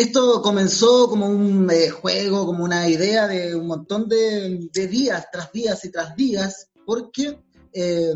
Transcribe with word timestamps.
Esto 0.00 0.40
comenzó 0.40 1.10
como 1.10 1.26
un 1.26 1.70
eh, 1.70 1.90
juego, 1.90 2.46
como 2.46 2.64
una 2.64 2.88
idea 2.88 3.28
de 3.28 3.54
un 3.54 3.66
montón 3.66 4.08
de, 4.08 4.70
de 4.72 4.86
días 4.86 5.26
tras 5.30 5.52
días 5.52 5.84
y 5.84 5.90
tras 5.90 6.16
días, 6.16 6.70
porque 6.86 7.38
eh, 7.70 8.14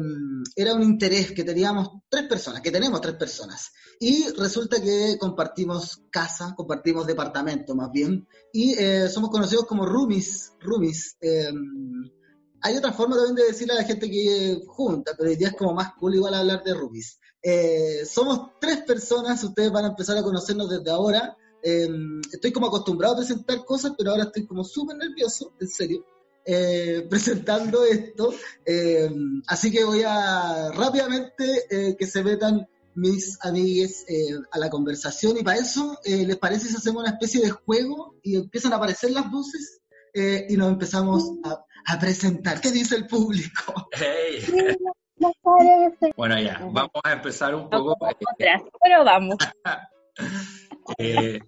era 0.57 0.73
un 0.73 0.83
interés 0.83 1.33
que 1.33 1.45
teníamos 1.45 1.91
tres 2.09 2.27
personas, 2.27 2.63
que 2.63 2.71
tenemos 2.71 3.03
tres 3.03 3.17
personas. 3.17 3.71
Y 4.01 4.31
resulta 4.31 4.81
que 4.81 5.19
compartimos 5.21 6.01
casa, 6.11 6.55
compartimos 6.57 7.07
departamento 7.07 7.75
más 7.75 7.91
bien, 7.93 8.27
y 8.51 8.73
eh, 8.79 9.11
somos 9.11 9.29
conocidos 9.29 9.67
como 9.67 9.85
roomies. 9.85 10.55
roomies. 10.61 11.19
Eh, 11.21 11.53
hay 12.63 12.77
otra 12.79 12.95
forma 12.95 13.17
también 13.17 13.37
de 13.37 13.45
decirle 13.45 13.75
a 13.75 13.83
la 13.83 13.85
gente 13.85 14.11
que 14.11 14.59
junta, 14.69 15.13
pero 15.19 15.29
hoy 15.29 15.37
día 15.37 15.49
es 15.49 15.55
como 15.55 15.75
más 15.75 15.93
cool 16.01 16.15
igual 16.15 16.33
hablar 16.33 16.65
de 16.65 16.73
roomies. 16.73 17.19
Eh, 17.43 18.07
somos 18.07 18.53
tres 18.59 18.85
personas, 18.85 19.45
ustedes 19.45 19.71
van 19.71 19.85
a 19.85 19.89
empezar 19.89 20.17
a 20.17 20.23
conocernos 20.23 20.71
desde 20.71 20.91
ahora. 20.91 21.37
Eh, 21.65 21.89
estoy 22.33 22.53
como 22.53 22.67
acostumbrado 22.67 23.15
a 23.15 23.19
presentar 23.19 23.65
cosas, 23.65 23.93
pero 23.97 24.11
ahora 24.11 24.25
estoy 24.25 24.47
como 24.47 24.63
súper 24.65 24.97
nervioso, 24.97 25.53
en 25.61 25.69
serio, 25.69 26.05
eh, 26.45 27.07
presentando 27.11 27.85
esto. 27.85 28.35
Eh, 28.67 29.11
así 29.47 29.71
que 29.73 29.85
voy 29.85 30.03
a 30.07 30.71
rápidamente 30.73 31.65
eh, 31.71 31.97
que 31.99 32.07
se 32.07 32.23
metan 32.23 32.69
mis 32.97 33.39
amigues 33.43 34.05
eh, 34.09 34.37
a 34.53 34.59
la 34.59 34.71
conversación 34.71 35.37
y 35.37 35.43
para 35.43 35.59
eso, 35.59 35.99
eh, 36.05 36.25
¿les 36.27 36.37
parece 36.37 36.69
si 36.69 36.77
hacemos 36.77 37.03
una 37.03 37.11
especie 37.11 37.41
de 37.41 37.51
juego 37.51 38.15
y 38.23 38.37
empiezan 38.37 38.73
a 38.73 38.77
aparecer 38.77 39.11
las 39.11 39.29
voces 39.31 39.81
eh, 40.13 40.47
y 40.49 40.57
nos 40.57 40.69
empezamos 40.71 41.25
a, 41.45 41.65
a 41.93 41.99
presentar? 41.99 42.61
¿Qué 42.61 42.71
dice 42.71 42.97
el 42.97 43.07
público? 43.07 43.89
Hey. 43.97 44.45
Parece. 45.43 46.13
Bueno, 46.17 46.39
ya, 46.41 46.59
vamos 46.71 46.91
a 47.03 47.13
empezar 47.13 47.55
un 47.55 47.71
poco. 47.71 47.93
Otras, 48.01 48.63
pero 48.83 49.05
vamos. 49.05 49.37
eh, 50.99 51.41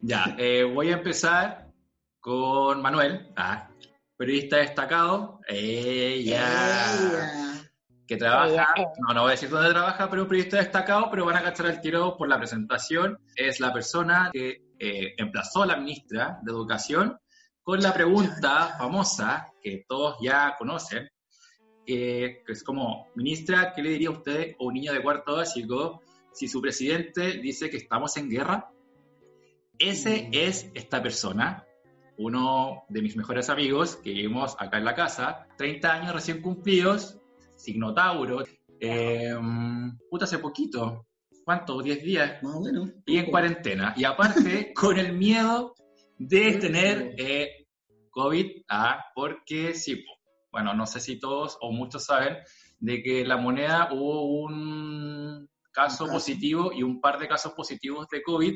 ya, 0.00 0.34
eh, 0.38 0.64
voy 0.64 0.90
a 0.90 0.94
empezar 0.94 1.66
con 2.20 2.82
Manuel, 2.82 3.32
ah, 3.36 3.68
periodista 4.16 4.56
destacado. 4.58 5.40
Eh, 5.48 6.22
ya. 6.24 6.94
Ella. 6.94 7.68
que 8.06 8.16
trabaja, 8.16 8.74
no, 8.98 9.14
no 9.14 9.22
voy 9.22 9.30
a 9.30 9.32
decir 9.32 9.48
dónde 9.48 9.70
trabaja, 9.70 10.08
pero 10.08 10.22
un 10.22 10.28
periodista 10.28 10.58
destacado, 10.58 11.10
pero 11.10 11.24
van 11.24 11.36
a 11.36 11.42
cachar 11.42 11.66
el 11.66 11.80
tiro 11.80 12.16
por 12.16 12.28
la 12.28 12.38
presentación. 12.38 13.18
Es 13.34 13.60
la 13.60 13.72
persona 13.72 14.30
que 14.32 14.66
eh, 14.78 15.14
emplazó 15.16 15.62
a 15.62 15.66
la 15.66 15.76
ministra 15.76 16.38
de 16.42 16.52
Educación 16.52 17.18
con 17.62 17.80
la 17.80 17.92
pregunta 17.92 18.76
famosa 18.78 19.52
que 19.60 19.84
todos 19.88 20.18
ya 20.22 20.54
conocen, 20.56 21.08
eh, 21.84 22.42
que 22.46 22.52
es 22.52 22.62
como, 22.62 23.08
ministra, 23.16 23.72
¿qué 23.72 23.82
le 23.82 23.90
diría 23.90 24.08
a 24.08 24.12
usted 24.12 24.52
a 24.52 24.64
un 24.64 24.74
niño 24.74 24.92
de 24.92 25.02
cuarto 25.02 25.34
básico 25.34 26.02
si 26.32 26.46
su 26.46 26.60
presidente 26.60 27.38
dice 27.38 27.68
que 27.68 27.78
estamos 27.78 28.16
en 28.18 28.30
guerra? 28.30 28.70
Ese 29.78 30.28
es 30.32 30.70
esta 30.74 31.02
persona, 31.02 31.64
uno 32.18 32.84
de 32.88 33.02
mis 33.02 33.16
mejores 33.16 33.50
amigos 33.50 33.96
que 33.96 34.10
vivimos 34.10 34.56
acá 34.58 34.78
en 34.78 34.84
la 34.84 34.94
casa, 34.94 35.46
30 35.58 35.92
años 35.92 36.14
recién 36.14 36.40
cumplidos, 36.40 37.18
signo 37.56 37.92
Tauro, 37.92 38.42
eh, 38.80 39.34
puta, 40.10 40.24
hace 40.24 40.38
poquito, 40.38 41.06
¿cuánto? 41.44 41.82
10 41.82 42.02
días, 42.02 42.42
Más 42.42 42.54
o 42.54 42.60
menos. 42.62 42.90
y 43.04 43.18
en 43.18 43.26
cuarentena. 43.30 43.92
Y 43.96 44.04
aparte, 44.04 44.72
con 44.74 44.98
el 44.98 45.12
miedo 45.12 45.74
de 46.18 46.52
tener 46.54 47.14
eh, 47.18 47.66
COVID, 48.10 48.62
ah, 48.70 49.04
porque 49.14 49.74
sí, 49.74 50.02
bueno, 50.50 50.72
no 50.72 50.86
sé 50.86 51.00
si 51.00 51.18
todos 51.18 51.58
o 51.60 51.70
muchos 51.70 52.04
saben 52.06 52.38
de 52.78 53.02
que 53.02 53.20
en 53.22 53.28
la 53.28 53.36
moneda 53.36 53.90
hubo 53.92 54.24
Un 54.42 55.48
caso. 55.70 56.06
positivo 56.06 56.72
y 56.72 56.82
un 56.82 56.98
par 57.02 57.18
de 57.18 57.28
casos 57.28 57.52
positivos 57.52 58.06
de 58.08 58.22
COVID, 58.22 58.54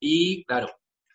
y 0.00 0.44
claro, 0.44 0.68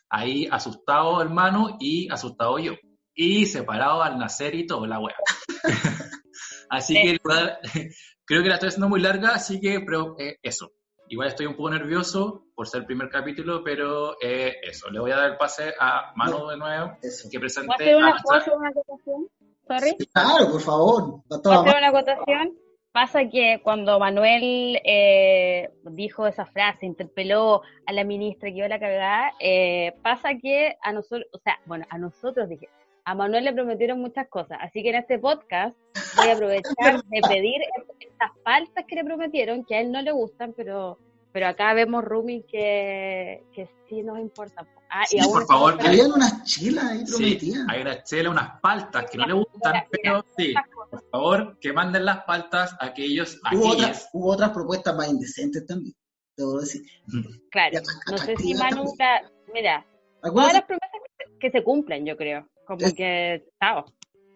ahí 0.09 0.47
asustado 0.51 1.22
hermano 1.22 1.78
y 1.79 2.07
asustado 2.12 2.59
yo. 2.59 2.73
Y 3.13 3.46
separado 3.46 4.03
al 4.03 4.18
nacer 4.19 4.56
y 4.56 4.68
todo, 4.68 4.85
la 4.85 5.00
wea. 5.00 5.16
así 6.69 6.94
que 6.94 7.09
en 7.12 7.19
verdad, 7.24 7.57
creo 8.25 8.44
que 8.44 8.50
la 8.50 8.56
estoy 8.56 8.68
haciendo 8.69 8.90
muy 8.90 9.01
larga, 9.01 9.29
así 9.29 9.59
que 9.59 9.79
pero, 9.85 10.16
eh, 10.19 10.38
eso. 10.41 10.72
Igual 11.07 11.28
estoy 11.28 11.45
un 11.45 11.56
poco 11.56 11.69
nervioso 11.69 12.47
por 12.56 12.68
ser 12.68 12.81
el 12.81 12.88
primer 12.88 13.09
capítulo, 13.09 13.63
pero 13.63 14.16
eh, 14.19 14.56
eso, 14.63 14.90
le 14.90 15.00
voy 15.00 15.12
a 15.12 15.18
dar 15.18 15.31
el 15.31 15.38
pase 15.38 15.72
a 15.79 16.12
Manu 16.16 16.47
de 16.47 16.57
nuevo, 16.57 16.97
Eso. 17.01 17.29
que 17.29 17.38
¿Puedo 17.38 17.41
presente 17.41 17.74
hacer 17.75 17.94
a 17.94 17.97
una, 17.97 18.09
nuestra- 18.09 18.24
¿puedo 18.24 18.40
hacer 18.41 18.53
una 18.57 18.69
acotación? 18.69 19.28
Sorry. 19.68 19.97
Claro, 20.12 20.51
por 20.51 20.62
favor. 20.62 21.22
¿Puedo 21.28 21.62
hacer 21.62 21.78
una 21.78 21.88
acotación? 21.90 22.57
Pasa 22.95 23.28
que 23.29 23.59
cuando 23.61 24.00
Manuel 24.00 24.79
eh, 24.85 25.69
dijo 25.83 26.25
esa 26.28 26.45
frase, 26.45 26.85
interpeló 26.85 27.61
a 27.85 27.91
la 27.91 28.06
ministra 28.06 28.47
que 28.50 28.56
iba 28.56 28.67
a 28.67 28.69
la 28.69 28.79
cagada, 28.79 29.33
eh, 29.41 29.91
pasa 30.01 30.29
que 30.41 30.78
a 30.81 30.94
nosotros, 30.94 31.25
o 31.33 31.39
sea, 31.39 31.59
bueno, 31.66 31.85
a 31.89 31.97
nosotros 31.97 32.47
dije, 32.47 32.69
a 33.03 33.13
Manuel 33.13 33.44
le 33.44 33.51
prometieron 33.51 34.00
muchas 34.00 34.29
cosas, 34.29 34.59
así 34.61 34.81
que 34.81 34.91
en 34.91 34.95
este 34.95 35.19
podcast 35.19 35.75
voy 36.16 36.29
a 36.29 36.35
aprovechar 36.35 36.63
de 37.09 37.22
pedir 37.28 37.63
estas 38.00 38.31
faltas 38.45 38.85
que 38.88 38.95
le 38.95 39.03
prometieron, 39.03 39.66
que 39.66 39.75
a 39.75 39.81
él 39.81 39.91
no 39.91 40.01
le 40.01 40.13
gustan, 40.13 40.53
pero 40.56 40.97
pero 41.33 41.47
acá 41.50 41.73
vemos 41.73 42.01
Rumi 42.01 42.44
que, 42.44 43.44
que 43.53 43.67
sí 43.89 44.03
nos 44.03 44.19
importa. 44.19 44.66
Ah, 44.89 45.03
y 45.12 45.17
Sí, 45.17 45.19
aún 45.19 45.33
por 45.33 45.45
favor, 45.45 45.77
Habían 45.85 46.13
unas 46.13 46.45
chilas 46.45 46.85
ahí 46.85 47.06
Sí, 47.06 47.12
prometidas. 47.12 47.66
hay 47.67 47.81
una 47.81 48.03
chela, 48.03 48.29
unas 48.29 48.62
paltas 48.62 49.12
que 49.12 49.17
no 49.17 49.25
le 49.27 49.33
gustan, 49.33 49.73
Mira, 49.73 49.88
pero 49.91 50.25
sí. 50.38 50.53
Por 50.90 51.03
favor, 51.12 51.57
que 51.59 51.73
manden 51.73 52.06
las 52.06 52.23
paltas 52.25 52.73
a 52.79 52.85
aquellos, 52.88 53.40
Hubo, 53.53 53.69
otras, 53.73 54.09
hubo 54.13 54.31
otras 54.31 54.51
propuestas 54.51 54.96
más 54.96 55.09
indecentes 55.09 55.66
también, 55.66 55.96
debo 56.38 56.59
decir. 56.59 56.81
Claro, 57.51 57.79
no 58.12 58.18
sé 58.18 58.35
si 58.38 58.53
Manu 58.53 58.84
está, 58.84 59.22
mira, 59.53 59.85
todas 60.22 60.53
las 60.53 60.63
promesas 60.63 60.90
que 61.18 61.24
se, 61.25 61.38
que 61.40 61.51
se 61.51 61.63
cumplen, 61.63 62.06
yo 62.06 62.18
creo. 62.18 62.47
Como 62.68 62.79
Es- 62.85 62.94
que, 62.94 63.45
chao. 63.62 63.85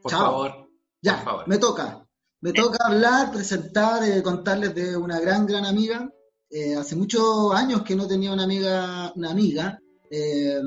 Por 0.02 0.12
Chao. 0.12 0.22
favor, 0.22 0.70
Ya, 1.02 1.16
por 1.16 1.24
favor. 1.26 1.48
me 1.48 1.58
toca. 1.58 2.06
Me 2.42 2.54
toca 2.54 2.78
hablar, 2.88 3.32
presentar, 3.34 4.02
eh, 4.04 4.24
contarles 4.24 4.74
de 4.74 4.96
una 4.96 5.20
gran, 5.20 5.46
gran 5.46 5.66
amiga. 5.66 6.10
Eh, 6.50 6.74
hace 6.76 6.96
muchos 6.96 7.54
años 7.54 7.84
que 7.84 7.96
no 7.98 8.08
tenía 8.08 8.32
una 8.32 8.44
amiga, 8.46 9.12
una 9.16 9.32
amiga, 9.32 9.78
eh, 10.10 10.60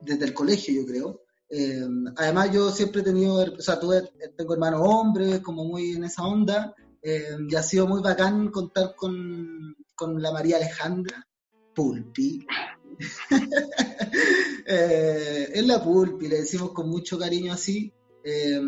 desde 0.00 0.24
el 0.26 0.32
colegio, 0.32 0.80
yo 0.80 0.86
creo. 0.86 1.22
Eh, 1.50 1.84
además, 2.16 2.52
yo 2.52 2.70
siempre 2.70 3.00
he 3.00 3.04
tenido, 3.04 3.34
o 3.34 3.60
sea, 3.60 3.80
tuve, 3.80 4.08
tengo 4.36 4.54
hermanos 4.54 4.82
hombres, 4.84 5.40
como 5.40 5.64
muy 5.64 5.92
en 5.92 6.04
esa 6.04 6.22
onda, 6.22 6.74
eh, 7.02 7.36
y 7.48 7.54
ha 7.56 7.62
sido 7.62 7.88
muy 7.88 8.02
bacán 8.02 8.50
contar 8.50 8.94
con, 8.94 9.74
con 9.96 10.22
la 10.22 10.32
María 10.32 10.56
Alejandra 10.56 11.26
Pulpi. 11.74 12.46
Eh, 14.72 15.50
es 15.52 15.66
la 15.66 15.82
Pulpi, 15.82 16.28
le 16.28 16.42
decimos 16.42 16.70
con 16.70 16.88
mucho 16.88 17.18
cariño 17.18 17.52
así. 17.52 17.92
Eh, 18.22 18.60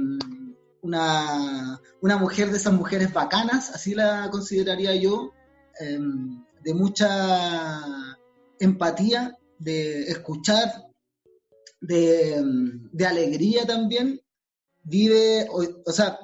una, 0.81 1.81
una 2.00 2.16
mujer 2.16 2.50
de 2.50 2.56
esas 2.56 2.72
mujeres 2.72 3.12
bacanas, 3.12 3.71
así 3.71 3.94
la 3.94 4.28
consideraría 4.28 4.97
yo, 4.97 5.33
de 5.78 6.74
mucha 6.74 8.18
empatía, 8.59 9.39
de 9.60 10.10
escuchar, 10.10 10.91
de, 11.83 12.43
de 12.93 13.07
alegría 13.07 13.67
también. 13.67 14.21
Vive, 14.84 15.47
o, 15.51 15.63
o 15.87 15.93
sea, 15.93 16.19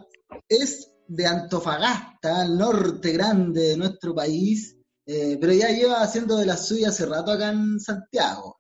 es 0.49 0.91
de 1.07 1.27
Antofagasta, 1.27 2.41
al 2.41 2.59
norte 2.59 3.13
grande 3.13 3.61
de 3.71 3.77
nuestro 3.77 4.15
país, 4.15 4.77
eh, 5.07 5.39
pero 5.41 5.53
ya 5.53 5.69
lleva 5.71 6.03
haciendo 6.03 6.37
de 6.37 6.47
la 6.47 6.57
suya 6.57 6.89
hace 6.89 7.07
rato 7.07 7.31
acá 7.33 7.51
en 7.51 7.79
Santiago. 7.81 8.59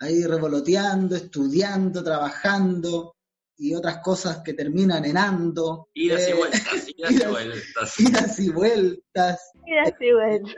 Ahí 0.00 0.24
revoloteando, 0.24 1.14
estudiando, 1.16 2.02
trabajando 2.04 3.14
y 3.56 3.74
otras 3.74 3.98
cosas 3.98 4.38
que 4.44 4.54
terminan 4.54 5.04
en 5.04 5.16
ando. 5.18 5.88
Idas 5.94 6.28
y 6.28 6.30
Eh, 6.30 6.34
vueltas, 6.34 6.62
idas 6.96 7.10
y 7.10 7.14
idas- 7.16 7.30
vueltas. 7.30 8.00
idas 8.00 8.40
y 8.40 8.48
vueltas. 8.50 9.40
Mira, 9.66 9.84
sí, 9.98 10.12
bueno. 10.12 10.48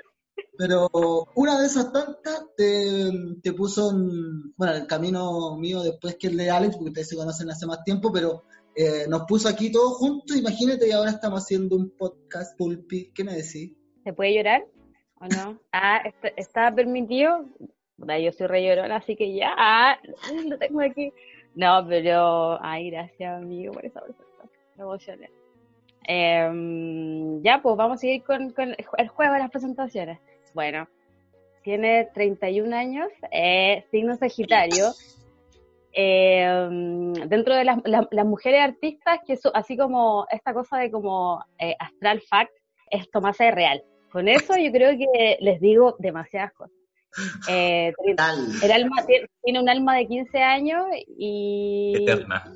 Pero 0.56 0.88
una 1.34 1.60
de 1.60 1.66
esas 1.66 1.92
tantas 1.92 2.46
te, 2.56 3.10
te 3.42 3.52
puso 3.52 3.90
en, 3.90 4.54
bueno, 4.56 4.74
el 4.74 4.86
camino 4.86 5.56
mío 5.56 5.82
después 5.82 6.16
que 6.16 6.28
el 6.28 6.36
de 6.36 6.50
Alex, 6.50 6.76
porque 6.76 6.90
ustedes 6.90 7.08
se 7.08 7.16
conocen 7.16 7.50
hace 7.50 7.66
más 7.66 7.82
tiempo, 7.84 8.12
pero 8.12 8.42
eh, 8.74 9.06
nos 9.08 9.22
puso 9.22 9.48
aquí 9.48 9.72
todos 9.72 9.98
juntos, 9.98 10.36
imagínate, 10.36 10.88
y 10.88 10.92
ahora 10.92 11.10
estamos 11.10 11.42
haciendo 11.42 11.76
un 11.76 11.90
podcast 11.90 12.56
pulpi. 12.56 13.10
¿Qué 13.14 13.24
me 13.24 13.34
decís? 13.34 13.72
¿Se 14.04 14.12
puede 14.12 14.34
llorar 14.34 14.64
o 15.20 15.26
no? 15.26 15.60
Ah, 15.72 16.02
¿está, 16.04 16.28
está 16.36 16.74
permitido? 16.74 17.46
Yo 17.98 18.32
soy 18.32 18.46
re 18.46 18.64
llorona, 18.64 18.96
así 18.96 19.16
que 19.16 19.34
ya, 19.34 19.54
ah, 19.56 19.98
lo 20.46 20.58
tengo 20.58 20.80
aquí. 20.80 21.12
No, 21.54 21.84
pero, 21.86 22.62
ay, 22.62 22.90
gracias, 22.90 23.42
amigo, 23.42 23.72
por 23.72 23.84
esa 23.84 24.02
emocioné. 24.78 25.30
Em, 26.06 27.42
ya, 27.42 27.60
pues 27.62 27.76
vamos 27.76 27.96
a 27.96 28.00
seguir 28.00 28.24
con, 28.24 28.50
con 28.50 28.74
el 28.98 29.08
juego 29.08 29.34
de 29.34 29.38
las 29.38 29.50
presentaciones. 29.50 30.18
Bueno, 30.54 30.88
tiene 31.62 32.08
31 32.14 32.72
años, 32.74 33.08
eh, 33.30 33.84
signo 33.90 34.16
Sagitario. 34.16 34.92
Em, 35.92 37.12
dentro 37.28 37.54
de 37.54 37.64
las, 37.64 37.78
la- 37.84 38.06
las 38.10 38.26
mujeres 38.26 38.60
artistas, 38.60 39.18
que 39.26 39.32
eso, 39.34 39.50
así 39.54 39.76
como 39.76 40.26
esta 40.30 40.54
cosa 40.54 40.78
de 40.78 40.90
como 40.90 41.44
eh, 41.58 41.74
astral 41.78 42.20
fact, 42.28 42.52
es 42.90 43.10
tomarse 43.10 43.44
de 43.44 43.50
real. 43.50 43.82
Con 44.12 44.28
eso 44.28 44.56
yo 44.56 44.70
creo 44.72 44.96
que 44.96 45.38
les 45.40 45.60
digo 45.60 45.96
demasiadas 45.98 46.52
cosas. 46.52 46.76
Eh, 47.48 47.92
el 48.62 48.72
alma 48.72 49.04
tiene, 49.06 49.26
tiene 49.42 49.60
un 49.60 49.68
alma 49.68 49.96
de 49.96 50.06
15 50.06 50.38
años 50.42 50.86
y 51.18 51.94
Eterna. 52.04 52.52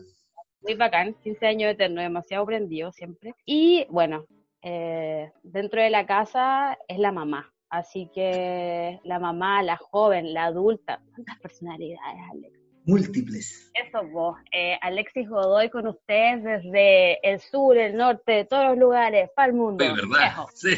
muy 0.62 0.74
bacán, 0.74 1.14
15 1.22 1.46
años 1.46 1.72
eterno, 1.72 2.02
demasiado 2.02 2.46
prendido 2.46 2.92
siempre. 2.92 3.34
Y 3.44 3.86
bueno, 3.90 4.24
eh, 4.62 5.30
dentro 5.42 5.82
de 5.82 5.90
la 5.90 6.06
casa 6.06 6.78
es 6.88 6.98
la 6.98 7.10
mamá. 7.12 7.52
Así 7.74 8.08
que 8.14 9.00
la 9.02 9.18
mamá, 9.18 9.60
la 9.64 9.76
joven, 9.76 10.32
la 10.32 10.44
adulta, 10.44 11.00
¿cuántas 11.12 11.40
personalidades, 11.40 12.20
Alex? 12.30 12.56
Múltiples. 12.84 13.72
Eso 13.74 14.06
vos, 14.12 14.36
eh, 14.52 14.78
Alexis 14.80 15.28
Godoy 15.28 15.70
con 15.70 15.88
ustedes 15.88 16.44
desde 16.44 17.18
el 17.28 17.40
sur, 17.40 17.76
el 17.76 17.96
norte, 17.96 18.30
de 18.30 18.44
todos 18.44 18.68
los 18.68 18.78
lugares, 18.78 19.28
para 19.34 19.48
el 19.48 19.54
mundo. 19.54 19.82
De 19.84 19.90
verdad. 19.90 20.44
Sí. 20.54 20.76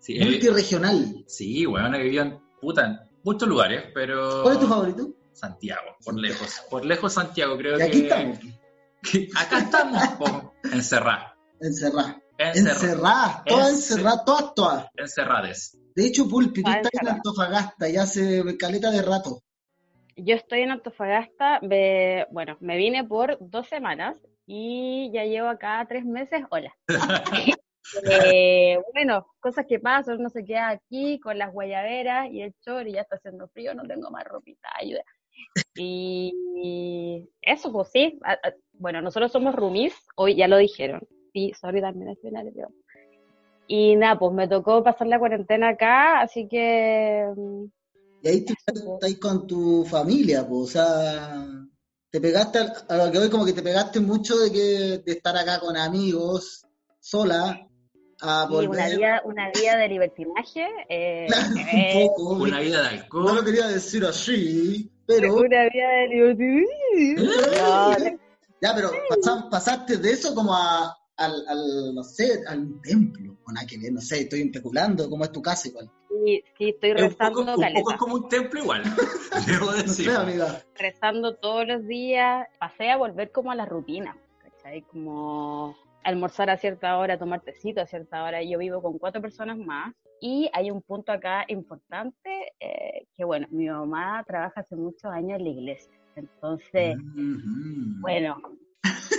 Sí, 0.00 0.18
eh, 0.18 0.24
Multiregional. 0.24 1.22
sí, 1.28 1.64
bueno, 1.66 1.94
he 1.96 2.02
vivido 2.02 2.24
en, 2.24 2.38
puta, 2.60 2.84
en 2.84 2.98
muchos 3.22 3.48
lugares, 3.48 3.84
pero... 3.94 4.42
¿Cuál 4.42 4.54
es 4.54 4.60
tu 4.60 4.66
favorito? 4.66 5.08
Santiago, 5.32 5.96
por 6.04 6.18
lejos. 6.18 6.62
Por 6.68 6.84
lejos 6.84 7.12
Santiago, 7.12 7.56
creo 7.56 7.78
Y 7.78 7.82
aquí 7.82 8.00
que... 8.00 8.08
estamos, 8.08 8.38
que 9.12 9.28
acá 9.36 9.58
estamos, 9.60 10.02
po, 10.18 10.52
encerrá. 10.64 10.72
encerradas. 10.72 11.32
Encerrá. 11.60 12.21
Encerradas, 12.54 13.44
todas 13.44 13.68
Encer- 13.68 13.74
encerradas, 13.74 14.24
todas, 14.24 14.54
todas. 14.54 14.86
Encerrades. 14.96 15.78
De 15.94 16.06
hecho, 16.06 16.28
Pulpi, 16.28 16.62
tú 16.62 16.70
Ah, 16.70 16.80
estás 16.82 17.02
en. 17.02 17.08
Antofagasta 17.08 17.88
ya 17.88 18.02
hace 18.02 18.42
caleta 18.58 18.90
de 18.90 19.02
rato. 19.02 19.42
Yo 20.16 20.34
estoy 20.34 20.60
en 20.60 20.70
Antofagasta, 20.72 21.60
me- 21.62 22.26
bueno, 22.30 22.56
me 22.60 22.76
vine 22.76 23.04
por 23.04 23.38
dos 23.40 23.66
semanas 23.68 24.16
y 24.46 25.10
ya 25.12 25.24
llevo 25.24 25.48
acá 25.48 25.84
tres 25.88 26.04
meses, 26.04 26.42
hola. 26.50 26.72
Eh, 28.04 28.78
bueno, 28.94 29.26
cosas 29.40 29.66
que 29.68 29.78
pasan, 29.80 30.18
uno 30.18 30.30
se 30.30 30.44
queda 30.44 30.68
aquí 30.70 31.18
con 31.20 31.36
las 31.36 31.52
guayaberas 31.52 32.30
y 32.32 32.40
el 32.40 32.54
chor 32.64 32.86
y 32.88 32.92
ya 32.92 33.02
está 33.02 33.16
haciendo 33.16 33.48
frío, 33.48 33.74
no 33.74 33.82
tengo 33.82 34.08
más 34.10 34.24
ropita, 34.24 34.68
ayuda. 34.80 35.02
Y, 35.74 36.32
y 36.62 37.28
eso, 37.42 37.70
pues 37.72 37.88
sí, 37.90 38.18
bueno, 38.72 39.02
nosotros 39.02 39.30
somos 39.32 39.54
roomies, 39.54 39.94
hoy 40.16 40.36
ya 40.36 40.48
lo 40.48 40.56
dijeron, 40.58 41.02
sí, 41.32 41.52
sorry 41.60 41.80
también 41.80 42.06
nacionales, 42.08 42.52
pero... 42.54 42.68
Y 43.66 43.96
nada, 43.96 44.18
pues 44.18 44.32
me 44.32 44.48
tocó 44.48 44.82
pasar 44.82 45.06
la 45.06 45.18
cuarentena 45.18 45.70
acá, 45.70 46.20
así 46.20 46.46
que 46.48 47.26
Y 48.22 48.28
ahí 48.28 48.44
tú 48.44 48.52
estás, 48.52 49.14
con 49.20 49.46
tu 49.46 49.84
familia, 49.86 50.46
pues, 50.46 50.60
o 50.62 50.66
sea, 50.66 51.44
te 52.10 52.20
pegaste, 52.20 52.58
al- 52.58 52.72
a 52.88 52.96
lo 53.06 53.12
que 53.12 53.18
hoy 53.18 53.30
como 53.30 53.44
que 53.46 53.52
te 53.52 53.62
pegaste 53.62 54.00
mucho 54.00 54.36
de 54.36 54.52
que 54.52 54.58
de 55.04 55.12
estar 55.12 55.36
acá 55.36 55.58
con 55.60 55.76
amigos, 55.76 56.66
sola, 57.00 57.66
a 58.20 58.46
una 58.50 58.88
vida, 58.88 59.22
una 59.24 59.50
vida 59.50 59.76
de 59.76 59.88
libertinaje. 59.88 60.66
eh, 60.88 61.26
Claro, 61.28 61.54
eh, 61.74 62.04
un 62.04 62.08
poco. 62.08 62.22
Una 62.44 62.60
vida 62.60 62.82
de 62.82 62.96
No 62.98 63.20
lo 63.22 63.28
alcohol. 63.30 63.44
quería 63.44 63.68
decir 63.68 64.04
así, 64.04 64.90
pero 65.06 65.34
una 65.36 65.68
vida 65.68 65.88
de 65.88 66.08
libertinaje. 66.08 67.14
No, 67.16 67.96
ya, 68.60 68.74
pero 68.74 68.90
pasaste 69.50 69.96
de 69.96 70.10
eso 70.12 70.34
como 70.34 70.54
a, 70.54 70.96
al, 71.16 71.46
al, 71.48 71.94
no 71.94 72.02
sé, 72.02 72.42
al 72.46 72.80
templo, 72.82 73.36
o 73.46 73.52
nada 73.52 73.66
que 73.66 73.78
ver, 73.78 73.92
no 73.92 74.00
sé, 74.00 74.20
estoy 74.22 74.42
especulando 74.42 75.08
cómo 75.10 75.24
es 75.24 75.32
tu 75.32 75.42
casa 75.42 75.68
igual. 75.68 75.90
sí, 76.08 76.42
sí, 76.58 76.68
estoy 76.70 76.90
Es 76.90 77.02
un 77.02 77.08
rezando 77.10 77.40
poco, 77.40 77.60
un 77.60 77.72
poco 77.74 77.90
es 77.92 77.96
como 77.98 78.14
un 78.14 78.28
templo 78.28 78.60
igual. 78.60 78.82
Debo 79.46 79.66
No 79.66 79.72
decir. 79.72 80.10
sé, 80.10 80.16
amiga. 80.16 80.62
Rezando 80.76 81.36
todos 81.36 81.66
los 81.66 81.86
días. 81.86 82.46
Pasé 82.58 82.90
a 82.90 82.96
volver 82.96 83.30
como 83.30 83.50
a 83.50 83.54
la 83.54 83.66
rutina, 83.66 84.16
¿cachai? 84.38 84.82
Como 84.82 85.76
almorzar 86.04 86.50
a 86.50 86.56
cierta 86.56 86.98
hora, 86.98 87.18
tomar 87.18 87.40
tecito 87.42 87.80
a 87.80 87.86
cierta 87.86 88.24
hora. 88.24 88.42
Yo 88.42 88.58
vivo 88.58 88.82
con 88.82 88.98
cuatro 88.98 89.20
personas 89.22 89.58
más. 89.58 89.94
Y 90.20 90.48
hay 90.52 90.70
un 90.70 90.82
punto 90.82 91.10
acá 91.12 91.44
importante, 91.48 92.52
eh, 92.60 93.06
que 93.16 93.24
bueno, 93.24 93.48
mi 93.50 93.66
mamá 93.68 94.22
trabaja 94.26 94.60
hace 94.60 94.76
muchos 94.76 95.04
años 95.06 95.38
en 95.38 95.44
la 95.44 95.50
iglesia. 95.50 95.92
Entonces, 96.14 96.96
Ujú. 96.96 98.00
bueno, 98.00 98.36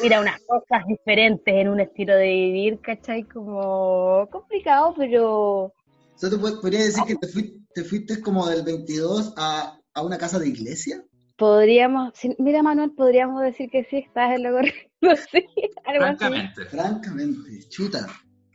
mira 0.01 0.19
unas 0.21 0.39
cosas 0.41 0.85
diferentes 0.87 1.53
en 1.53 1.69
un 1.69 1.79
estilo 1.79 2.15
de 2.15 2.27
vivir, 2.27 2.79
¿cachai? 2.81 3.23
Como 3.23 4.27
complicado, 4.31 4.93
pero 4.97 5.65
O 5.65 5.73
sea, 6.15 6.29
¿tú 6.29 6.37
pod- 6.37 6.61
podrías 6.61 6.85
decir 6.85 7.03
que 7.05 7.15
te 7.15 7.27
fuiste, 7.27 7.59
te 7.73 7.83
fuiste 7.83 8.21
como 8.21 8.47
del 8.47 8.63
22 8.63 9.33
a, 9.37 9.79
a 9.93 10.01
una 10.01 10.17
casa 10.17 10.39
de 10.39 10.49
iglesia? 10.49 11.03
podríamos, 11.35 12.13
mira 12.37 12.61
Manuel, 12.63 12.91
podríamos 12.91 13.41
decir 13.41 13.69
que 13.69 13.83
sí, 13.85 13.97
estás 13.97 14.35
en 14.35 14.43
lo 14.43 14.51
correcto, 14.51 14.89
sí, 15.31 15.45
algo 15.85 16.05
así. 16.05 16.17
Francamente. 16.17 16.65
Francamente, 16.65 17.69
chuta. 17.69 18.07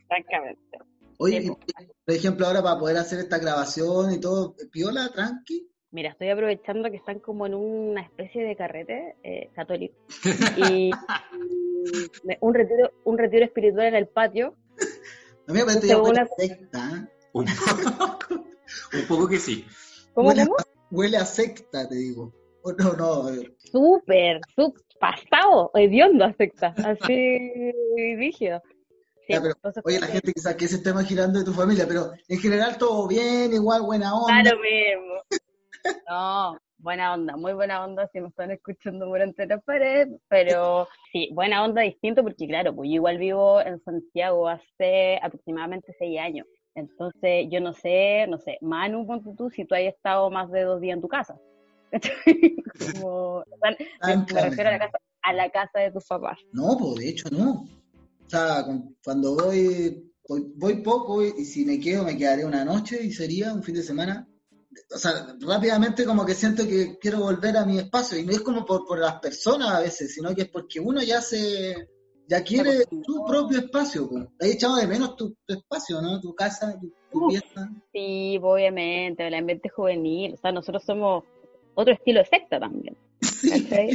Francamente. 0.07 0.61
Oye, 1.17 1.41
Sí, 1.41 1.51
por 2.05 2.15
ejemplo, 2.15 2.47
ahora 2.47 2.63
para 2.63 2.79
poder 2.79 2.97
hacer 2.97 3.19
esta 3.19 3.37
grabación 3.37 4.13
y 4.13 4.19
todo, 4.19 4.55
piola, 4.71 5.09
tranqui. 5.13 5.69
Mira, 5.91 6.09
estoy 6.11 6.29
aprovechando 6.29 6.89
que 6.91 6.97
están 6.97 7.19
como 7.19 7.47
en 7.47 7.55
una 7.55 8.01
especie 8.01 8.43
de 8.43 8.55
carrete 8.55 9.15
eh, 9.23 9.49
católico 9.55 9.95
y, 10.55 10.91
y 10.91 10.91
me- 12.23 12.37
un 12.41 12.53
retiro, 12.53 12.91
un 13.05 13.17
retiro 13.17 13.45
espiritual 13.45 13.87
en 13.87 13.95
el 13.95 14.07
patio. 14.07 14.55
A 15.47 15.51
mí 15.51 15.59
me 15.59 15.65
parece 15.65 15.95
huele 15.95 16.09
una- 16.09 16.21
a 16.21 16.27
secta, 16.37 16.77
¿eh? 16.95 17.07
Un 17.33 17.45
poco, 17.45 18.19
un 18.93 19.07
poco 19.07 19.27
que 19.27 19.37
sí. 19.39 19.65
¿Cómo, 20.13 20.29
huele, 20.29 20.43
cómo? 20.45 20.57
A, 20.59 20.63
huele 20.91 21.17
a 21.17 21.25
secta, 21.25 21.87
te 21.87 21.95
digo. 21.95 22.33
Oh, 22.61 22.73
no, 22.73 22.93
no, 22.93 23.29
eh, 23.33 23.55
Súper, 23.57 24.41
súper 24.55 24.83
pasado, 24.99 25.71
hediondo 25.73 26.25
acepta, 26.25 26.73
así 26.83 27.71
rígido. 28.17 28.61
Sí, 29.25 29.33
Ya, 29.33 29.41
pero, 29.41 29.53
oye, 29.85 29.99
la 29.99 30.07
gente 30.07 30.33
quizás 30.33 30.55
que 30.55 30.67
se 30.67 30.75
está 30.75 30.89
imaginando 30.89 31.39
de 31.39 31.45
tu 31.45 31.53
familia, 31.53 31.85
pero 31.87 32.11
en 32.27 32.39
general 32.39 32.77
todo 32.77 33.07
bien, 33.07 33.53
igual, 33.53 33.83
buena 33.83 34.13
onda. 34.13 34.43
da 34.43 34.51
lo 34.55 34.59
mismo. 34.59 35.13
No, 36.09 36.57
buena 36.77 37.13
onda, 37.13 37.37
muy 37.37 37.53
buena 37.53 37.83
onda 37.83 38.07
si 38.11 38.19
me 38.19 38.29
están 38.29 38.51
escuchando 38.51 39.05
por 39.07 39.21
entre 39.21 39.47
las 39.47 39.63
paredes, 39.63 40.09
pero 40.27 40.87
sí, 41.11 41.29
buena 41.33 41.63
onda 41.63 41.81
distinto 41.81 42.23
porque 42.23 42.47
claro, 42.47 42.75
pues 42.75 42.89
yo 42.89 42.95
igual 42.95 43.17
vivo 43.17 43.61
en 43.61 43.79
Santiago 43.83 44.47
hace 44.47 45.19
aproximadamente 45.21 45.95
seis 45.97 46.19
años. 46.19 46.47
Entonces, 46.75 47.47
yo 47.51 47.59
no 47.59 47.73
sé, 47.73 48.25
no 48.27 48.37
sé, 48.37 48.57
Manu, 48.61 49.05
ponte 49.05 49.31
tú, 49.37 49.49
si 49.49 49.65
tú 49.65 49.75
has 49.75 49.81
estado 49.81 50.29
más 50.29 50.49
de 50.51 50.63
dos 50.63 50.79
días 50.79 50.95
en 50.95 51.01
tu 51.01 51.07
casa. 51.07 51.37
Como, 52.95 53.43
me, 54.33 54.41
refiero 54.41 54.69
a 54.69 54.73
la 54.73 54.79
casa, 54.79 54.97
a 55.23 55.33
la 55.33 55.49
casa 55.49 55.79
de 55.79 55.91
tus 55.91 56.05
papás. 56.05 56.39
No, 56.53 56.77
pues 56.77 56.95
de 56.95 57.09
hecho 57.09 57.29
no. 57.31 57.67
O 58.25 58.29
sea, 58.29 58.63
cuando 59.03 59.35
voy, 59.35 60.11
voy, 60.27 60.53
voy 60.55 60.75
poco 60.83 61.23
y 61.23 61.43
si 61.45 61.65
me 61.65 61.79
quedo 61.79 62.03
me 62.03 62.15
quedaré 62.15 62.45
una 62.45 62.63
noche 62.63 63.03
y 63.03 63.11
sería 63.11 63.53
un 63.53 63.63
fin 63.63 63.75
de 63.75 63.83
semana. 63.83 64.28
O 64.93 64.97
sea, 64.97 65.35
rápidamente 65.39 66.05
como 66.05 66.25
que 66.25 66.35
siento 66.35 66.67
que 66.67 66.97
quiero 66.99 67.19
volver 67.19 67.57
a 67.57 67.65
mi 67.65 67.79
espacio 67.79 68.19
y 68.19 68.25
no 68.25 68.31
es 68.31 68.41
como 68.41 68.65
por, 68.65 68.85
por 68.85 68.99
las 68.99 69.19
personas 69.19 69.69
a 69.71 69.79
veces, 69.79 70.13
sino 70.13 70.33
que 70.35 70.43
es 70.43 70.49
porque 70.49 70.79
uno 70.79 71.01
ya 71.01 71.21
se, 71.21 71.89
ya 72.27 72.43
quiere 72.43 72.83
su 72.83 73.25
propio 73.27 73.59
espacio. 73.59 74.07
pues. 74.07 74.27
Has 74.39 74.47
echado 74.47 74.75
de 74.75 74.87
menos 74.87 75.15
tu, 75.15 75.35
tu 75.45 75.55
espacio, 75.55 76.01
¿no? 76.01 76.21
Tu 76.21 76.35
casa, 76.35 76.79
tu, 76.79 76.93
tu. 77.11 77.31
Sí, 77.91 78.39
obviamente, 78.41 79.27
el 79.27 79.33
ambiente 79.33 79.69
juvenil, 79.69 80.35
o 80.35 80.37
sea, 80.37 80.51
nosotros 80.51 80.83
somos 80.83 81.23
otro 81.73 81.93
estilo 81.93 82.19
de 82.19 82.25
secta 82.25 82.59
también. 82.59 82.95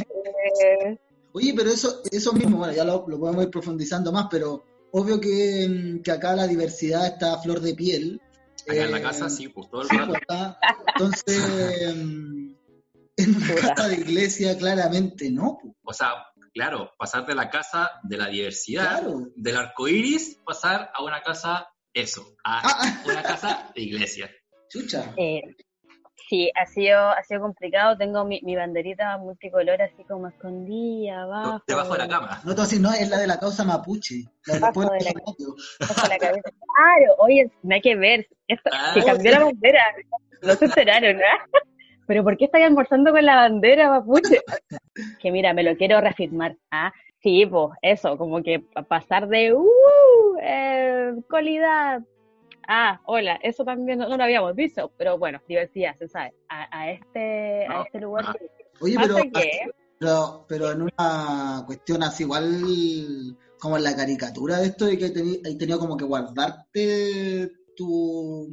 Eh, 0.57 0.97
Oye, 1.33 1.53
pero 1.55 1.69
eso, 1.69 2.01
eso 2.11 2.31
mismo, 2.31 2.57
bueno, 2.57 2.73
ya 2.73 2.85
lo, 2.85 3.05
lo 3.07 3.19
podemos 3.19 3.43
ir 3.43 3.49
profundizando 3.49 4.09
más, 4.11 4.27
pero 4.31 4.63
obvio 4.91 5.19
que, 5.19 5.99
que 6.01 6.11
acá 6.11 6.33
la 6.33 6.47
diversidad 6.47 7.07
está 7.07 7.33
a 7.33 7.41
flor 7.41 7.59
de 7.59 7.75
piel. 7.75 8.21
Acá 8.67 8.83
en 8.83 8.91
la 8.91 8.97
Eh, 8.99 9.01
casa 9.01 9.29
sí, 9.29 9.47
pues 9.49 9.69
todo 9.69 9.81
el 9.83 9.89
Sí, 9.89 9.97
rato. 9.97 10.09
pues, 10.11 10.21
está. 10.21 10.59
Entonces, 10.95 11.95
mm, 11.95 12.55
en 13.17 13.35
una 13.35 13.55
casa 13.75 13.87
de 13.87 13.95
iglesia 13.95 14.57
claramente 14.57 15.29
no. 15.31 15.57
O 15.83 15.93
sea, 15.93 16.09
claro, 16.53 16.91
pasar 16.97 17.25
de 17.25 17.35
la 17.35 17.49
casa 17.49 17.91
de 18.03 18.17
la 18.17 18.27
diversidad, 18.27 19.01
Claro. 19.01 19.27
del 19.35 19.57
arco 19.57 19.87
iris, 19.87 20.37
pasar 20.45 20.91
a 20.93 21.03
una 21.03 21.21
casa, 21.21 21.67
eso, 21.93 22.35
a 22.43 22.61
ah, 22.63 23.03
una 23.05 23.23
casa 23.23 23.71
de 23.75 23.81
iglesia. 23.81 24.29
chucha. 24.69 25.13
eh, 25.17 25.41
Sí, 26.27 26.51
ha 26.55 26.65
sido, 26.65 26.97
ha 26.99 27.21
sido 27.23 27.41
complicado. 27.41 27.95
Tengo 27.97 28.25
mi, 28.25 28.41
mi 28.43 28.55
banderita 28.55 29.17
multicolor 29.17 29.79
así 29.81 30.03
como 30.05 30.27
escondida 30.27 31.21
abajo. 31.21 31.61
Debajo 31.67 31.93
de 31.93 31.99
la 31.99 32.07
cama. 32.07 32.41
No, 32.43 32.51
así, 32.53 32.79
no, 32.79 32.91
es 32.91 33.09
la 33.09 33.17
de 33.19 33.27
la 33.27 33.37
causa 33.39 33.63
mapuche. 33.63 34.23
La 34.47 34.59
Bajo 34.59 34.81
de 34.81 34.99
la-. 35.01 35.13
Bajo 35.87 36.07
la 36.07 36.17
cabeza. 36.17 36.49
Claro, 36.49 37.15
oye, 37.19 37.51
no 37.61 37.75
hay 37.75 37.81
que 37.81 37.95
ver. 37.95 38.27
Esto, 38.47 38.69
Ah, 38.73 38.91
se 38.93 39.03
cambió 39.03 39.31
la 39.31 39.43
bandera. 39.45 39.81
No 40.41 40.53
se 40.55 40.65
enteraron, 40.65 41.17
¿ah? 41.17 41.45
Pero 42.07 42.23
¿por 42.23 42.37
qué 42.37 42.45
están 42.45 42.61
almorzando 42.63 43.11
con 43.11 43.25
la 43.25 43.35
bandera, 43.35 43.89
mapuche? 43.89 44.41
Que 45.19 45.31
mira, 45.31 45.53
me 45.53 45.63
lo 45.63 45.75
quiero 45.75 46.01
reafirmar. 46.01 46.55
¿ah? 46.71 46.91
Sí, 47.21 47.45
pues 47.45 47.69
eso, 47.81 48.17
como 48.17 48.41
que 48.43 48.59
pa- 48.59 48.83
pasar 48.83 49.27
de 49.27 49.53
uh, 49.53 49.65
eh, 50.41 51.13
calidad. 51.29 52.01
Ah, 52.67 52.99
hola, 53.05 53.35
eso 53.43 53.63
también 53.63 53.99
no, 53.99 54.09
no 54.09 54.17
lo 54.17 54.23
habíamos 54.23 54.55
visto, 54.55 54.91
pero 54.97 55.17
bueno, 55.17 55.41
diversidad, 55.47 55.95
se 55.97 56.07
sabe. 56.07 56.33
A, 56.49 56.67
a 56.79 56.91
este, 56.91 57.65
a 57.67 57.81
este 57.83 57.99
lugar. 57.99 58.25
ah. 58.27 58.35
Oye, 58.81 58.95
pero, 59.01 59.15
que, 59.15 59.51
pero, 59.99 60.45
pero 60.49 60.71
en 60.71 60.81
una 60.81 61.63
cuestión 61.65 62.03
así, 62.03 62.23
igual 62.23 63.37
como 63.59 63.77
en 63.77 63.83
la 63.83 63.95
caricatura 63.95 64.57
de 64.59 64.67
esto, 64.67 64.85
de 64.85 64.97
que 64.97 65.05
hay 65.45 65.57
tenido 65.57 65.79
como 65.79 65.95
que 65.95 66.03
guardarte 66.05 67.51
tu 67.75 68.47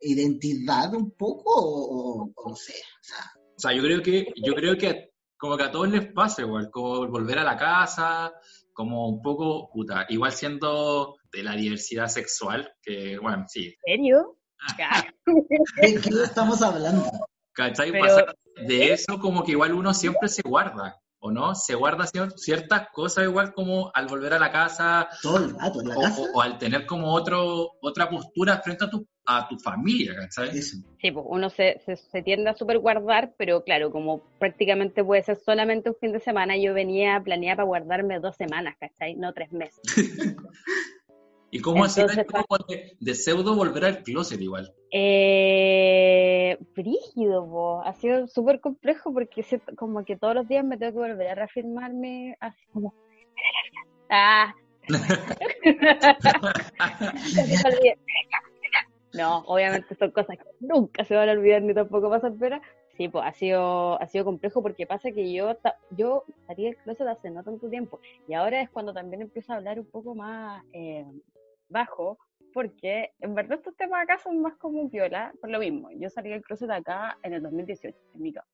identidad 0.00 0.94
un 0.94 1.10
poco, 1.12 1.50
o, 1.54 2.22
o- 2.24 2.32
o 2.34 2.48
no 2.50 2.56
sé. 2.56 2.74
O 2.74 3.02
sea, 3.04 3.32
O 3.56 3.60
sea, 3.60 3.72
yo 3.72 3.82
creo 3.82 4.02
que, 4.02 4.26
yo 4.44 4.54
creo 4.54 4.76
que 4.76 5.10
como 5.36 5.56
que 5.56 5.64
a 5.64 5.70
todos 5.72 5.88
les 5.88 6.12
pasa 6.12 6.42
igual, 6.42 6.70
como 6.70 7.06
volver 7.08 7.38
a 7.38 7.44
la 7.44 7.56
casa, 7.56 8.32
como 8.82 9.08
un 9.08 9.22
poco, 9.22 9.70
puta, 9.72 10.06
igual 10.08 10.32
siendo 10.32 11.16
de 11.32 11.42
la 11.44 11.54
diversidad 11.54 12.08
sexual, 12.08 12.68
que 12.82 13.16
bueno, 13.18 13.44
sí, 13.48 13.74
¿En 13.86 13.96
serio? 13.98 14.36
Ya. 14.78 15.14
¿de 15.80 16.00
qué 16.00 16.10
estamos 16.24 16.60
hablando? 16.62 17.08
¿cachai? 17.52 17.92
Pero- 17.92 18.04
Pasar 18.04 18.36
de 18.66 18.92
eso 18.92 19.18
como 19.20 19.44
que 19.44 19.52
igual 19.52 19.72
uno 19.72 19.94
siempre 19.94 20.28
se 20.28 20.42
guarda, 20.42 20.96
¿o 21.20 21.30
no? 21.30 21.54
Se 21.54 21.74
guarda 21.76 22.04
cier- 22.06 22.32
ciertas 22.36 22.88
cosas 22.92 23.24
igual 23.24 23.52
como 23.54 23.90
al 23.94 24.06
volver 24.08 24.34
a 24.34 24.38
la 24.40 24.50
casa 24.50 25.08
Todo 25.22 25.38
el 25.38 25.50
rato 25.58 25.80
en 25.80 25.88
la 25.88 25.96
o, 25.96 26.00
casa. 26.00 26.20
o- 26.22 26.38
o 26.38 26.40
al 26.42 26.58
tener 26.58 26.84
como 26.86 27.12
otro, 27.14 27.70
otra 27.80 28.10
postura 28.10 28.60
frente 28.62 28.84
a 28.84 28.90
tu, 28.90 29.06
a 29.26 29.48
tu 29.48 29.58
familia, 29.58 30.14
¿cachai? 30.14 30.58
Eso. 30.58 30.78
Sí, 31.00 31.10
pues 31.10 31.24
uno 31.28 31.50
se, 31.50 31.80
se, 31.84 31.96
se 31.96 32.22
tiende 32.22 32.50
a 32.50 32.54
super 32.54 32.78
guardar, 32.78 33.34
pero 33.36 33.64
claro, 33.64 33.90
como 33.90 34.22
prácticamente 34.38 35.04
puede 35.04 35.22
ser 35.22 35.36
solamente 35.36 35.90
un 35.90 35.96
fin 35.96 36.12
de 36.12 36.20
semana, 36.20 36.56
yo 36.56 36.74
venía 36.74 37.20
planeada 37.22 37.56
para 37.56 37.66
guardarme 37.66 38.18
dos 38.18 38.36
semanas, 38.36 38.76
¿cachai? 38.78 39.14
No 39.14 39.32
tres 39.32 39.52
meses. 39.52 39.80
¿Y 41.54 41.60
cómo 41.60 41.84
como 41.84 42.56
de, 42.66 42.96
de 42.98 43.14
pseudo 43.14 43.54
volver 43.54 43.84
al 43.84 44.02
closet 44.02 44.40
igual? 44.40 44.72
Eh, 44.90 46.56
brígido, 46.74 47.46
po. 47.46 47.82
ha 47.82 47.92
sido 47.92 48.26
súper 48.26 48.58
complejo 48.58 49.12
porque 49.12 49.42
siento 49.42 49.76
como 49.76 50.02
que 50.02 50.16
todos 50.16 50.34
los 50.34 50.48
días 50.48 50.64
me 50.64 50.78
tengo 50.78 50.92
que 50.92 51.10
volver 51.10 51.28
a 51.28 51.34
reafirmarme 51.34 52.38
así 52.40 52.64
como... 52.72 52.94
Ah. 54.08 54.54
No, 59.14 59.38
obviamente 59.46 59.94
son 59.94 60.10
cosas 60.10 60.38
que 60.38 60.44
nunca 60.60 61.04
se 61.04 61.14
van 61.14 61.28
a 61.28 61.32
olvidar 61.32 61.62
ni 61.62 61.74
tampoco 61.74 62.08
pasan 62.08 62.38
pena. 62.38 62.60
Sí, 62.96 63.08
pues 63.08 63.24
ha 63.24 63.32
sido, 63.32 64.00
ha 64.00 64.06
sido 64.06 64.24
complejo 64.24 64.62
porque 64.62 64.86
pasa 64.86 65.10
que 65.12 65.32
yo, 65.32 65.56
yo 65.90 66.24
salí 66.46 66.64
del 66.64 66.76
closet 66.76 67.06
hace 67.06 67.30
no 67.30 67.42
tanto 67.42 67.68
tiempo 67.68 68.00
y 68.28 68.34
ahora 68.34 68.60
es 68.60 68.68
cuando 68.68 68.92
también 68.92 69.22
empiezo 69.22 69.52
a 69.52 69.56
hablar 69.56 69.80
un 69.80 69.86
poco 69.86 70.14
más 70.14 70.62
eh, 70.74 71.06
bajo 71.68 72.18
porque 72.52 73.12
en 73.20 73.34
verdad 73.34 73.58
estos 73.58 73.74
temas 73.76 74.02
acá 74.02 74.18
son 74.18 74.40
más 74.42 74.54
como 74.56 74.88
viola, 74.88 75.32
por 75.40 75.50
lo 75.50 75.58
mismo. 75.58 75.88
Yo 75.92 76.10
salí 76.10 76.30
del 76.30 76.42
closet 76.42 76.70
acá 76.70 77.18
en 77.22 77.32
el 77.32 77.42
2018, 77.42 77.96
en 78.14 78.22
mi 78.22 78.32
caso. 78.32 78.48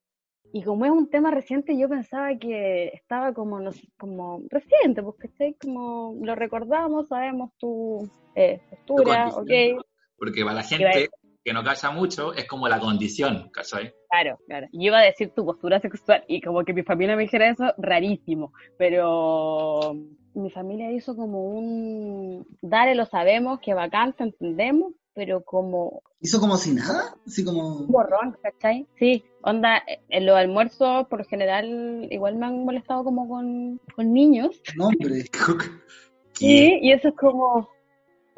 Y 0.53 0.63
como 0.63 0.85
es 0.87 0.91
un 0.91 1.11
tema 1.11 1.31
reciente, 1.31 1.77
yo 1.77 1.89
pensaba 1.89 2.35
que 2.37 2.89
estaba 2.95 3.35
como, 3.35 3.61
no 3.61 3.73
sé, 3.73 3.89
como 3.99 4.43
reciente, 4.49 5.03
porque 5.03 5.29
¿cachai? 5.29 5.57
Como 5.61 6.17
lo 6.23 6.35
recordamos, 6.35 7.09
sabemos 7.09 7.51
tu 7.59 8.09
eh, 8.35 8.61
postura, 8.71 9.29
ok, 9.29 9.85
Porque 10.19 10.43
para 10.43 10.57
la 10.57 10.63
gente 10.63 11.09
que 11.45 11.53
no 11.53 11.63
calla 11.65 11.91
mucho 11.91 12.35
es 12.35 12.47
como 12.47 12.69
la 12.69 12.81
condición, 12.81 13.51
¿cachai? 13.53 13.95
Claro, 14.11 14.39
claro. 14.47 14.67
Yo 14.73 14.89
iba 14.89 14.99
a 14.99 15.05
decir 15.05 15.33
tu 15.35 15.45
postura 15.45 15.81
sexual 15.81 16.25
y 16.29 16.41
como 16.41 16.65
que 16.65 16.75
mi 16.75 16.83
familia 16.83 17.17
me 17.17 17.23
dijera 17.23 17.51
eso, 17.51 17.73
rarísimo. 17.79 18.53
Pero 18.77 19.95
mi 20.35 20.51
familia 20.51 20.91
hizo 20.93 21.17
como 21.17 21.45
un, 21.45 22.47
dale, 22.61 22.95
lo 22.95 23.07
sabemos, 23.07 23.61
que 23.61 23.75
bacán, 23.75 24.15
te 24.15 24.25
entendemos, 24.25 24.93
pero 25.15 25.43
como 25.45 26.03
Hizo 26.21 26.41
como 26.41 26.57
si 26.57 26.75
nada, 26.75 27.15
así 27.27 27.45
como... 27.45 27.79
un 27.79 27.87
borrón, 27.87 28.37
¿cachai? 28.43 28.89
Sí, 28.99 29.25
onda, 29.43 29.83
en 30.09 30.27
los 30.27 30.37
almuerzos 30.37 31.07
por 31.07 31.21
lo 31.21 31.25
general 31.25 32.09
igual 32.11 32.35
me 32.37 32.47
han 32.47 32.65
molestado 32.65 33.05
como 33.05 33.29
con, 33.29 33.81
con 33.95 34.13
niños. 34.13 34.61
Nombre. 34.77 35.25
Sí, 36.33 36.79
y 36.83 36.93
eso 36.93 37.09
es 37.09 37.17
como... 37.17 37.69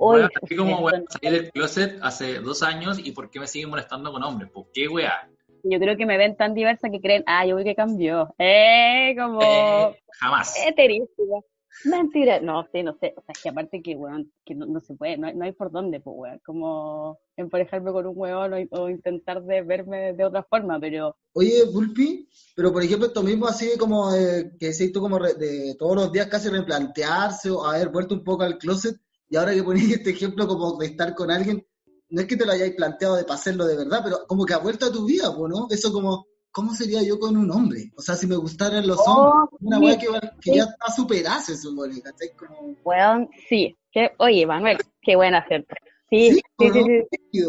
Bueno, 0.01 0.27
Uy, 0.27 0.33
así 0.43 0.57
como, 0.57 0.81
bueno, 0.81 1.05
salí 1.09 1.35
del 1.37 1.51
closet 1.53 1.99
hace 2.03 2.41
dos 2.41 2.63
años 2.63 2.99
y 2.99 3.13
¿por 3.13 3.31
qué 3.31 3.39
me 3.39 3.47
siguen 3.47 3.71
molestando 3.71 4.11
con 4.13 4.23
hombres? 4.23 4.51
¿Por 4.51 4.67
qué, 4.73 4.89
weá? 4.89 5.29
yo 5.63 5.79
creo 5.79 5.95
que 5.95 6.07
me 6.07 6.17
ven 6.17 6.37
tan 6.37 6.55
diversa 6.55 6.89
que 6.89 7.01
creen, 7.03 7.23
ah, 7.27 7.45
yo 7.45 7.55
vi 7.57 7.65
que 7.65 7.75
cambió. 7.75 8.35
Eh, 8.39 9.15
como... 9.19 9.43
Eh, 9.43 10.03
jamás. 10.19 10.55
heterísima. 10.67 11.41
Mentira, 11.85 12.41
no 12.41 12.67
sé, 12.73 12.83
no 12.83 12.95
sé, 13.01 13.15
o 13.17 13.21
sea, 13.23 13.33
es 13.33 13.43
que 13.43 13.49
aparte 13.49 13.81
que, 13.81 13.95
weón, 13.95 14.33
que 14.45 14.55
no, 14.55 14.67
no 14.67 14.81
se 14.81 14.95
puede, 14.95 15.17
no 15.19 15.29
hay, 15.29 15.35
no 15.37 15.45
hay 15.45 15.53
por 15.53 15.71
dónde, 15.71 16.01
pues, 16.01 16.15
weón, 16.19 16.41
como 16.45 17.19
emparejarme 17.37 17.93
con 17.93 18.07
un 18.07 18.13
weón 18.17 18.53
o, 18.55 18.81
o 18.81 18.89
intentar 18.89 19.43
de 19.43 19.63
verme 19.63 20.13
de 20.15 20.25
otra 20.25 20.43
forma, 20.43 20.81
pero 20.81 21.17
Oye, 21.35 21.65
Bulpi, 21.73 22.29
pero 22.57 22.73
por 22.73 22.83
ejemplo 22.83 23.07
esto 23.07 23.23
mismo 23.23 23.47
así 23.47 23.79
como 23.79 24.13
eh, 24.15 24.51
que 24.59 24.67
decís 24.67 24.93
tú 24.93 25.01
como 25.01 25.19
re- 25.19 25.35
de 25.35 25.75
todos 25.79 25.95
los 25.95 26.13
días 26.13 26.27
casi 26.27 26.49
replantearse 26.49 27.51
o 27.51 27.65
haber 27.65 27.89
vuelto 27.91 28.15
un 28.15 28.25
poco 28.25 28.43
al 28.43 28.59
closet 28.59 28.97
y 29.31 29.37
ahora 29.37 29.55
que 29.55 29.63
ponéis 29.63 29.93
este 29.93 30.11
ejemplo 30.11 30.47
como 30.47 30.77
de 30.77 30.87
estar 30.87 31.15
con 31.15 31.31
alguien, 31.31 31.65
no 32.11 32.21
es 32.21 32.27
que 32.27 32.37
te 32.37 32.45
lo 32.45 32.53
hayáis 32.53 32.75
planteado 32.75 33.15
de 33.17 33.25
pasarlo 33.25 33.65
de 33.65 33.77
verdad, 33.77 34.01
pero 34.03 34.27
como 34.27 34.45
que 34.45 34.55
ha 34.55 34.59
vuelto 34.59 34.87
a 34.87 34.93
tu 34.93 35.07
vida, 35.07 35.33
¿no? 35.49 35.69
Eso 35.71 35.93
como, 35.93 36.27
¿cómo 36.51 36.75
sería 36.75 37.03
yo 37.03 37.19
con 37.21 37.37
un 37.37 37.51
hombre? 37.53 37.93
O 37.97 38.03
sea, 38.03 38.17
si 38.17 38.27
me 38.27 38.35
gustaran 38.37 38.87
los 38.87 38.99
Oh, 39.07 39.13
hombres, 39.13 39.61
una 39.61 39.79
sí, 39.79 39.85
weá 39.85 39.99
que, 39.99 40.07
que 40.41 40.51
sí. 40.51 40.57
ya 40.57 40.65
está 40.65 40.93
superada, 40.93 41.41
se 41.41 41.57
supone, 41.57 42.01
¿cachai? 42.03 42.31
Como, 42.37 42.75
weón, 42.85 43.31
sí, 43.49 43.77
que, 43.93 44.11
oye, 44.19 44.45
Manuel, 44.47 44.79
qué 45.01 45.15
buena 45.15 45.39
hacerte. 45.39 45.77
Sí, 46.11 46.33
sí, 46.33 46.41
¿o 46.57 46.65
sí, 46.65 46.69
no? 46.81 46.87
sí, 46.87 47.19
sí, 47.33 47.45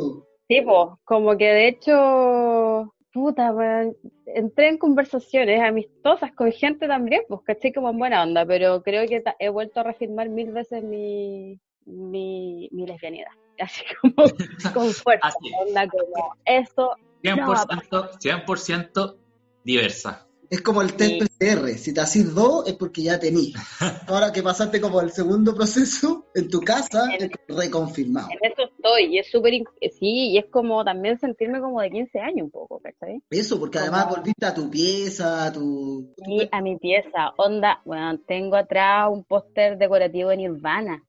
sí, 0.48 0.62
po, 0.62 1.00
como 1.04 1.36
que 1.36 1.46
de 1.46 1.68
hecho, 1.68 2.94
puta, 3.12 3.52
weón, 3.52 3.98
entré 4.28 4.70
en 4.70 4.78
conversaciones 4.78 5.60
amistosas 5.62 6.32
con 6.34 6.52
gente 6.52 6.88
también, 6.88 7.24
pues, 7.28 7.42
caché 7.44 7.74
como 7.74 7.90
en 7.90 7.98
buena 7.98 8.22
onda, 8.22 8.46
pero 8.46 8.84
creo 8.84 9.08
que 9.08 9.24
he 9.40 9.50
vuelto 9.50 9.80
a 9.80 9.84
reafirmar 9.84 10.30
mil 10.30 10.52
veces 10.52 10.84
mi, 10.84 11.60
mi, 11.86 12.70
mi 12.72 12.86
lesbianidad, 12.86 13.32
así 13.60 13.82
como 14.02 14.14
con 14.74 14.92
fuerza, 14.94 15.28
Así. 15.28 15.52
onda 15.60 15.88
como, 15.88 16.36
esto 16.46 16.96
100%, 17.24 18.20
100% 18.20 19.18
diversa. 19.64 20.28
Es 20.50 20.62
como 20.62 20.82
el 20.82 20.96
test 20.98 21.12
Sí. 21.14 21.20
PCR, 21.40 21.70
si 21.78 21.94
te 21.94 22.02
hacís 22.02 22.36
dos 22.36 22.68
es 22.68 22.74
porque 22.74 23.04
ya 23.04 23.18
tení. 23.18 23.54
Ahora 24.08 24.34
que 24.34 24.44
pasaste 24.44 24.82
como 24.82 25.00
el 25.00 25.10
segundo 25.12 25.56
proceso 25.56 26.26
en 26.36 26.50
tu 26.50 26.60
casa, 26.60 27.06
es 27.18 27.30
reconfirmado. 27.48 28.28
En 28.32 28.52
eso 28.52 28.64
estoy, 28.64 29.16
y 29.16 29.20
es 29.20 29.32
súper, 29.32 29.54
sí, 29.98 30.32
y 30.32 30.38
es 30.38 30.48
como 30.52 30.84
también 30.84 31.18
sentirme 31.20 31.62
como 31.62 31.80
de 31.80 31.90
15 31.90 32.20
años 32.20 32.44
un 32.46 32.52
poco, 32.52 32.82
¿cachai? 32.82 33.22
Eso, 33.30 33.58
porque 33.62 33.80
además 33.80 34.10
volviste 34.10 34.46
a 34.46 34.54
tu 34.54 34.70
pieza, 34.70 35.46
a 35.46 35.54
tu... 35.54 36.14
Y 36.28 36.50
a 36.52 36.62
mi 36.62 36.78
pieza, 36.78 37.32
onda, 37.38 37.82
bueno, 37.86 38.20
tengo 38.28 38.58
atrás 38.58 39.08
un 39.10 39.24
póster 39.24 39.78
decorativo 39.78 40.32
de 40.32 40.38
Nirvana. 40.38 41.02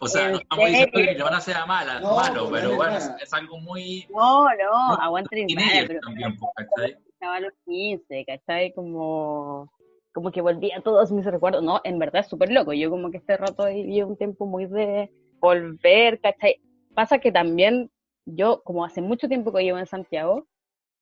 O 0.00 0.08
sea, 0.08 0.26
¿En 0.26 0.32
no 0.32 0.38
estamos 0.38 0.66
diciendo 0.66 0.90
serio? 0.94 1.06
que 1.10 1.14
Nirvana 1.14 1.40
sea 1.40 1.66
mala, 1.66 2.00
No, 2.00 2.16
malo, 2.16 2.44
no 2.44 2.50
pero 2.50 2.76
bueno, 2.76 2.96
es, 2.96 3.10
es 3.20 3.32
algo 3.34 3.58
muy 3.58 4.06
No, 4.10 4.44
no, 4.44 4.88
No, 4.88 4.94
aguanta 4.94 5.28
pero 5.30 6.00
también, 6.00 6.36
pues, 6.36 6.50
¿cachai? 6.56 6.96
estaba 7.18 7.40
los 7.40 7.52
15, 7.66 8.24
¿cachai? 8.24 8.72
Como, 8.72 9.70
como 10.12 10.30
que 10.30 10.40
volví 10.40 10.70
a 10.72 10.80
todos 10.80 11.10
mis 11.10 11.24
recuerdos. 11.24 11.62
No, 11.62 11.80
en 11.84 11.98
verdad 11.98 12.20
es 12.20 12.28
súper 12.28 12.50
loco. 12.52 12.72
Yo 12.72 12.90
como 12.90 13.10
que 13.10 13.18
este 13.18 13.36
rato 13.36 13.66
viví 13.66 14.02
un 14.02 14.16
tiempo 14.16 14.46
muy 14.46 14.66
de 14.66 15.10
volver, 15.40 16.20
¿cachai? 16.20 16.60
Pasa 16.94 17.18
que 17.18 17.32
también 17.32 17.90
yo, 18.24 18.62
como 18.62 18.84
hace 18.84 19.00
mucho 19.00 19.28
tiempo 19.28 19.52
que 19.52 19.64
llevo 19.64 19.78
en 19.78 19.86
Santiago, 19.86 20.46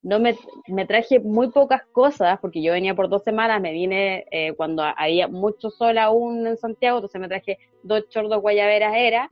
no 0.03 0.21
me, 0.21 0.37
me 0.69 0.87
traje 0.87 1.19
muy 1.21 1.51
pocas 1.51 1.83
cosas, 1.93 2.39
porque 2.41 2.63
yo 2.63 2.73
venía 2.73 2.95
por 2.95 3.09
dos 3.09 3.25
semanas, 3.25 3.61
me 3.61 3.73
vine 3.73 4.27
eh, 4.31 4.53
cuando 4.55 4.83
había 4.83 5.29
mucho 5.29 5.71
sol 5.71 5.99
aún 5.99 6.47
en 6.47 6.57
Santiago, 6.57 6.99
entonces 6.99 7.21
me 7.21 7.29
traje 7.29 7.59
dos 7.83 8.09
chordos 8.09 8.41
guayaberas 8.41 8.95
era, 8.97 9.31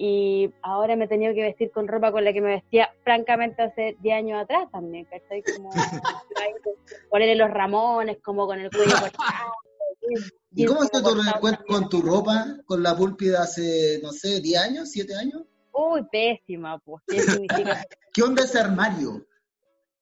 y 0.00 0.54
ahora 0.62 0.94
me 0.94 1.06
he 1.06 1.08
tenido 1.08 1.34
que 1.34 1.42
vestir 1.42 1.72
con 1.72 1.88
ropa 1.88 2.12
con 2.12 2.24
la 2.24 2.32
que 2.32 2.40
me 2.40 2.50
vestía 2.50 2.88
francamente 3.02 3.62
hace 3.62 3.96
10 4.00 4.16
años 4.16 4.42
atrás 4.42 4.70
también, 4.70 5.04
¿cachai? 5.06 5.42
Como 5.42 5.70
ponerle 7.10 7.34
los 7.34 7.50
ramones, 7.50 8.18
como 8.22 8.46
con 8.46 8.60
el 8.60 8.70
cuello 8.70 8.92
cortado. 8.92 9.52
¿Y 10.54 10.64
cómo 10.64 10.84
está 10.84 11.02
tu 11.02 11.14
reencuentro 11.14 11.64
con 11.66 11.88
tu 11.88 12.00
ropa, 12.00 12.46
con 12.64 12.82
la 12.82 12.96
pulpi 12.96 13.26
de 13.26 13.36
hace, 13.36 14.00
no 14.02 14.12
sé, 14.12 14.40
10 14.40 14.60
años, 14.60 14.90
7 14.90 15.14
años? 15.16 15.42
Uy, 15.72 16.02
pésima, 16.10 16.78
pues. 16.78 17.02
¿Qué 17.06 17.20
significa? 17.20 17.84
¿Qué 18.12 18.22
onda 18.22 18.44
ese 18.44 18.58
armario? 18.58 19.26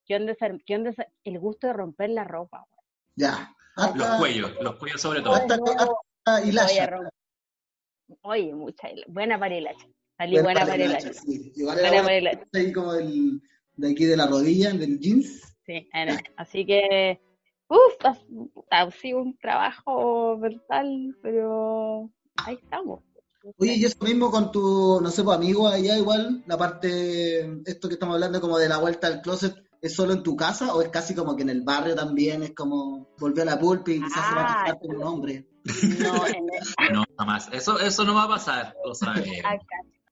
¿Qué 0.07 0.15
onda 0.15 0.35
el 1.23 1.39
gusto 1.39 1.67
de 1.67 1.73
romper 1.73 2.09
la 2.11 2.23
ropa? 2.23 2.65
güey? 2.71 2.83
Ya. 3.15 3.53
Los 3.95 4.17
cuellos, 4.17 4.51
los 4.61 4.75
cuellos 4.77 5.01
sobre 5.01 5.21
todo. 5.21 5.35
hasta, 5.35 5.55
hasta 5.55 6.45
hilacha. 6.47 6.89
Oye, 8.21 8.53
mucha 8.55 8.89
buena 9.07 9.37
para 9.37 9.55
hilacha. 9.55 9.85
Salí 10.17 10.41
buena 10.41 10.65
para 10.65 10.83
hilacha. 10.83 11.13
sí. 11.13 11.51
Buena 11.61 12.01
para 12.01 12.17
hilacha. 12.17 12.47
ahí 12.53 12.73
como 12.73 12.93
el, 12.95 13.41
de 13.75 13.91
aquí 13.91 14.05
de 14.05 14.17
la 14.17 14.27
rodilla, 14.27 14.71
del 14.71 14.99
jeans. 14.99 15.55
Sí, 15.65 15.87
era. 15.93 16.17
así 16.37 16.65
que, 16.65 17.19
uff, 17.67 18.05
ha, 18.05 18.17
ha 18.71 18.91
sido 18.91 19.21
un 19.21 19.37
trabajo 19.37 20.37
mental, 20.37 21.15
pero 21.21 22.09
ahí 22.37 22.55
estamos. 22.55 23.03
Oye, 23.57 23.75
y 23.75 23.85
eso 23.85 23.97
mismo 24.03 24.31
con 24.31 24.51
tu, 24.51 24.99
no 25.01 25.09
sé, 25.09 25.23
pues 25.23 25.37
amigo 25.37 25.67
allá 25.67 25.97
igual, 25.97 26.43
la 26.47 26.57
parte, 26.57 27.61
esto 27.65 27.87
que 27.87 27.93
estamos 27.93 28.15
hablando 28.15 28.41
como 28.41 28.57
de 28.57 28.67
la 28.67 28.77
vuelta 28.77 29.07
al 29.07 29.21
closet, 29.21 29.55
¿es 29.81 29.95
solo 29.95 30.13
en 30.13 30.23
tu 30.23 30.35
casa 30.35 30.73
o 30.73 30.81
es 30.81 30.89
casi 30.89 31.13
como 31.15 31.35
que 31.35 31.43
en 31.43 31.49
el 31.49 31.61
barrio 31.61 31.95
también? 31.95 32.43
Es 32.43 32.53
como 32.55 33.07
volver 33.19 33.47
a 33.47 33.55
la 33.55 33.59
pulpa 33.59 33.91
y 33.91 34.01
quizás 34.03 34.27
se 34.27 34.35
va 34.35 34.41
a 34.41 34.45
Ah, 34.45 34.57
casar 34.63 34.79
con 34.79 34.95
un 34.95 35.03
hombre. 35.03 35.45
No, 35.99 36.25
el- 36.25 36.93
No, 36.93 37.03
jamás. 37.17 37.49
Eso, 37.51 37.79
eso 37.79 38.03
no 38.05 38.13
va 38.15 38.23
a 38.23 38.27
pasar. 38.29 38.75
O 38.85 38.93
sea, 38.93 39.13
eh, 39.17 39.41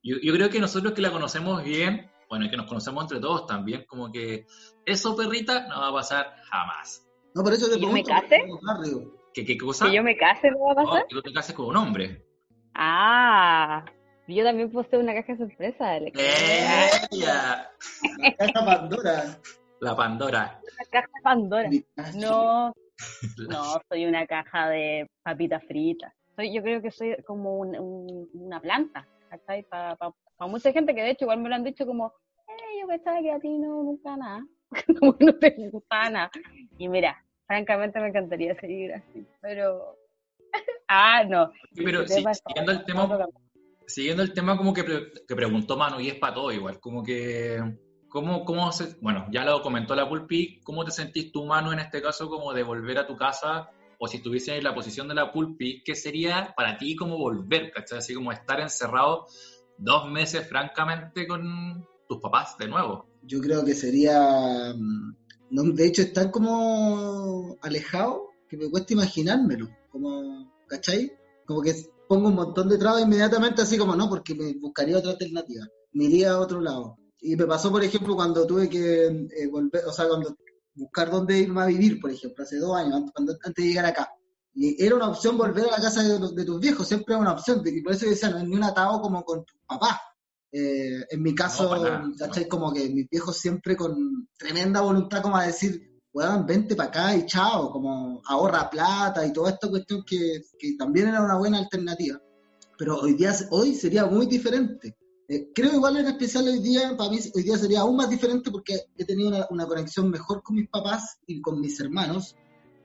yo, 0.03 0.17
yo 0.22 0.34
creo 0.34 0.50
que 0.50 0.60
nosotros 0.60 0.93
que 0.93 1.01
la 1.01 1.12
conocemos 1.12 1.63
bien, 1.63 2.10
bueno, 2.29 2.45
y 2.45 2.50
que 2.50 2.57
nos 2.57 2.67
conocemos 2.67 3.03
entre 3.03 3.19
todos 3.19 3.45
también, 3.48 3.86
como 3.88 4.12
que 4.12 4.45
eso, 4.86 5.15
perrita, 5.15 5.67
no 5.67 5.79
va 5.79 5.89
a 5.89 5.93
pasar 5.93 6.36
jamás. 6.50 7.05
No, 7.34 7.43
por 7.43 7.53
eso 7.53 7.67
te 7.67 7.75
¿Que 7.75 7.81
yo 7.81 7.91
me 7.91 8.03
case? 8.03 8.41
¿Qué, 9.34 9.43
qué 9.45 9.57
cosa? 9.57 9.86
¿Que 9.88 9.95
yo 9.95 10.03
me 10.03 10.15
case 10.15 10.50
no 10.51 10.60
va 10.60 10.72
a 10.72 10.75
No, 10.75 10.89
pasar? 10.91 11.07
que 11.07 11.15
tú 11.15 11.22
te 11.22 11.34
cases 11.34 11.53
con 11.55 11.65
un 11.67 11.75
hombre. 11.77 12.25
Ah, 12.74 13.86
yo 14.27 14.44
también 14.44 14.72
poseo 14.72 15.00
una 15.00 15.13
caja 15.13 15.34
de 15.34 15.38
sorpresa, 15.38 15.91
Alex. 15.94 16.17
¡Ella! 16.20 17.70
La 18.17 18.36
caja 18.36 18.65
Pandora. 18.65 19.39
La 19.82 19.96
Pandora. 19.96 20.60
Una 20.63 20.89
caja 20.89 21.10
Pandora. 21.24 21.70
No, 22.15 22.74
no, 23.50 23.63
soy 23.89 24.05
una 24.05 24.25
caja 24.25 24.70
de 24.70 25.10
papitas 25.24 25.63
fritas. 25.65 26.13
Soy, 26.36 26.53
yo 26.53 26.62
creo 26.63 26.82
que 26.82 26.91
soy 26.91 27.15
como 27.25 27.58
un- 27.58 27.77
un- 27.79 28.29
una 28.34 28.60
planta, 28.60 29.08
¿cachai? 29.29 29.63
Para 29.63 29.98
mucha 30.39 30.72
gente 30.72 30.94
que 30.96 31.01
de 31.01 31.12
hecho 31.12 31.25
igual 31.25 31.39
me 31.39 31.50
lo 31.50 31.55
han 31.55 31.63
dicho 31.63 31.86
como, 31.86 32.13
eh, 32.48 32.79
yo 32.82 32.88
pensaba 32.88 33.22
que 33.22 33.32
a 33.32 33.39
ti 33.39 33.58
no, 33.58 33.84
nunca 33.84 34.17
nada, 34.17 34.46
como 35.00 35.17
que 35.17 35.25
no 35.25 35.36
te 35.36 35.51
gustaba 35.70 36.10
nada. 36.10 36.32
Y 36.77 36.88
mira, 36.89 37.24
francamente 37.48 38.00
me 38.00 38.08
encantaría 38.10 38.55
seguir 38.60 38.94
así, 38.94 39.25
pero... 39.41 39.98
ah, 40.88 41.24
no. 41.24 41.51
Pero 41.75 42.08
sí, 42.08 42.24
siguiendo 42.48 42.72
el 42.72 42.86
tema. 42.86 43.27
Siguiendo 43.87 44.23
el 44.23 44.33
tema 44.33 44.57
como 44.57 44.73
que, 44.73 44.83
pre- 44.83 45.11
que 45.27 45.35
preguntó 45.35 45.77
Manu, 45.77 45.99
y 45.99 46.09
es 46.09 46.15
para 46.15 46.33
todo 46.33 46.51
igual, 46.51 46.79
como 46.79 47.03
que, 47.03 47.59
¿cómo, 48.09 48.43
cómo 48.45 48.71
se, 48.71 48.95
bueno, 49.01 49.27
ya 49.31 49.43
lo 49.45 49.61
comentó 49.61 49.95
la 49.95 50.07
Pulpi, 50.09 50.59
¿cómo 50.63 50.83
te 50.85 50.91
sentís 50.91 51.31
tú, 51.31 51.45
Manu, 51.45 51.71
en 51.71 51.79
este 51.79 52.01
caso, 52.01 52.29
como 52.29 52.53
de 52.53 52.63
volver 52.63 52.97
a 52.99 53.07
tu 53.07 53.15
casa, 53.15 53.69
o 53.99 54.07
si 54.07 54.17
estuviese 54.17 54.57
en 54.57 54.63
la 54.63 54.75
posición 54.75 55.07
de 55.07 55.15
la 55.15 55.31
Pulpi, 55.31 55.81
¿qué 55.83 55.95
sería 55.95 56.53
para 56.57 56.77
ti 56.77 56.95
como 56.95 57.17
volver, 57.17 57.71
¿cachai? 57.71 57.99
Así 57.99 58.13
como 58.13 58.31
estar 58.31 58.59
encerrado 58.59 59.25
dos 59.77 60.09
meses, 60.11 60.47
francamente, 60.47 61.27
con 61.27 61.87
tus 62.07 62.19
papás 62.21 62.57
de 62.57 62.67
nuevo. 62.67 63.07
Yo 63.23 63.39
creo 63.41 63.63
que 63.65 63.73
sería. 63.73 64.73
mm, 64.75 65.15
No, 65.51 65.63
de 65.63 65.87
hecho, 65.87 66.01
es 66.01 66.11
tan 66.13 66.29
como 66.31 67.55
alejado 67.61 68.29
que 68.49 68.57
me 68.57 68.69
cuesta 68.69 68.93
imaginármelo. 68.93 69.69
Como, 69.89 70.51
¿cachai? 70.67 71.11
Como 71.45 71.61
que 71.61 71.73
pongo 72.07 72.29
un 72.29 72.35
montón 72.35 72.69
de 72.69 72.77
trabas 72.77 73.03
inmediatamente, 73.03 73.62
así 73.62 73.77
como 73.77 73.95
no, 73.95 74.09
porque 74.09 74.35
me 74.35 74.53
buscaría 74.53 74.97
otra 74.97 75.12
alternativa. 75.12 75.65
Me 75.93 76.05
iría 76.05 76.31
a 76.31 76.39
otro 76.39 76.62
lado. 76.62 76.97
Y 77.19 77.35
me 77.35 77.45
pasó, 77.45 77.71
por 77.71 77.83
ejemplo, 77.83 78.15
cuando 78.15 78.45
tuve 78.45 78.69
que 78.69 79.05
eh, 79.07 79.47
volver, 79.50 79.85
o 79.85 79.91
sea, 79.91 80.07
cuando 80.07 80.35
buscar 80.74 81.09
dónde 81.09 81.39
irme 81.39 81.62
a 81.62 81.65
vivir, 81.67 82.00
por 82.00 82.12
ejemplo, 82.12 82.43
hace 82.43 82.57
dos 82.57 82.75
años, 82.75 83.01
antes, 83.15 83.38
antes 83.43 83.63
de 83.63 83.69
llegar 83.69 83.85
acá. 83.85 84.09
Y 84.53 84.83
era 84.83 84.95
una 84.95 85.09
opción 85.09 85.38
volver 85.38 85.65
a 85.65 85.71
la 85.71 85.81
casa 85.81 86.03
de, 86.03 86.19
de 86.33 86.45
tus 86.45 86.59
viejos, 86.59 86.88
siempre 86.88 87.13
era 87.13 87.21
una 87.21 87.33
opción. 87.33 87.62
Y 87.65 87.81
por 87.81 87.93
eso 87.93 88.05
yo 88.05 88.12
decía, 88.12 88.29
no 88.29 88.38
es 88.38 88.45
ni 88.45 88.55
un 88.55 88.63
atado 88.63 89.01
como 89.01 89.24
con 89.24 89.43
tus 89.43 89.57
papás. 89.65 89.97
Eh, 90.51 91.05
en 91.09 91.21
mi 91.21 91.35
caso, 91.35 91.75
No, 91.75 91.83
nada, 91.83 92.11
¿cachai? 92.18 92.48
Como 92.48 92.72
que 92.72 92.89
mis 92.89 93.09
viejos 93.09 93.37
siempre 93.37 93.75
con 93.75 94.29
tremenda 94.37 94.79
voluntad 94.79 95.22
como 95.22 95.35
a 95.35 95.48
decir, 95.48 95.95
weón, 96.15 96.45
vente 96.45 96.77
para 96.77 96.89
acá 96.89 97.15
y 97.17 97.25
chao, 97.25 97.69
como 97.71 98.21
ahorra 98.25 98.69
plata 98.69 99.25
y 99.25 99.33
toda 99.33 99.51
esta 99.51 99.69
cuestión 99.69 100.03
que, 100.05 100.43
que 100.57 100.75
también 100.77 101.09
era 101.09 101.21
una 101.21 101.37
buena 101.37 101.57
alternativa. 101.57 102.21
Pero 102.77 103.01
hoy 103.01 103.15
día, 103.15 103.35
hoy 103.51 103.75
sería 103.75 104.05
muy 104.05 104.25
diferente. 104.25 104.95
Eh, 105.27 105.49
creo 105.53 105.73
igual 105.73 105.97
en 105.97 106.07
especial 106.07 106.47
hoy 106.47 106.59
día, 106.59 106.95
para 106.95 107.09
mí 107.09 107.19
hoy 107.35 107.43
día 107.43 107.57
sería 107.57 107.81
aún 107.81 107.97
más 107.97 108.09
diferente 108.09 108.49
porque 108.49 108.79
he 108.97 109.03
tenido 109.03 109.27
una, 109.27 109.45
una 109.49 109.65
conexión 109.65 110.09
mejor 110.09 110.41
con 110.41 110.55
mis 110.55 110.69
papás 110.69 111.17
y 111.27 111.41
con 111.41 111.59
mis 111.59 111.77
hermanos 111.81 112.35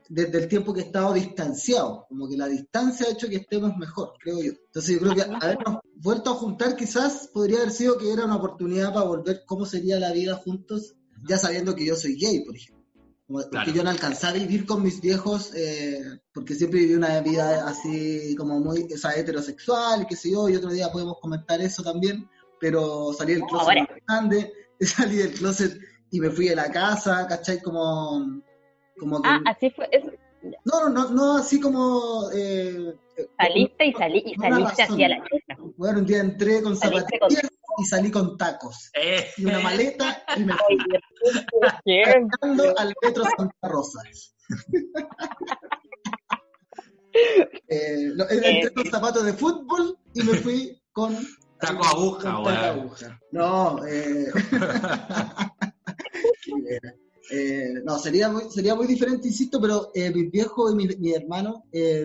desde 0.08 0.38
el 0.38 0.48
tiempo 0.48 0.74
que 0.74 0.80
he 0.80 0.84
estado 0.86 1.14
distanciado, 1.14 2.06
como 2.08 2.28
que 2.28 2.36
la 2.36 2.48
distancia 2.48 3.06
ha 3.06 3.12
hecho 3.12 3.28
que 3.28 3.36
estemos 3.36 3.76
mejor, 3.76 4.14
creo 4.18 4.42
yo. 4.42 4.52
Entonces 4.66 4.96
yo 4.96 4.98
creo 4.98 5.14
que 5.14 5.22
habernos 5.22 5.78
vuelto 5.94 6.30
a 6.30 6.34
juntar 6.34 6.74
quizás 6.74 7.30
podría 7.32 7.58
haber 7.58 7.70
sido 7.70 7.96
que 7.96 8.12
era 8.12 8.24
una 8.24 8.36
oportunidad 8.36 8.92
para 8.92 9.06
volver 9.06 9.44
cómo 9.46 9.66
sería 9.66 10.00
la 10.00 10.10
vida 10.10 10.34
juntos, 10.34 10.96
ya 11.28 11.38
sabiendo 11.38 11.76
que 11.76 11.86
yo 11.86 11.94
soy 11.94 12.16
gay, 12.16 12.44
por 12.44 12.56
ejemplo. 12.56 12.79
Como- 13.30 13.42
Porque 13.42 13.50
Claro. 13.50 13.72
yo 13.72 13.84
no 13.84 13.90
alcancé 13.90 14.26
a 14.26 14.32
vivir 14.32 14.66
con 14.66 14.82
mis 14.82 15.00
viejos, 15.00 15.52
eh, 15.54 16.02
porque 16.34 16.54
siempre 16.56 16.80
viví 16.80 16.94
una 16.94 17.20
vida 17.20 17.64
así 17.68 18.34
como 18.36 18.58
muy 18.58 18.92
o 18.92 18.98
sea, 18.98 19.12
heterosexual, 19.14 20.02
y 20.02 20.06
qué 20.06 20.16
sé 20.16 20.32
yo, 20.32 20.48
y 20.48 20.56
otro 20.56 20.70
día 20.70 20.90
podemos 20.90 21.18
comentar 21.20 21.60
eso 21.60 21.84
también, 21.84 22.28
pero 22.58 23.12
salí 23.12 23.34
del 23.34 23.42
No, 23.42 23.46
closet 23.46 23.68
ahora. 23.68 23.82
más 23.82 23.98
grande, 24.08 24.52
salí 24.80 25.16
del 25.18 25.32
closet 25.34 25.78
y 26.10 26.18
me 26.18 26.30
fui 26.30 26.48
de 26.48 26.56
la 26.56 26.72
casa, 26.72 27.24
¿cachai? 27.28 27.62
Como, 27.62 28.42
como 28.98 29.22
que... 29.22 29.28
Ah, 29.28 29.40
así 29.46 29.70
fue. 29.70 29.88
es- 29.92 30.04
No, 30.64 30.88
no, 30.88 30.88
no, 30.88 31.10
no 31.10 31.36
así 31.36 31.60
como... 31.60 32.30
Eh, 32.34 32.94
eh, 33.16 33.28
saliste 33.38 33.86
y, 33.86 33.92
salí, 33.92 34.22
y 34.26 34.34
saliste 34.34 34.82
razón. 34.82 34.94
hacia 34.94 35.08
la 35.08 35.16
chucha. 35.18 35.62
Bueno, 35.76 35.98
un 36.00 36.06
día 36.06 36.18
entré 36.20 36.62
con 36.62 36.76
Saliste 36.76 37.18
con- 37.20 37.30
zapatillas 37.30 37.52
y 37.78 37.84
salí 37.84 38.10
con 38.10 38.36
tacos 38.36 38.90
Eh, 38.94 39.26
y 39.36 39.44
una 39.44 39.60
maleta 39.60 40.24
y 40.36 40.40
me 40.40 40.52
fui 40.54 40.76
Caminando 41.84 42.78
al 42.78 42.94
metro 43.02 43.24
Santa 43.36 43.68
Rosa. 43.68 44.02
Eh, 47.66 48.12
no, 48.14 48.24
entré 48.30 48.72
con 48.72 48.86
zapatos 48.86 49.24
de 49.24 49.32
fútbol 49.32 49.98
y 50.14 50.22
me 50.22 50.34
fui 50.34 50.80
con 50.92 51.16
Taco 51.58 51.84
aguja, 51.84 52.34
con 52.34 52.44
taco 52.44 52.66
aguja. 52.66 53.20
No, 53.32 53.84
eh. 53.86 54.30
Eh, 57.32 57.74
no, 57.84 57.96
sería 57.98 58.28
muy, 58.28 58.42
sería 58.50 58.74
muy 58.74 58.86
diferente, 58.88 59.28
insisto, 59.28 59.60
pero 59.60 59.90
eh, 59.94 60.10
mis 60.10 60.30
viejos 60.30 60.72
y 60.72 60.74
mi, 60.74 60.86
mi 60.96 61.12
hermano, 61.12 61.64
eh, 61.70 62.04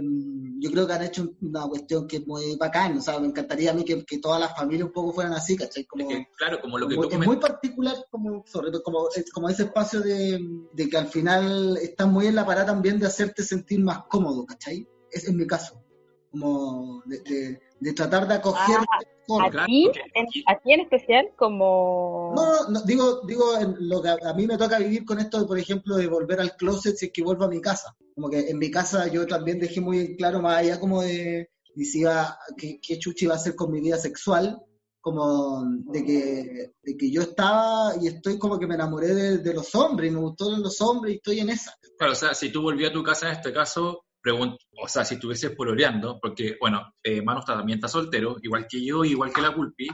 yo 0.60 0.72
creo 0.72 0.86
que 0.86 0.94
han 0.94 1.04
hecho 1.04 1.34
una 1.42 1.64
cuestión 1.68 2.08
que 2.08 2.18
es 2.18 2.28
muy 2.28 2.56
bacán, 2.58 2.98
o 2.98 3.02
sea, 3.02 3.20
me 3.20 3.28
encantaría 3.28 3.72
a 3.72 3.74
mí 3.74 3.84
que, 3.84 4.06
que 4.06 4.20
todas 4.20 4.40
las 4.40 4.56
familias 4.56 4.88
un 4.88 4.94
poco 4.94 5.14
fueran 5.14 5.34
así, 5.34 5.56
¿cachai? 5.58 5.82
es 5.84 5.88
Como, 5.90 6.08
que, 6.08 6.28
claro, 6.38 6.60
como 6.62 6.78
lo 6.78 6.88
que 6.88 6.96
muy- 6.96 7.10
tú 7.10 7.16
es 7.20 7.26
muy 7.26 7.38
particular 7.38 7.96
como, 8.12 8.44
sobre 8.46 8.70
todo 8.72 8.84
como, 8.84 9.10
es 9.16 9.32
como 9.32 9.50
ese 9.50 9.64
espacio 9.64 10.02
de, 10.02 10.40
de 10.74 10.90
que 10.90 10.98
al 10.98 11.08
final 11.08 11.78
estás 11.82 12.08
muy 12.08 12.28
en 12.28 12.36
la 12.36 12.46
parada 12.46 12.68
también 12.68 13.00
de 13.00 13.08
hacerte 13.08 13.42
sentir 13.42 13.80
más 13.80 14.04
cómodo, 14.10 14.46
¿cachai? 14.46 14.88
Ese 15.12 15.28
es 15.32 15.34
mi 15.34 15.48
caso, 15.48 15.82
como 16.30 17.02
de, 17.06 17.20
de- 17.22 17.60
de 17.86 17.94
tratar 17.94 18.28
de 18.28 18.34
acogerte 18.34 18.84
mejor. 19.28 19.46
¿A 19.46 19.52
Claro, 19.52 19.68
ti, 19.68 19.86
porque 19.86 20.74
en, 20.74 20.80
especial, 20.82 21.30
como... 21.36 22.34
No, 22.36 22.64
no, 22.64 22.70
no, 22.70 22.82
digo, 22.82 23.22
digo 23.28 23.58
en 23.60 23.76
lo 23.80 24.02
que 24.02 24.10
a, 24.10 24.18
a 24.26 24.34
mí 24.34 24.48
me 24.48 24.58
toca 24.58 24.80
vivir 24.80 25.06
con 25.06 25.20
esto, 25.20 25.40
de, 25.40 25.46
por 25.46 25.60
ejemplo, 25.60 25.96
de 25.96 26.08
volver 26.08 26.40
al 26.40 26.56
closet 26.56 26.96
si 26.96 27.08
es 27.08 27.12
que 27.12 27.22
vuelvo 27.22 27.44
a 27.46 27.48
mi 27.48 27.62
casa. 27.62 27.96
Como 28.16 28.30
que 28.30 28.40
en 28.50 28.58
mi 28.58 28.72
casa 28.72 29.08
yo 29.08 29.28
también 29.28 29.60
dejé 29.60 29.82
muy 29.82 30.16
claro, 30.18 30.42
más 30.42 30.58
allá 30.58 30.80
como 30.80 31.04
de, 31.04 31.50
de 31.76 31.86
si 31.86 32.00
iba, 32.00 32.38
qué, 32.58 32.80
qué 32.82 32.98
chuchi 32.98 33.26
iba 33.26 33.36
a 33.36 33.38
hacer 33.38 33.56
con 33.56 33.72
mi 33.72 33.82
vida 33.82 33.98
sexual, 33.98 34.60
como 35.00 35.64
de 35.92 36.04
que, 36.04 36.72
de 36.82 36.98
que 36.98 37.12
yo 37.12 37.22
estaba 37.22 37.94
y 38.02 38.08
estoy 38.08 38.40
como 38.40 38.58
que 38.58 38.66
me 38.66 38.74
enamoré 38.74 39.14
de, 39.14 39.38
de 39.40 39.54
los 39.54 39.76
hombres, 39.76 40.10
y 40.10 40.14
me 40.16 40.22
gustó 40.22 40.50
los 40.58 40.82
hombres 40.82 41.14
y 41.14 41.18
estoy 41.18 41.40
en 41.40 41.50
esa. 41.50 41.72
Claro, 42.00 42.14
o 42.14 42.16
sea, 42.16 42.34
si 42.34 42.52
tú 42.52 42.64
volvías 42.64 42.90
a 42.90 42.94
tu 42.94 43.04
casa 43.04 43.28
en 43.28 43.34
este 43.36 43.54
caso, 43.54 44.06
o 44.32 44.88
sea, 44.88 45.06
si 45.06 45.16
estuvieses 45.16 45.52
pololeando, 45.56 46.20
porque, 46.22 46.58
bueno, 46.60 46.94
eh, 47.04 47.22
Manu 47.22 47.40
está- 47.42 47.56
también 47.58 47.78
está 47.78 47.88
soltero, 47.88 48.38
igual 48.42 48.66
que 48.70 48.84
yo, 48.84 49.04
igual 49.06 49.32
que 49.34 49.42
la 49.42 49.54
Pulpi, 49.54 49.88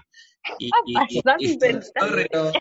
y, 0.59 0.65
y- 0.85 0.95
y- 1.09 1.53
y- 1.53 1.57
Pero 1.57 2.51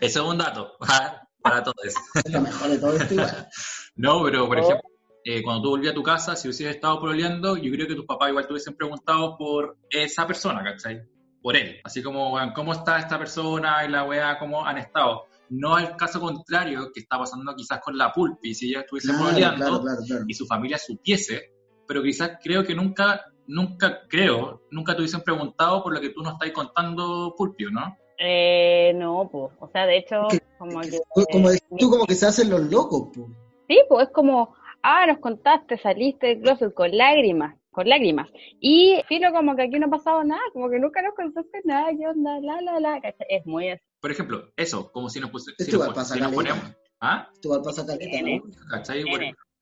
es 0.00 0.16
un 0.16 0.38
dato 0.38 0.72
ah, 0.80 1.22
para 1.42 1.62
todos. 1.62 1.76
es 1.86 2.32
lo 2.32 2.40
mejor 2.40 2.68
de 2.70 2.78
todo 2.78 2.96
esto 2.96 3.14
igual. 3.14 3.48
No, 3.96 4.22
pero, 4.24 4.46
por 4.46 4.58
Oh. 4.58 4.62
ejemplo, 4.62 4.88
eh, 5.24 5.42
cuando 5.42 5.62
tú 5.62 5.70
volvías 5.70 5.92
a 5.92 5.94
tu 5.94 6.02
casa, 6.02 6.34
si 6.36 6.48
hubieses 6.48 6.68
estado 6.74 6.98
pololeando, 7.00 7.56
yo 7.58 7.70
creo 7.72 7.86
que 7.86 7.94
tus 7.94 8.06
papás 8.06 8.30
igual 8.30 8.46
te 8.46 8.52
hubiesen 8.54 8.74
preguntado 8.76 9.36
por 9.36 9.76
esa 9.90 10.26
persona, 10.26 10.62
¿cachai? 10.64 11.02
Por 11.42 11.56
él. 11.56 11.80
Así 11.84 12.02
como, 12.02 12.38
¿cómo 12.54 12.72
está 12.72 12.98
esta 12.98 13.18
persona 13.18 13.84
y 13.84 13.88
la 13.90 14.04
weá, 14.04 14.38
cómo 14.38 14.64
han 14.64 14.78
estado? 14.78 15.24
No 15.50 15.74
al 15.74 15.96
caso 15.96 16.20
contrario 16.20 16.90
que 16.92 17.00
está 17.00 17.18
pasando 17.18 17.54
quizás 17.54 17.80
con 17.80 17.98
la 17.98 18.12
Pulpi, 18.12 18.54
si 18.54 18.70
ella 18.70 18.80
estuviese 18.80 19.08
Claro, 19.08 19.24
pololeando 19.24 19.64
claro, 19.64 19.80
claro, 19.82 20.00
claro. 20.06 20.24
y 20.26 20.34
su 20.34 20.46
familia 20.46 20.78
supiese, 20.78 21.52
pero 21.86 22.02
quizás 22.02 22.38
creo 22.42 22.64
que 22.64 22.74
nunca 22.74 23.24
nunca, 23.50 24.02
creo, 24.08 24.62
nunca 24.70 24.94
te 24.94 25.00
hubiesen 25.00 25.22
preguntado 25.22 25.82
por 25.82 25.92
lo 25.92 26.00
que 26.00 26.10
tú 26.10 26.22
nos 26.22 26.34
estás 26.34 26.50
contando, 26.52 27.34
Pulpio, 27.36 27.70
¿no? 27.70 27.96
Eh, 28.18 28.92
no, 28.94 29.28
pues, 29.30 29.52
o 29.58 29.68
sea, 29.68 29.86
de 29.86 29.98
hecho, 29.98 30.28
como 30.58 30.80
que... 30.80 30.98
Como 31.32 31.48
decís 31.48 31.66
tú, 31.78 31.90
como 31.90 32.06
que 32.06 32.14
se 32.14 32.26
hacen 32.26 32.50
los 32.50 32.60
locos, 32.70 33.08
pues. 33.14 33.26
Sí, 33.68 33.80
pues 33.88 34.08
es 34.08 34.12
como, 34.12 34.54
ah, 34.82 35.06
nos 35.06 35.18
contaste, 35.18 35.78
saliste 35.78 36.28
del 36.28 36.40
closet 36.40 36.74
con 36.74 36.96
lágrimas, 36.96 37.56
con 37.70 37.88
lágrimas. 37.88 38.28
Y 38.60 39.00
filo 39.08 39.32
como 39.32 39.56
que 39.56 39.62
aquí 39.62 39.78
no 39.78 39.86
ha 39.86 39.90
pasado 39.90 40.22
nada, 40.24 40.42
como 40.52 40.68
que 40.70 40.78
nunca 40.78 41.02
nos 41.02 41.14
contaste 41.14 41.60
nada, 41.64 41.90
qué 41.96 42.06
onda, 42.06 42.40
la, 42.40 42.60
la, 42.60 42.80
la. 42.80 43.00
¿cachai? 43.00 43.26
Es 43.28 43.46
muy 43.46 43.70
así. 43.70 43.89
Por 44.00 44.10
ejemplo, 44.10 44.52
eso, 44.56 44.90
como 44.92 45.08
si 45.10 45.20
nos, 45.20 45.30
puse- 45.30 45.54
si 45.58 45.70
nos, 45.72 45.88
pasa 45.88 46.14
si 46.14 46.20
nos 46.20 46.32
caleta. 46.32 46.54
ponemos... 46.54 46.76
¿Ah? 47.02 47.28
Esto 47.32 47.48
igual 47.48 47.62
pasa 47.62 47.86
caleta, 47.86 48.10
Tiene. 48.10 48.42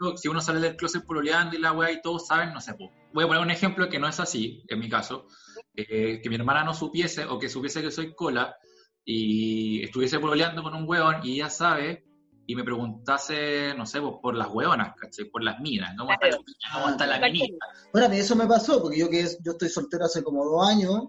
¿no? 0.01 0.16
Si 0.16 0.29
uno 0.29 0.40
sale 0.40 0.61
del 0.61 0.77
closet 0.77 1.05
pololeando 1.05 1.57
y 1.57 1.61
la 1.61 1.72
weá 1.72 1.90
y 1.92 2.01
todos 2.03 2.27
saben, 2.27 2.53
no 2.53 2.61
sé, 2.61 2.72
voy 3.12 3.24
a 3.24 3.27
poner 3.27 3.42
un 3.42 3.51
ejemplo 3.51 3.88
que 3.88 3.98
no 3.98 4.09
es 4.09 4.18
así, 4.20 4.62
en 4.68 4.79
mi 4.79 4.88
caso, 4.88 5.27
eh, 5.74 6.20
que 6.22 6.29
mi 6.29 6.37
hermana 6.37 6.62
no 6.64 6.72
supiese 6.74 7.24
o 7.27 7.38
que 7.38 7.48
supiese 7.48 7.83
que 7.83 7.90
soy 7.90 8.14
cola 8.14 8.57
y 9.05 9.83
estuviese 9.83 10.18
pololeando 10.20 10.62
con 10.62 10.74
un 10.74 10.88
weón 10.88 11.16
y 11.24 11.35
ella 11.35 11.51
sabe 11.51 12.05
y 12.46 12.55
me 12.57 12.62
preguntase, 12.64 13.74
no 13.77 13.87
sé, 13.87 14.01
po, 14.01 14.20
por 14.20 14.35
las 14.37 14.48
weonas, 14.51 14.94
¿cachai? 14.96 15.27
Por 15.27 15.42
las 15.42 15.59
minas, 15.61 15.94
¿cómo 15.98 16.12
está 16.12 16.27
la 16.27 16.31
Claro. 16.37 16.44
mina? 16.46 16.72
¿Cómo 16.74 16.88
está 16.90 17.07
la 17.07 17.18
Claro. 17.18 17.33
minita? 17.33 17.66
Bueno, 17.92 18.07
a 18.07 18.11
mí 18.11 18.16
eso 18.18 18.37
me 18.37 18.46
pasó, 18.46 18.81
porque 18.83 18.98
yo 18.98 19.11
que 19.11 19.20
es- 19.20 19.38
yo 19.44 19.53
estoy 19.53 19.68
soltero 19.68 20.05
hace 20.07 20.22
como 20.22 20.44
dos 20.44 20.68
años 20.68 21.03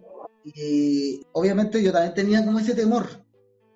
y 0.55 1.21
obviamente 1.33 1.81
yo 1.83 1.91
también 1.91 2.13
tenía 2.13 2.45
como 2.45 2.59
ese 2.59 2.75
temor, 2.75 3.07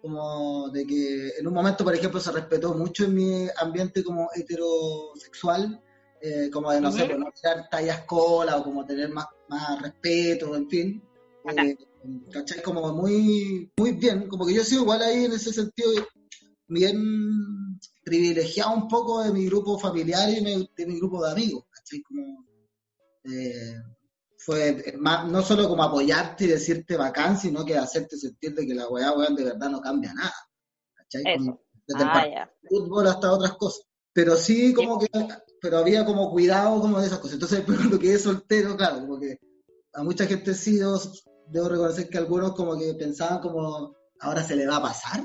como 0.02 0.70
de 0.70 0.86
que 0.86 1.30
en 1.40 1.48
un 1.48 1.54
momento, 1.54 1.84
por 1.84 1.96
ejemplo, 1.96 2.20
se 2.20 2.32
respetó 2.32 2.74
mucho 2.74 3.06
en 3.06 3.14
mi 3.16 3.48
ambiente 3.58 4.04
como 4.04 4.30
heterosexual, 4.36 5.82
eh, 6.22 6.50
como 6.52 6.72
de, 6.72 6.80
no 6.82 6.92
sé, 6.92 7.06
pues, 7.06 7.20
no 7.20 7.32
tirar 7.32 7.70
tallas 7.70 8.02
cola 8.06 8.58
o 8.58 8.64
como 8.64 8.86
tener 8.86 9.10
más, 9.10 9.26
más 9.50 9.82
respeto, 9.82 10.56
en 10.56 10.70
fin. 10.70 11.04
Eh, 11.70 11.78
¿Cachai? 12.32 12.62
Como 12.62 12.94
muy, 12.94 13.72
muy 13.78 13.92
bien, 13.94 14.28
como 14.28 14.46
que 14.46 14.54
yo 14.54 14.62
he 14.62 14.66
sido 14.66 14.82
igual 14.84 15.02
ahí 15.02 15.26
en 15.26 15.32
ese 15.34 15.54
sentido 15.54 15.92
bien 16.68 17.80
privilegiado 18.04 18.74
un 18.76 18.88
poco 18.88 19.24
de 19.24 19.32
mi 19.32 19.46
grupo 19.46 19.78
familiar 19.80 20.30
y 20.30 20.42
me- 20.42 20.70
de 20.76 20.86
mi 20.86 20.98
grupo 20.98 21.24
de 21.24 21.32
amigos, 21.32 21.64
¿cachai? 21.70 22.02
Como, 22.02 22.46
eh, 23.26 23.76
fue 24.46 24.94
más, 24.98 25.28
no 25.28 25.42
solo 25.42 25.68
como 25.70 25.84
apoyarte 25.84 26.46
y 26.46 26.48
decirte 26.48 26.98
bacán, 26.98 27.38
sino 27.38 27.66
que 27.66 27.78
hacerte 27.78 28.18
sentir 28.18 28.54
de 28.54 28.66
que 28.66 28.76
la 28.76 28.88
weá, 28.88 29.12
weón, 29.14 29.36
de 29.36 29.46
verdad 29.46 29.70
no 29.70 29.82
cambia 29.82 30.14
nada, 30.14 30.34
¿cachai? 30.96 31.38
Como 31.38 31.62
desde 31.88 32.04
el 32.04 32.10
Ah, 32.10 32.28
ya. 32.28 32.52
de 32.62 32.70
fútbol 32.70 33.08
hasta 33.08 33.32
otras 33.32 33.54
cosas. 33.54 33.86
Pero 34.14 34.36
sí, 34.36 34.74
como 34.74 35.00
que, 35.00 35.08
pero 35.62 35.80
había 35.80 36.06
como 36.06 36.30
cuidado 36.30 36.80
como 36.80 37.00
de 37.00 37.08
esas 37.08 37.20
cosas. 37.20 37.36
Entonces, 37.36 37.60
después 37.60 37.78
cuando 37.80 38.00
quedé 38.00 38.20
soltero, 38.20 38.78
claro, 38.78 39.00
como 39.00 39.20
que 39.20 39.40
a 39.94 40.04
mucha 40.04 40.26
gente 40.26 40.54
sí, 40.54 40.80
yo 40.80 41.00
debo 41.48 41.70
reconocer 41.70 42.10
que 42.10 42.18
algunos 42.18 42.54
como 42.54 42.78
que 42.78 42.94
pensaban 42.94 43.40
como, 43.40 43.96
ahora 44.20 44.44
se 44.44 44.56
le 44.56 44.68
va 44.68 44.78
a 44.78 44.82
pasar. 44.82 45.24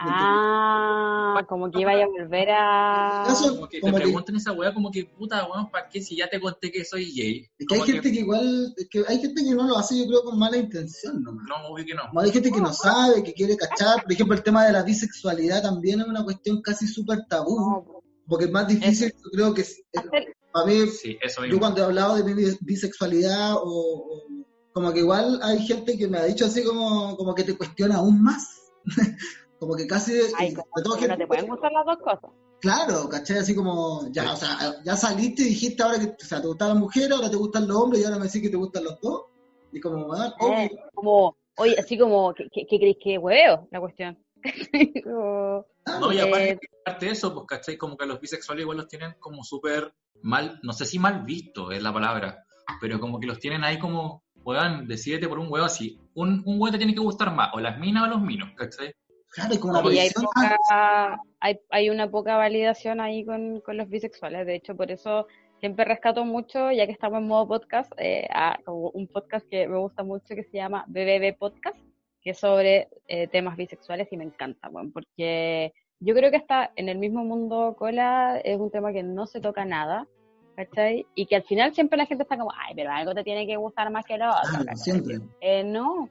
Ah, 0.00 1.44
como 1.48 1.70
que 1.70 1.80
iba 1.80 1.92
a 1.92 2.06
volver 2.06 2.48
a... 2.50 3.24
Eso- 3.28 3.54
Como 3.54 3.68
que 3.68 3.80
como 3.80 3.92
te 3.94 3.98
que- 3.98 4.04
preguntan 4.04 4.36
esa 4.36 4.52
weá 4.52 4.72
como 4.72 4.90
que, 4.90 5.04
puta, 5.04 5.46
weón, 5.46 5.70
¿para 5.70 5.88
qué 5.88 6.00
si 6.00 6.16
ya 6.16 6.28
te 6.28 6.40
conté 6.40 6.70
que 6.70 6.84
soy 6.84 7.12
gay? 7.12 7.46
Es 7.58 7.66
que 7.66 7.74
hay 7.74 7.80
gente 7.82 8.12
que 8.12 8.20
igual, 8.20 8.74
es 8.76 8.88
que 8.88 9.04
hay 9.06 9.18
gente 9.20 9.42
que 9.44 9.54
no 9.54 9.66
lo 9.66 9.76
hace, 9.76 9.98
yo 9.98 10.06
creo, 10.06 10.22
con 10.22 10.38
mala 10.38 10.56
intención 10.56 11.22
nomás. 11.22 11.46
No, 11.48 11.68
obvio 11.68 11.84
que 11.84 11.94
no. 11.94 12.02
Como 12.08 12.20
hay 12.20 12.30
gente 12.30 12.50
que 12.50 12.60
no 12.60 12.72
sabe, 12.72 13.22
que 13.22 13.32
quiere 13.34 13.56
cachar. 13.56 14.02
Por 14.02 14.12
ejemplo, 14.12 14.34
el 14.36 14.42
tema 14.42 14.64
de 14.66 14.72
la 14.72 14.82
bisexualidad 14.82 15.62
también 15.62 16.00
es 16.00 16.06
una 16.06 16.24
cuestión 16.24 16.62
casi 16.62 16.86
súper 16.86 17.20
tabú, 17.28 17.58
No, 17.58 18.02
porque 18.26 18.44
es 18.46 18.50
más 18.50 18.68
difícil, 18.68 19.12
yo 19.24 19.30
creo 19.32 19.54
que 19.54 19.62
es- 19.62 19.82
para 20.52 20.66
mí 20.66 20.86
Sí, 20.88 21.18
eso 21.22 21.44
yo 21.44 21.58
cuando 21.58 21.82
he 21.82 21.84
hablado 21.84 22.16
de 22.16 22.24
mi 22.24 22.32
bis- 22.34 22.58
bisexualidad 22.60 23.54
o, 23.56 23.60
o- 23.62 24.22
como 24.72 24.92
que 24.92 25.00
igual 25.00 25.40
hay 25.42 25.58
gente 25.66 25.96
que 25.98 26.08
me 26.08 26.18
ha 26.18 26.24
dicho 26.24 26.46
así 26.46 26.62
como, 26.64 27.16
como 27.16 27.34
que 27.34 27.42
te 27.44 27.56
cuestiona 27.56 27.96
aún 27.96 28.22
más. 28.22 28.46
como 29.58 29.74
que 29.76 29.86
casi 29.86 30.12
Ay, 30.38 30.48
y 30.50 30.54
como 30.54 30.66
sobre 30.74 30.84
todo 30.84 30.94
que 30.94 31.00
no 31.02 31.08
gente- 31.14 31.16
te 31.24 31.26
pueden 31.26 31.46
gustar 31.48 31.72
las 31.72 31.84
dos 31.86 31.98
cosas. 31.98 32.30
claro, 32.60 33.08
¿cachai? 33.08 33.38
Así 33.38 33.54
como 33.54 34.08
ya, 34.10 34.32
o 34.32 34.36
sea, 34.36 34.56
ya 34.84 34.96
saliste 34.96 35.42
y 35.42 35.46
dijiste 35.46 35.82
ahora 35.82 35.98
que 35.98 36.06
o 36.06 36.26
sea, 36.26 36.40
te 36.40 36.46
gustan 36.48 36.68
las 36.68 36.78
mujeres, 36.78 37.10
ahora 37.12 37.30
te 37.30 37.36
gustan 37.36 37.68
los 37.68 37.76
hombres 37.76 38.02
y 38.02 38.04
ahora 38.04 38.18
me 38.18 38.26
decís 38.26 38.42
que 38.42 38.48
te 38.50 38.56
gustan 38.56 38.84
los 38.84 39.00
dos. 39.00 39.22
Y 39.72 39.80
como, 39.80 40.06
bueno, 40.06 40.32
Eh, 40.40 40.70
como, 40.94 41.36
oye, 41.56 41.76
así 41.78 41.98
como, 41.98 42.32
¿qué, 42.34 42.48
qué, 42.50 42.66
qué 42.66 42.78
crees 42.78 42.96
que 43.02 43.18
hueveo 43.18 43.68
la 43.70 43.80
cuestión? 43.80 44.18
Como, 45.04 45.66
No, 46.00 46.12
y 46.12 46.18
aparte, 46.20 46.50
eh, 46.52 46.58
aparte 46.86 47.06
de 47.06 47.12
eso, 47.12 47.34
pues, 47.34 47.46
¿cachai? 47.46 47.76
Como 47.76 47.96
que 47.96 48.06
los 48.06 48.20
bisexuales 48.20 48.62
igual 48.62 48.78
los 48.78 48.88
tienen 48.88 49.14
como 49.18 49.42
súper 49.44 49.92
mal, 50.22 50.58
no 50.62 50.72
sé 50.72 50.84
si 50.86 50.98
mal 50.98 51.24
visto 51.24 51.70
es 51.72 51.82
la 51.82 51.92
palabra, 51.92 52.44
pero 52.80 52.98
como 53.00 53.18
que 53.20 53.26
los 53.26 53.38
tienen 53.38 53.64
ahí 53.64 53.78
como, 53.78 54.22
weón, 54.44 54.86
decídete 54.86 55.28
por 55.28 55.38
un 55.38 55.50
weón 55.50 55.66
así. 55.66 56.00
Un, 56.14 56.42
un 56.46 56.60
weón 56.60 56.72
te 56.72 56.78
tiene 56.78 56.94
que 56.94 57.00
gustar 57.00 57.34
más, 57.34 57.50
o 57.54 57.60
las 57.60 57.78
minas 57.78 58.04
o 58.04 58.06
los 58.06 58.20
minos, 58.20 58.50
¿cachai? 58.56 58.94
Claro, 59.30 59.52
es 59.54 59.58
como 59.60 59.78
una 59.80 59.92
y 59.94 59.98
hay, 59.98 60.10
poca, 60.10 61.20
hay, 61.40 61.60
hay 61.70 61.90
una 61.90 62.10
poca 62.10 62.36
validación 62.36 63.00
ahí 63.00 63.24
con, 63.24 63.60
con 63.60 63.76
los 63.76 63.88
bisexuales. 63.88 64.46
De 64.46 64.54
hecho, 64.56 64.76
por 64.76 64.90
eso 64.90 65.26
siempre 65.60 65.84
rescato 65.84 66.24
mucho, 66.24 66.70
ya 66.70 66.86
que 66.86 66.92
estamos 66.92 67.18
en 67.20 67.26
modo 67.28 67.48
podcast, 67.48 67.92
eh, 67.98 68.26
a- 68.32 68.58
un 68.66 69.06
podcast 69.08 69.46
que 69.48 69.66
me 69.68 69.78
gusta 69.78 70.02
mucho 70.04 70.34
que 70.34 70.44
se 70.44 70.56
llama 70.56 70.84
BBB 70.88 71.36
Podcast, 71.38 71.76
que 72.22 72.30
es 72.30 72.38
sobre 72.38 72.88
eh, 73.06 73.26
temas 73.28 73.56
bisexuales 73.56 74.08
y 74.12 74.16
me 74.16 74.24
encanta, 74.24 74.68
bueno, 74.68 74.90
porque 74.92 75.72
yo 76.00 76.14
creo 76.14 76.30
que 76.30 76.36
está 76.36 76.70
en 76.76 76.88
el 76.88 76.98
mismo 76.98 77.24
mundo 77.24 77.74
cola, 77.78 78.40
es 78.44 78.58
un 78.58 78.70
tema 78.70 78.92
que 78.92 79.02
no 79.02 79.26
se 79.26 79.40
toca 79.40 79.64
nada. 79.64 80.06
¿Cachai? 80.56 81.06
Y 81.14 81.26
que 81.26 81.36
al 81.36 81.44
final 81.44 81.72
siempre 81.72 81.96
la 81.96 82.04
gente 82.04 82.24
está 82.24 82.36
como, 82.36 82.50
ay, 82.52 82.74
pero 82.74 82.90
algo 82.90 83.14
te 83.14 83.22
tiene 83.22 83.46
que 83.46 83.54
gustar 83.54 83.92
más 83.92 84.04
que 84.04 84.18
lo 84.18 84.26
otro. 84.28 84.74
Siempre. 84.74 85.20
Eh, 85.40 85.62
no. 85.62 86.08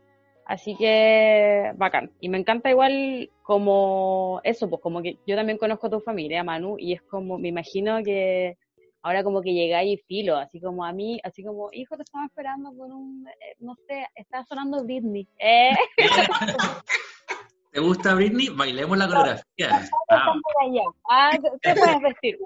Así 0.47 0.77
que 0.77 1.73
bacán. 1.75 2.09
Y 2.21 2.29
me 2.29 2.37
encanta 2.37 2.69
igual 2.69 3.29
como 3.43 4.39
eso, 4.45 4.69
pues 4.69 4.81
como 4.81 5.01
que 5.01 5.17
yo 5.27 5.35
también 5.35 5.57
conozco 5.57 5.87
a 5.87 5.89
tu 5.89 5.99
familia, 5.99 6.41
Manu, 6.41 6.77
y 6.79 6.93
es 6.93 7.01
como, 7.01 7.37
me 7.37 7.49
imagino 7.49 8.01
que 8.01 8.57
ahora 9.01 9.25
como 9.25 9.41
que 9.41 9.53
llegáis 9.53 9.99
y 9.99 10.03
filo, 10.03 10.37
así 10.37 10.61
como 10.61 10.85
a 10.85 10.93
mí, 10.93 11.19
así 11.25 11.43
como, 11.43 11.69
hijo, 11.73 11.97
te 11.97 12.03
estaba 12.03 12.25
esperando 12.25 12.71
con 12.77 12.93
un, 12.93 13.27
eh, 13.27 13.57
no 13.59 13.75
sé, 13.87 14.07
estaba 14.15 14.45
sonando 14.45 14.85
Britney. 14.85 15.27
Eh, 15.37 15.71
¿Te 17.73 17.81
gusta 17.81 18.15
Britney? 18.15 18.47
Bailemos 18.47 18.97
la 18.97 19.07
coreografía. 19.07 19.69
Ah, 19.69 19.81
están 19.81 20.41
por 20.41 20.63
allá. 20.63 20.83
Ah, 21.09 21.31
¿qué 21.61 21.75
puedes 21.75 22.01
vestir? 22.01 22.37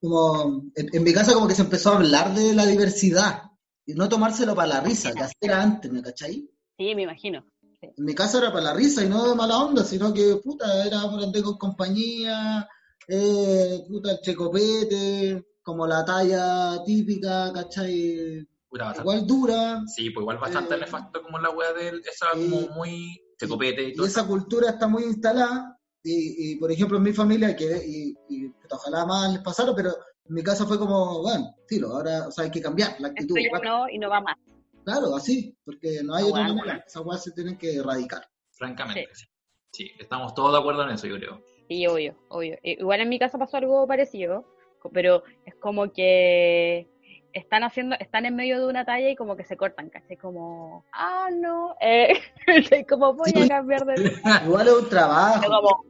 Como 0.00 0.62
en, 0.74 0.88
en 0.92 1.02
mi 1.04 1.14
casa 1.14 1.32
como 1.32 1.46
que 1.46 1.54
se 1.54 1.62
empezó 1.62 1.92
a 1.92 1.96
hablar 1.96 2.34
de 2.34 2.54
la 2.54 2.66
diversidad 2.66 3.53
y 3.86 3.94
no 3.94 4.08
tomárselo 4.08 4.54
para 4.54 4.68
la 4.68 4.80
risa, 4.80 5.12
que 5.12 5.22
así 5.22 5.34
era 5.40 5.62
antes, 5.62 5.90
¿me 5.92 6.02
cachai? 6.02 6.48
Sí, 6.78 6.94
me 6.94 7.02
imagino. 7.02 7.44
En 7.82 8.04
mi 8.04 8.14
casa 8.14 8.38
era 8.38 8.50
para 8.50 8.64
la 8.64 8.72
risa 8.74 9.04
y 9.04 9.08
no 9.08 9.28
de 9.28 9.34
mala 9.34 9.58
onda, 9.58 9.84
sino 9.84 10.12
que, 10.14 10.36
puta, 10.42 10.86
era 10.86 11.02
por 11.02 11.22
andar 11.22 11.42
con 11.42 11.58
compañía, 11.58 12.66
eh, 13.08 13.84
puta, 13.86 14.12
el 14.12 14.20
checopete, 14.22 15.46
como 15.62 15.86
la 15.86 16.04
talla 16.04 16.82
típica, 16.84 17.52
¿cachai? 17.52 18.46
Igual 18.98 19.26
dura, 19.26 19.82
Sí, 19.86 20.10
pues 20.10 20.22
igual 20.22 20.38
bastante 20.38 20.74
Eh, 20.74 20.78
nefasto 20.78 21.22
como 21.22 21.38
la 21.38 21.50
wea 21.50 21.72
de 21.74 21.88
esa 22.10 22.26
sí. 22.34 22.50
como 22.50 22.68
muy 22.74 23.20
de 23.38 23.48
copete 23.48 23.84
y 23.84 23.90
y 23.90 23.94
todo. 23.94 24.06
esa 24.06 24.26
cultura 24.26 24.70
está 24.70 24.88
muy 24.88 25.04
instalada, 25.04 25.78
y, 26.02 26.52
y, 26.52 26.56
por 26.56 26.72
ejemplo 26.72 26.96
en 26.98 27.02
mi 27.04 27.12
familia, 27.12 27.54
que, 27.54 27.64
y, 27.86 28.14
y 28.28 28.52
ojalá 28.70 29.06
más 29.06 29.32
les 29.32 29.42
pasara, 29.42 29.72
pero 29.76 29.94
en 30.26 30.34
mi 30.34 30.42
casa 30.42 30.66
fue 30.66 30.78
como, 30.78 31.22
bueno, 31.22 31.54
tiro, 31.68 31.88
ahora 31.88 32.28
o 32.28 32.30
sea, 32.30 32.44
hay 32.44 32.50
que 32.50 32.60
cambiar 32.62 32.96
la 33.00 33.08
actitud. 33.08 33.36
Esto 33.38 33.58
ya 33.62 33.70
no 33.70 33.88
y 33.88 33.98
no 33.98 34.08
va 34.08 34.20
más. 34.20 34.36
Claro, 34.84 35.14
así, 35.16 35.56
porque 35.64 36.00
no 36.04 36.14
hay 36.14 36.24
Ah, 36.24 36.28
otra 36.28 36.52
manera, 36.54 36.84
esas 36.86 37.04
weas 37.04 37.22
se 37.22 37.32
tienen 37.32 37.56
que 37.58 37.76
erradicar. 37.76 38.26
Francamente, 38.52 39.08
sí. 39.14 39.26
sí. 39.72 39.90
estamos 39.98 40.34
todos 40.34 40.52
de 40.52 40.58
acuerdo 40.58 40.84
en 40.84 40.90
eso, 40.90 41.06
yo 41.06 41.16
creo. 41.16 41.42
Sí, 41.68 41.86
obvio, 41.86 42.16
obvio. 42.28 42.58
Igual 42.62 43.00
en 43.00 43.08
mi 43.08 43.18
casa 43.18 43.38
pasó 43.38 43.56
algo 43.56 43.86
parecido, 43.86 44.44
pero 44.92 45.24
es 45.46 45.54
como 45.56 45.90
que 45.92 46.86
están 47.32 47.64
haciendo, 47.64 47.96
están 47.98 48.26
en 48.26 48.36
medio 48.36 48.60
de 48.60 48.66
una 48.66 48.84
talla 48.84 49.08
y 49.08 49.16
como 49.16 49.36
que 49.36 49.44
se 49.44 49.56
cortan, 49.56 49.88
¿cachai? 49.90 50.16
Como, 50.18 50.84
ah, 50.92 51.28
no, 51.32 51.74
eh, 51.80 52.14
como 52.88 53.14
voy 53.14 53.32
a 53.42 53.48
cambiar 53.48 53.84
de... 53.86 53.94
Igual 54.46 54.68
es 54.68 54.74
un 54.74 54.88
trabajo. 54.88 55.42
Como- 55.46 55.84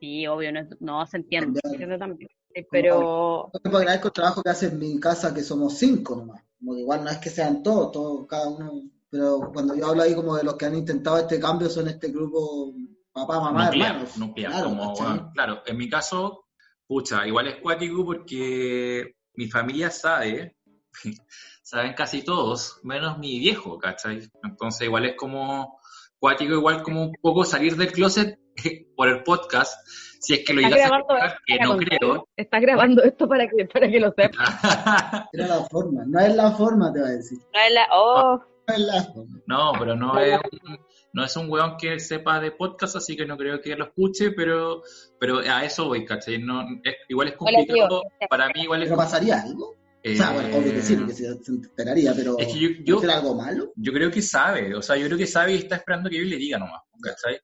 Sí, 0.00 0.26
obvio, 0.26 0.50
no, 0.50 0.60
no 0.80 1.04
se 1.06 1.18
entiende, 1.18 1.60
se 1.62 1.72
entiende 1.72 1.98
también. 1.98 2.30
Pero, 2.70 3.50
Yo 3.64 3.78
agradezco 3.78 4.08
el 4.08 4.12
trabajo 4.14 4.42
que 4.42 4.50
hace 4.50 4.66
en 4.66 4.78
mi 4.78 4.98
casa, 4.98 5.34
que 5.34 5.42
somos 5.42 5.78
cinco 5.78 6.16
nomás. 6.16 6.42
Como 6.58 6.74
que 6.74 6.80
igual 6.80 7.04
no 7.04 7.10
es 7.10 7.18
que 7.18 7.30
sean 7.30 7.62
todos, 7.62 7.92
todos, 7.92 8.26
cada 8.26 8.48
uno. 8.48 8.82
Pero 9.08 9.50
cuando 9.52 9.74
yo 9.74 9.86
hablo 9.86 10.02
ahí 10.02 10.14
como 10.14 10.36
de 10.36 10.44
los 10.44 10.54
que 10.56 10.66
han 10.66 10.76
intentado 10.76 11.18
este 11.18 11.40
cambio, 11.40 11.68
son 11.68 11.88
este 11.88 12.08
grupo 12.08 12.74
papá, 13.12 13.40
mamá, 13.40 13.66
nuclear, 13.66 13.90
hermanos. 13.92 14.16
nuclear, 14.16 14.52
Claro, 14.52 14.68
como, 14.68 14.88
¿cachai? 14.88 15.06
bueno, 15.06 15.30
claro, 15.34 15.62
en 15.66 15.76
mi 15.76 15.88
caso, 15.88 16.46
pucha, 16.86 17.26
igual 17.26 17.48
es 17.48 17.56
cuático 17.60 18.04
porque 18.04 19.16
mi 19.34 19.48
familia 19.48 19.90
sabe, 19.90 20.56
saben 21.62 21.94
casi 21.94 22.22
todos, 22.22 22.78
menos 22.84 23.18
mi 23.18 23.38
viejo, 23.38 23.78
¿cachai? 23.78 24.30
Entonces 24.42 24.86
igual 24.86 25.06
es 25.06 25.16
como, 25.16 25.79
cuático 26.20 26.54
igual 26.54 26.82
como 26.82 27.02
un 27.04 27.12
poco 27.20 27.44
salir 27.44 27.74
del 27.76 27.90
closet 27.90 28.38
por 28.96 29.08
el 29.08 29.22
podcast, 29.24 29.74
si 30.20 30.34
es 30.34 30.44
que 30.44 30.52
lo 30.52 30.60
llegas 30.60 30.92
a 30.92 30.98
escuchar, 30.98 31.38
que 31.46 31.58
no 31.58 31.68
contar. 31.70 31.98
creo. 31.98 32.28
Está 32.36 32.60
grabando 32.60 33.02
esto 33.02 33.26
para 33.28 33.48
que, 33.48 33.64
para 33.64 33.88
que 33.90 33.98
lo 34.00 34.12
sepa. 34.12 35.28
Era 35.32 35.46
la 35.46 35.64
forma, 35.64 36.04
no 36.06 36.20
es 36.20 36.34
la 36.36 36.52
forma, 36.52 36.92
te 36.92 37.00
va 37.00 37.06
a 37.06 37.10
decir. 37.12 37.38
No 37.38 37.60
es 37.66 37.72
la- 37.74 37.88
oh, 37.94 38.44
No 38.68 38.74
es 38.74 38.80
la 38.80 39.02
forma. 39.04 39.40
No, 39.46 39.72
pero 39.78 39.96
no 39.96 40.18
es 40.20 40.38
un, 40.68 40.78
no 41.14 41.24
es 41.24 41.36
un 41.36 41.50
weón 41.50 41.76
que 41.78 41.98
sepa 41.98 42.38
de 42.38 42.52
podcast, 42.52 42.96
así 42.96 43.16
que 43.16 43.24
no 43.24 43.36
creo 43.38 43.60
que 43.62 43.74
lo 43.74 43.86
escuche, 43.86 44.30
pero, 44.32 44.82
pero 45.18 45.38
a 45.38 45.64
eso 45.64 45.86
voy, 45.86 46.04
¿cachai? 46.04 46.38
No, 46.38 46.60
es- 46.84 46.96
igual 47.08 47.28
es 47.28 47.34
Hola, 47.38 47.56
complicado, 47.58 48.02
para 48.28 48.46
mí 48.48 48.60
igual 48.62 48.82
es 48.82 48.88
¿Pero 48.88 48.98
pasaría 48.98 49.40
algo? 49.40 49.74
Eh, 50.02 50.14
o 50.14 50.16
sea, 50.16 50.32
bueno, 50.32 50.56
obvio 50.56 50.72
que 50.72 50.82
sí, 50.82 50.96
porque 50.96 51.12
se, 51.12 51.34
se 51.42 51.50
enteraría, 51.50 52.14
pero 52.14 52.38
Es 52.38 52.52
que 52.52 52.58
yo, 52.58 52.68
yo, 52.84 53.00
¿será 53.00 53.18
algo 53.18 53.34
malo? 53.34 53.72
yo 53.76 53.92
creo 53.92 54.10
que 54.10 54.22
sabe, 54.22 54.74
o 54.74 54.82
sea, 54.82 54.96
yo 54.96 55.06
creo 55.06 55.18
que 55.18 55.26
sabe 55.26 55.54
y 55.54 55.58
está 55.58 55.76
esperando 55.76 56.08
que 56.08 56.18
yo 56.18 56.24
le 56.24 56.36
diga 56.36 56.58
nomás, 56.58 56.82
¿cachai? 57.02 57.38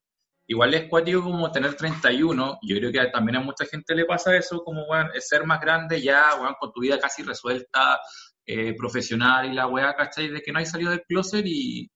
Igual 0.48 0.74
es 0.74 0.88
cuático 0.88 1.22
como 1.22 1.50
tener 1.50 1.74
31, 1.74 2.58
yo 2.62 2.76
creo 2.76 2.92
que 2.92 3.10
también 3.10 3.36
a 3.36 3.40
mucha 3.40 3.66
gente 3.66 3.94
le 3.94 4.04
pasa 4.04 4.36
eso, 4.36 4.62
como, 4.62 4.86
es 5.12 5.28
ser 5.28 5.44
más 5.44 5.60
grande 5.60 6.00
ya, 6.00 6.34
weón, 6.40 6.54
con 6.58 6.72
tu 6.72 6.80
vida 6.80 6.98
casi 6.98 7.22
resuelta, 7.22 8.00
eh, 8.46 8.74
profesional 8.76 9.50
y 9.50 9.54
la 9.54 9.66
weá, 9.66 9.94
¿cachai? 9.94 10.28
De 10.28 10.40
que 10.40 10.52
no 10.52 10.60
hay 10.60 10.66
salido 10.66 10.92
del 10.92 11.02
closet 11.02 11.44
y, 11.44 11.90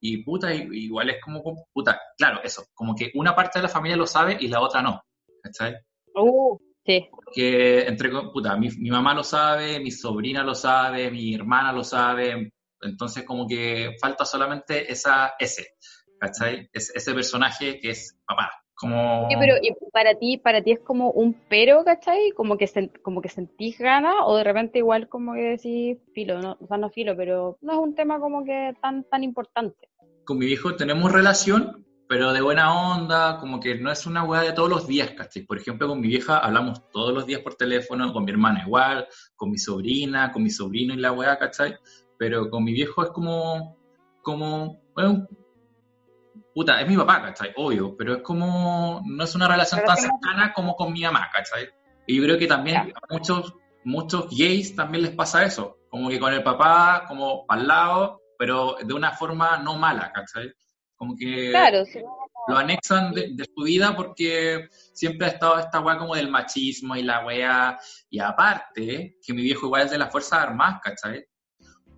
y 0.00 0.24
puta, 0.24 0.52
igual 0.52 1.08
es 1.10 1.16
como, 1.22 1.40
puta, 1.72 2.00
claro, 2.18 2.40
eso, 2.42 2.66
como 2.74 2.94
que 2.94 3.12
una 3.14 3.34
parte 3.34 3.58
de 3.58 3.62
la 3.62 3.68
familia 3.68 3.96
lo 3.96 4.06
sabe 4.06 4.36
y 4.38 4.48
la 4.48 4.60
otra 4.60 4.82
no, 4.82 5.00
¿cachai? 5.42 5.76
uh, 6.16 6.58
sí. 6.84 7.08
que 7.32 7.82
entre 7.86 8.10
puta, 8.32 8.56
mi, 8.56 8.68
mi 8.78 8.90
mamá 8.90 9.14
lo 9.14 9.24
sabe, 9.24 9.80
mi 9.80 9.90
sobrina 9.90 10.42
lo 10.42 10.54
sabe, 10.54 11.10
mi 11.10 11.34
hermana 11.34 11.72
lo 11.72 11.82
sabe, 11.84 12.52
entonces 12.80 13.24
como 13.24 13.46
que 13.46 13.96
falta 14.00 14.24
solamente 14.24 14.90
esa 14.92 15.34
ese, 15.38 15.68
¿cachai? 16.18 16.68
Es- 16.72 16.92
ese 16.94 17.14
personaje 17.14 17.80
que 17.80 17.90
es 17.90 18.16
papá, 18.26 18.50
como 18.74 19.28
Sí, 19.30 19.36
pero 19.38 19.54
¿y 19.62 19.72
para 19.92 20.14
ti, 20.16 20.36
para 20.38 20.62
ti 20.62 20.72
es 20.72 20.80
como 20.80 21.10
un 21.10 21.34
pero, 21.48 21.82
¿cachai? 21.84 22.30
Como 22.36 22.56
que 22.56 22.66
sen- 22.66 22.92
como 23.02 23.20
que 23.22 23.28
sentís 23.28 23.78
ganas, 23.78 24.14
o 24.24 24.36
de 24.36 24.44
repente 24.44 24.78
igual 24.78 25.08
como 25.08 25.32
que 25.34 25.56
decís 25.56 25.98
filo, 26.14 26.40
no, 26.40 26.56
o 26.60 26.66
sea, 26.66 26.76
no 26.76 26.90
filo, 26.90 27.16
pero 27.16 27.56
no 27.62 27.72
es 27.72 27.78
un 27.78 27.94
tema 27.94 28.20
como 28.20 28.44
que 28.44 28.74
tan, 28.80 29.04
tan 29.04 29.24
importante. 29.24 29.88
con 30.24 30.38
mi 30.38 30.46
viejo 30.46 30.74
tenemos 30.76 31.12
relación, 31.12 31.84
pero 32.08 32.32
de 32.32 32.40
buena 32.42 32.72
onda, 32.92 33.38
como 33.38 33.58
que 33.60 33.76
no 33.76 33.90
es 33.90 34.06
una 34.06 34.24
weá 34.24 34.42
de 34.42 34.52
todos 34.52 34.68
los 34.68 34.86
días, 34.86 35.10
¿cachai? 35.12 35.42
Por 35.44 35.58
ejemplo, 35.58 35.88
con 35.88 36.00
mi 36.00 36.08
vieja 36.08 36.38
hablamos 36.38 36.88
todos 36.90 37.14
los 37.14 37.26
días 37.26 37.40
por 37.40 37.54
teléfono, 37.54 38.12
con 38.12 38.24
mi 38.24 38.30
hermana 38.30 38.62
igual, 38.66 39.06
con 39.36 39.50
mi 39.50 39.58
sobrina, 39.58 40.30
con 40.32 40.42
mi 40.42 40.50
sobrino 40.50 40.92
y 40.94 40.98
la 40.98 41.12
weá, 41.12 41.38
¿cachai? 41.38 41.76
Pero 42.18 42.50
con 42.50 42.62
mi 42.64 42.72
viejo 42.72 43.02
es 43.02 43.10
como, 43.10 43.76
como, 44.22 44.80
bueno, 44.94 45.26
puta, 46.54 46.80
es 46.80 46.88
mi 46.88 46.96
papá, 46.96 47.22
¿cachai? 47.22 47.52
Obvio, 47.56 47.96
pero 47.96 48.14
es 48.16 48.22
como, 48.22 49.02
no 49.06 49.24
es 49.24 49.34
una 49.34 49.48
relación 49.48 49.80
tan 49.84 49.96
Relación- 49.96 50.12
cercana 50.22 50.52
como 50.52 50.76
con 50.76 50.92
mi 50.92 51.02
mamá, 51.02 51.28
¿cachai? 51.32 51.68
Y 52.06 52.16
yo 52.16 52.22
creo 52.24 52.38
que 52.38 52.46
también 52.46 52.76
a 52.76 52.92
muchos, 53.12 53.54
muchos 53.84 54.28
gays 54.30 54.76
también 54.76 55.04
les 55.04 55.12
pasa 55.14 55.44
eso, 55.44 55.78
como 55.88 56.08
que 56.10 56.20
con 56.20 56.32
el 56.32 56.42
papá, 56.42 57.04
como 57.08 57.44
al 57.48 57.66
lado, 57.66 58.20
pero 58.38 58.76
de 58.84 58.92
una 58.94 59.12
forma 59.12 59.56
no 59.58 59.76
mala, 59.76 60.12
¿cachai? 60.12 60.52
Como 60.96 61.16
que 61.16 61.50
Claro, 61.50 61.84
sí. 61.84 62.00
lo 62.48 62.56
anexan 62.56 63.12
de, 63.12 63.30
de 63.34 63.44
su 63.44 63.62
vida 63.64 63.94
porque 63.96 64.68
siempre 64.92 65.26
ha 65.26 65.30
estado 65.30 65.58
esta 65.58 65.80
weá 65.80 65.98
como 65.98 66.14
del 66.14 66.30
machismo 66.30 66.94
y 66.96 67.02
la 67.02 67.24
weá, 67.26 67.78
y 68.10 68.18
aparte, 68.20 69.18
que 69.24 69.32
mi 69.34 69.42
viejo 69.42 69.66
igual 69.66 69.82
es 69.86 69.90
de 69.90 69.98
las 69.98 70.10
Fuerzas 70.12 70.40
Armadas, 70.40 70.80
¿cachai? 70.82 71.24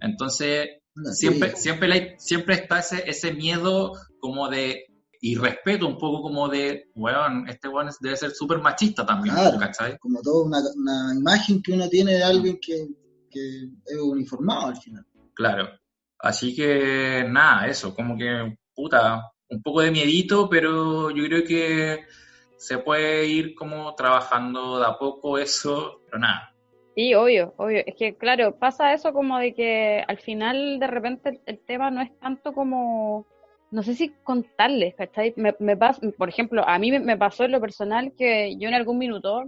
Entonces, 0.00 0.68
Bueno, 0.94 1.12
siempre, 1.12 1.50
sí. 1.50 1.56
siempre, 1.62 1.88
la- 1.88 2.18
siempre 2.18 2.54
está 2.54 2.78
ese, 2.78 3.08
ese 3.08 3.32
miedo 3.32 3.92
como 4.18 4.48
de, 4.48 4.84
y 5.20 5.34
respeto 5.36 5.86
un 5.86 5.98
poco 5.98 6.22
como 6.22 6.48
de, 6.48 6.90
weón, 6.94 7.48
este 7.48 7.68
weón 7.68 7.88
es- 7.88 7.98
debe 8.00 8.16
ser 8.16 8.30
súper 8.30 8.58
machista 8.58 9.04
también, 9.04 9.34
Claro. 9.34 9.58
¿cachai? 9.58 9.98
Como 9.98 10.20
toda 10.22 10.44
una, 10.46 10.58
una 10.76 11.14
imagen 11.18 11.62
que 11.62 11.72
uno 11.72 11.88
tiene 11.88 12.14
de 12.14 12.24
alguien 12.24 12.58
que, 12.60 12.86
que 13.30 13.40
es 13.86 13.98
uniformado 14.00 14.68
al 14.68 14.76
final. 14.76 15.04
Claro. 15.34 15.68
Así 16.18 16.54
que 16.54 17.26
nada, 17.28 17.66
eso, 17.66 17.94
como 17.94 18.16
que, 18.16 18.56
puta, 18.76 19.32
un 19.48 19.62
poco 19.62 19.80
de 19.80 19.90
miedito, 19.90 20.48
pero 20.48 21.10
yo 21.10 21.24
creo 21.24 21.44
que 21.44 22.04
se 22.56 22.78
puede 22.78 23.26
ir 23.26 23.54
como 23.54 23.94
trabajando 23.94 24.78
de 24.78 24.86
a 24.86 24.98
poco 24.98 25.38
eso, 25.38 26.02
pero 26.06 26.18
nada. 26.20 26.52
Sí, 26.94 27.14
obvio, 27.14 27.54
obvio. 27.58 27.82
Es 27.86 27.94
que, 27.98 28.16
claro, 28.16 28.58
pasa 28.58 28.94
eso 28.94 29.12
como 29.12 29.38
de 29.38 29.54
que 29.54 30.02
al 30.08 30.18
final 30.18 30.78
de 30.78 30.86
repente 30.86 31.40
el, 31.44 31.60
tema 31.66 31.90
no 31.90 32.00
es 32.00 32.18
tanto 32.20 32.54
como, 32.54 33.26
no 33.70 33.82
sé 33.82 33.94
si 33.94 34.14
contarles, 34.24 34.94
¿cachai? 34.96 35.34
Me, 35.36 35.54
me 35.58 35.76
pas- 35.78 36.00
por 36.16 36.28
ejemplo, 36.30 36.66
a 36.66 36.78
mí 36.78 36.90
me, 36.90 37.00
me 37.00 37.18
pasó 37.18 37.44
en 37.44 37.52
lo 37.52 37.60
personal 37.60 38.14
que 38.16 38.56
yo 38.58 38.68
en 38.68 38.74
algún 38.74 38.98
minuto, 38.98 39.44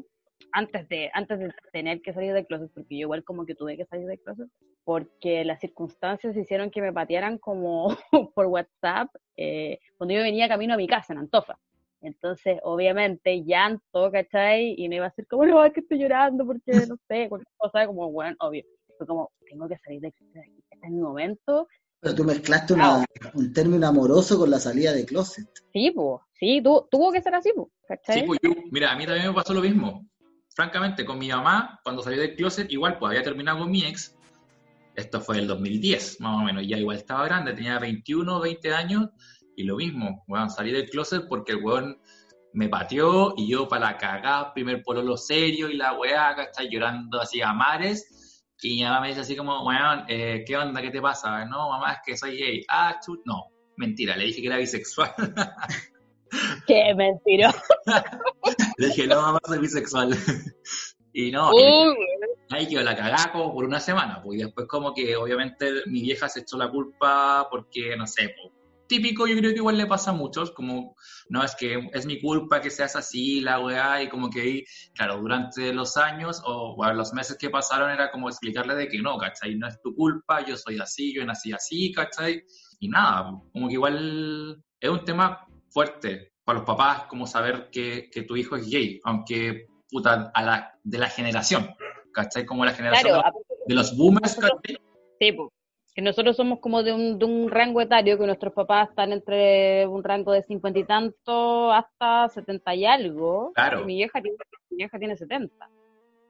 antes 0.52 0.88
de, 0.88 1.10
antes 1.14 1.38
de 1.38 1.52
tener 1.72 2.00
que 2.02 2.12
salir 2.12 2.32
del 2.32 2.46
closet, 2.46 2.70
porque 2.72 2.94
yo 2.96 3.00
igual 3.02 3.24
como 3.24 3.44
que 3.46 3.54
tuve 3.54 3.76
que 3.76 3.84
salir 3.86 4.06
del 4.06 4.20
closet, 4.20 4.48
porque 4.84 5.44
las 5.44 5.60
circunstancias 5.60 6.36
hicieron 6.36 6.70
que 6.70 6.80
me 6.80 6.92
patearan 6.92 7.38
como 7.38 7.88
por 8.34 8.46
WhatsApp 8.46 9.08
eh, 9.36 9.78
cuando 9.96 10.14
yo 10.14 10.22
venía 10.22 10.48
camino 10.48 10.74
a 10.74 10.78
mi 10.78 10.86
casa 10.86 11.12
en 11.12 11.20
Antofa. 11.20 11.58
Entonces, 12.00 12.60
obviamente, 12.62 13.42
llanto, 13.44 14.10
¿cachai? 14.12 14.74
Y 14.78 14.88
no 14.88 14.94
iba 14.96 15.06
a 15.06 15.10
ser 15.14 15.26
como, 15.26 15.44
no, 15.46 15.64
es 15.64 15.72
que 15.72 15.80
estoy 15.80 15.98
llorando 15.98 16.46
porque, 16.46 16.86
no 16.86 16.96
sé, 17.08 17.28
cualquier 17.28 17.52
cosa, 17.56 17.86
como, 17.86 18.10
bueno, 18.12 18.36
obvio. 18.40 18.64
Fue 18.96 19.06
como, 19.06 19.30
tengo 19.48 19.68
que 19.68 19.76
salir 19.78 20.00
de 20.00 20.08
aquí. 20.08 20.24
Este 20.34 20.86
es 20.86 20.90
mi 20.90 21.00
momento. 21.00 21.66
Pero 22.00 22.14
tú 22.14 22.24
mezclaste 22.24 22.74
una- 22.74 23.04
un 23.34 23.52
término 23.52 23.88
amoroso 23.88 24.38
con 24.38 24.50
la 24.50 24.58
salida 24.60 24.92
de 24.92 25.04
closet. 25.04 25.46
Sí, 25.72 25.90
pues, 25.90 26.20
sí, 26.34 26.60
tu- 26.62 26.86
tuvo 26.90 27.10
que 27.12 27.20
ser 27.20 27.34
así, 27.34 27.50
pues, 27.54 27.68
¿cachai? 27.86 28.20
Sí, 28.20 28.26
pues 28.26 28.38
yo, 28.42 28.50
mira, 28.70 28.92
a 28.92 28.96
mí 28.96 29.04
también 29.04 29.28
me 29.28 29.34
pasó 29.34 29.52
lo 29.54 29.60
mismo. 29.60 30.06
Francamente, 30.58 31.04
con 31.04 31.20
mi 31.20 31.28
mamá, 31.28 31.78
cuando 31.84 32.02
salí 32.02 32.16
del 32.16 32.34
closet, 32.34 32.68
igual, 32.72 32.98
pues 32.98 33.10
había 33.10 33.22
terminado 33.22 33.60
con 33.60 33.70
mi 33.70 33.84
ex. 33.84 34.16
Esto 34.96 35.20
fue 35.20 35.38
el 35.38 35.46
2010, 35.46 36.20
más 36.20 36.34
o 36.34 36.44
menos. 36.44 36.66
Ya 36.66 36.76
igual 36.76 36.96
estaba 36.96 37.24
grande, 37.26 37.52
tenía 37.52 37.78
21, 37.78 38.40
20 38.40 38.74
años. 38.74 39.08
Y 39.54 39.62
lo 39.62 39.76
mismo, 39.76 40.24
weón, 40.26 40.50
salí 40.50 40.72
del 40.72 40.90
closet 40.90 41.28
porque 41.28 41.52
el 41.52 41.62
weón 41.62 42.02
me 42.54 42.68
pateó 42.68 43.34
y 43.36 43.48
yo 43.48 43.68
para 43.68 43.92
la 43.92 43.98
cagada, 43.98 44.52
primer 44.52 44.82
pololo 44.82 45.16
serio 45.16 45.70
y 45.70 45.76
la 45.76 45.92
weá, 45.92 46.32
está 46.32 46.64
llorando 46.64 47.20
así 47.20 47.40
a 47.40 47.52
mares. 47.52 48.44
Y 48.60 48.78
mi 48.78 48.82
mamá 48.82 49.02
me 49.02 49.08
dice 49.10 49.20
así 49.20 49.36
como, 49.36 49.64
weón, 49.64 50.06
eh, 50.08 50.42
¿qué 50.44 50.56
onda? 50.56 50.82
¿Qué 50.82 50.90
te 50.90 51.00
pasa? 51.00 51.44
No, 51.44 51.70
mamá, 51.70 51.92
es 51.92 51.98
que 52.04 52.16
soy 52.16 52.36
gay. 52.36 52.64
Ah, 52.68 52.98
chut, 53.00 53.20
no. 53.26 53.44
Mentira, 53.76 54.16
le 54.16 54.24
dije 54.24 54.40
que 54.40 54.48
era 54.48 54.56
bisexual. 54.56 55.14
Qué 56.66 56.94
mentira. 56.96 57.54
Le 58.78 58.86
dije, 58.86 59.06
no, 59.08 59.20
mamá, 59.20 59.40
soy 59.44 59.58
bisexual. 59.58 60.10
y 61.12 61.32
no, 61.32 61.50
weón. 61.50 61.96
ahí 62.50 62.68
quedó 62.68 62.82
la 62.82 62.96
cagada 62.96 63.32
como 63.32 63.52
por 63.52 63.64
una 63.64 63.80
semana, 63.80 64.22
pues, 64.22 64.38
y 64.38 64.44
después 64.44 64.68
como 64.68 64.94
que 64.94 65.16
obviamente 65.16 65.82
mi 65.86 66.02
vieja 66.02 66.28
se 66.28 66.40
echó 66.40 66.56
la 66.56 66.70
culpa 66.70 67.48
porque, 67.50 67.96
no 67.96 68.06
sé, 68.06 68.34
pues, 68.40 68.52
típico 68.86 69.26
yo 69.26 69.36
creo 69.36 69.50
que 69.50 69.58
igual 69.58 69.76
le 69.76 69.86
pasa 69.86 70.12
a 70.12 70.14
muchos, 70.14 70.52
como, 70.52 70.94
no, 71.28 71.42
es 71.42 71.56
que 71.56 71.90
es 71.92 72.06
mi 72.06 72.20
culpa 72.20 72.60
que 72.60 72.70
seas 72.70 72.94
así, 72.94 73.40
la 73.40 73.58
weá, 73.58 74.00
y 74.00 74.08
como 74.08 74.30
que 74.30 74.64
claro, 74.94 75.18
durante 75.18 75.72
los 75.72 75.96
años 75.96 76.40
o 76.44 76.76
bueno, 76.76 76.94
los 76.94 77.12
meses 77.12 77.36
que 77.36 77.50
pasaron 77.50 77.90
era 77.90 78.12
como 78.12 78.28
explicarle 78.28 78.76
de 78.76 78.88
que 78.88 79.02
no, 79.02 79.18
¿cachai? 79.18 79.56
No 79.56 79.66
es 79.66 79.80
tu 79.82 79.92
culpa, 79.94 80.46
yo 80.46 80.56
soy 80.56 80.78
así, 80.78 81.12
yo 81.12 81.26
nací 81.26 81.52
así, 81.52 81.92
¿cachai? 81.92 82.44
Y 82.78 82.88
nada, 82.88 83.32
como 83.52 83.66
que 83.66 83.74
igual 83.74 84.62
es 84.80 84.90
un 84.90 85.04
tema 85.04 85.46
fuerte 85.68 86.32
para 86.48 86.60
los 86.60 86.66
papás, 86.66 87.02
como 87.10 87.26
saber 87.26 87.68
que, 87.70 88.08
que 88.10 88.22
tu 88.22 88.34
hijo 88.34 88.56
es 88.56 88.70
gay, 88.70 88.98
aunque 89.04 89.66
puta, 89.90 90.30
a 90.34 90.42
la, 90.42 90.78
de 90.82 90.96
la 90.96 91.08
generación, 91.10 91.68
¿cachai? 92.10 92.46
Como 92.46 92.64
la 92.64 92.72
generación 92.72 93.12
Claro, 93.12 93.22
de, 93.36 93.44
los, 93.58 93.66
de 93.66 93.74
los 93.74 93.96
boomers, 93.98 94.34
¿cachai? 94.34 94.78
sí, 95.20 95.32
pues. 95.32 95.50
Que 95.94 96.00
nosotros 96.00 96.36
somos 96.36 96.60
como 96.60 96.82
de 96.82 96.94
un, 96.94 97.18
de 97.18 97.26
un 97.26 97.50
rango 97.50 97.82
etario, 97.82 98.16
que 98.18 98.24
nuestros 98.24 98.54
papás 98.54 98.88
están 98.88 99.12
entre 99.12 99.86
un 99.88 100.02
rango 100.02 100.32
de 100.32 100.42
cincuenta 100.42 100.78
y 100.78 100.84
tanto 100.84 101.70
hasta 101.70 102.30
setenta 102.30 102.74
y 102.74 102.86
algo. 102.86 103.52
Claro. 103.54 103.82
Y 103.82 103.84
Mi 103.84 103.96
vieja, 103.96 104.22
tiene- 104.22 104.38
mi 104.70 104.76
vieja 104.78 104.98
tiene 104.98 105.16
70. 105.18 105.68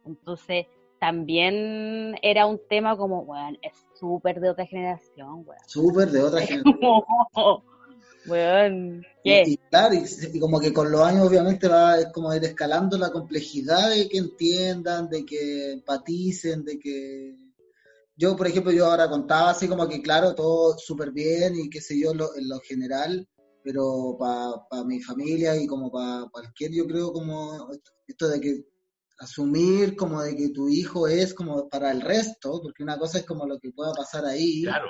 Entonces, 0.04 0.66
también 0.98 2.16
era 2.22 2.46
un 2.46 2.60
tema 2.68 2.96
como, 2.96 3.24
bueno, 3.24 3.56
es 3.62 3.86
súper 3.94 4.40
de 4.40 4.50
otra 4.50 4.66
generación, 4.66 5.44
weón. 5.46 5.60
Súper 5.66 6.08
de 6.08 6.22
otra 6.24 6.40
generación. 6.40 7.04
Weón, 8.28 9.04
Y, 9.22 9.32
¿qué? 9.32 9.42
y 9.52 9.56
claro, 9.70 9.94
y, 9.94 10.04
y 10.36 10.40
como 10.40 10.60
que 10.60 10.72
con 10.72 10.90
los 10.90 11.02
años 11.02 11.26
obviamente 11.28 11.68
va 11.68 11.98
es 12.00 12.08
como 12.12 12.34
ir 12.34 12.44
escalando 12.44 12.96
la 12.98 13.10
complejidad 13.10 13.90
de 13.90 14.08
que 14.08 14.18
entiendan, 14.18 15.08
de 15.08 15.24
que 15.24 15.72
empaticen, 15.72 16.64
de 16.64 16.78
que... 16.78 17.36
Yo, 18.16 18.36
por 18.36 18.46
ejemplo, 18.48 18.72
yo 18.72 18.86
ahora 18.86 19.08
contaba 19.10 19.50
así 19.50 19.68
como 19.68 19.88
que, 19.88 20.02
claro, 20.02 20.34
todo 20.34 20.78
súper 20.78 21.12
bien 21.12 21.54
y 21.56 21.70
qué 21.70 21.80
sé 21.80 21.98
yo 22.00 22.14
lo- 22.14 22.34
en 22.36 22.48
lo 22.48 22.60
general, 22.60 23.28
pero 23.62 24.16
para 24.18 24.84
mi 24.84 25.00
familia 25.02 25.56
y 25.56 25.66
como 25.66 25.90
para 25.92 26.26
cualquier, 26.32 26.72
yo 26.72 26.86
creo 26.86 27.12
como 27.12 27.70
esto 28.08 28.28
de 28.28 28.40
que 28.40 28.64
asumir 29.18 29.96
como 29.96 30.22
de 30.22 30.36
que 30.36 30.50
tu 30.50 30.68
hijo 30.68 31.08
es 31.08 31.34
como 31.34 31.68
para 31.68 31.90
el 31.92 32.00
resto, 32.02 32.60
porque 32.62 32.82
una 32.82 32.98
cosa 32.98 33.18
es 33.18 33.26
como 33.26 33.46
lo 33.46 33.58
que 33.58 33.70
pueda 33.72 33.92
pasar 33.92 34.24
ahí, 34.26 34.62
Claro, 34.62 34.88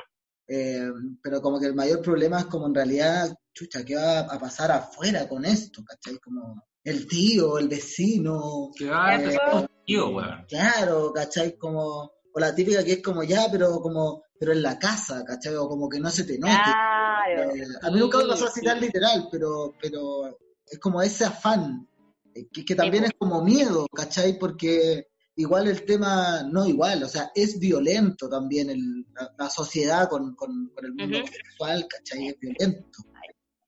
eh, 0.48 0.90
pero 1.22 1.42
como 1.42 1.61
que 1.61 1.66
el 1.66 1.74
mayor 1.74 2.00
problema 2.00 2.40
es 2.40 2.46
como 2.46 2.66
en 2.66 2.74
realidad 2.74 3.37
chucha, 3.52 3.84
¿qué 3.84 3.96
va 3.96 4.20
a 4.20 4.38
pasar 4.38 4.70
afuera 4.70 5.28
con 5.28 5.44
esto? 5.44 5.82
¿Cachai? 5.84 6.18
Como 6.18 6.64
el 6.84 7.06
tío, 7.06 7.58
el 7.58 7.68
vecino. 7.68 8.70
Que 8.74 8.88
va 8.88 9.08
a 9.08 9.16
Eh, 9.16 9.68
tío, 9.84 10.11
weón. 10.11 10.46
Claro, 10.48 11.12
¿cachai? 11.12 11.56
Como, 11.58 12.12
o 12.32 12.40
la 12.40 12.54
típica 12.54 12.84
que 12.84 12.92
es 12.92 13.02
como 13.02 13.22
ya, 13.24 13.48
pero 13.50 13.80
como, 13.80 14.22
pero 14.38 14.52
en 14.52 14.62
la 14.62 14.78
casa, 14.78 15.24
¿cachai? 15.24 15.54
O 15.56 15.68
como 15.68 15.88
que 15.88 16.00
no 16.00 16.08
se 16.11 16.24
te 16.24 16.38
note. 16.38 16.52
Claro. 16.52 17.50
Eh, 17.54 17.66
a 17.82 17.90
mí 17.90 17.98
nunca 17.98 18.18
me 18.18 18.24
sí, 18.24 18.30
pasó 18.30 18.46
así 18.46 18.62
tan 18.62 18.78
sí. 18.78 18.87
literal, 18.87 19.28
pero, 19.30 19.74
pero 19.80 20.38
es 20.66 20.78
como 20.78 21.02
ese 21.02 21.24
afán, 21.24 21.88
eh, 22.34 22.46
que, 22.52 22.64
que 22.64 22.74
también 22.74 23.04
po. 23.04 23.08
es 23.08 23.14
como 23.18 23.42
miedo, 23.42 23.87
¿cachai? 23.94 24.38
Porque 24.38 25.08
igual 25.38 25.68
el 25.68 25.85
tema, 25.85 26.42
no 26.42 26.66
igual, 26.66 27.03
o 27.05 27.09
sea, 27.09 27.31
es 27.35 27.59
violento 27.59 28.29
también 28.29 28.70
el- 28.70 29.07
la, 29.14 29.33
la 29.38 29.48
sociedad 29.51 30.09
con, 30.09 30.35
con- 30.35 30.70
con 30.74 30.85
el 30.85 30.92
mundo 30.94 31.18
Ujú. 31.18 31.27
sexual, 31.29 31.87
¿cachai? 31.88 32.29
Es 32.29 32.38
violento. 32.38 32.98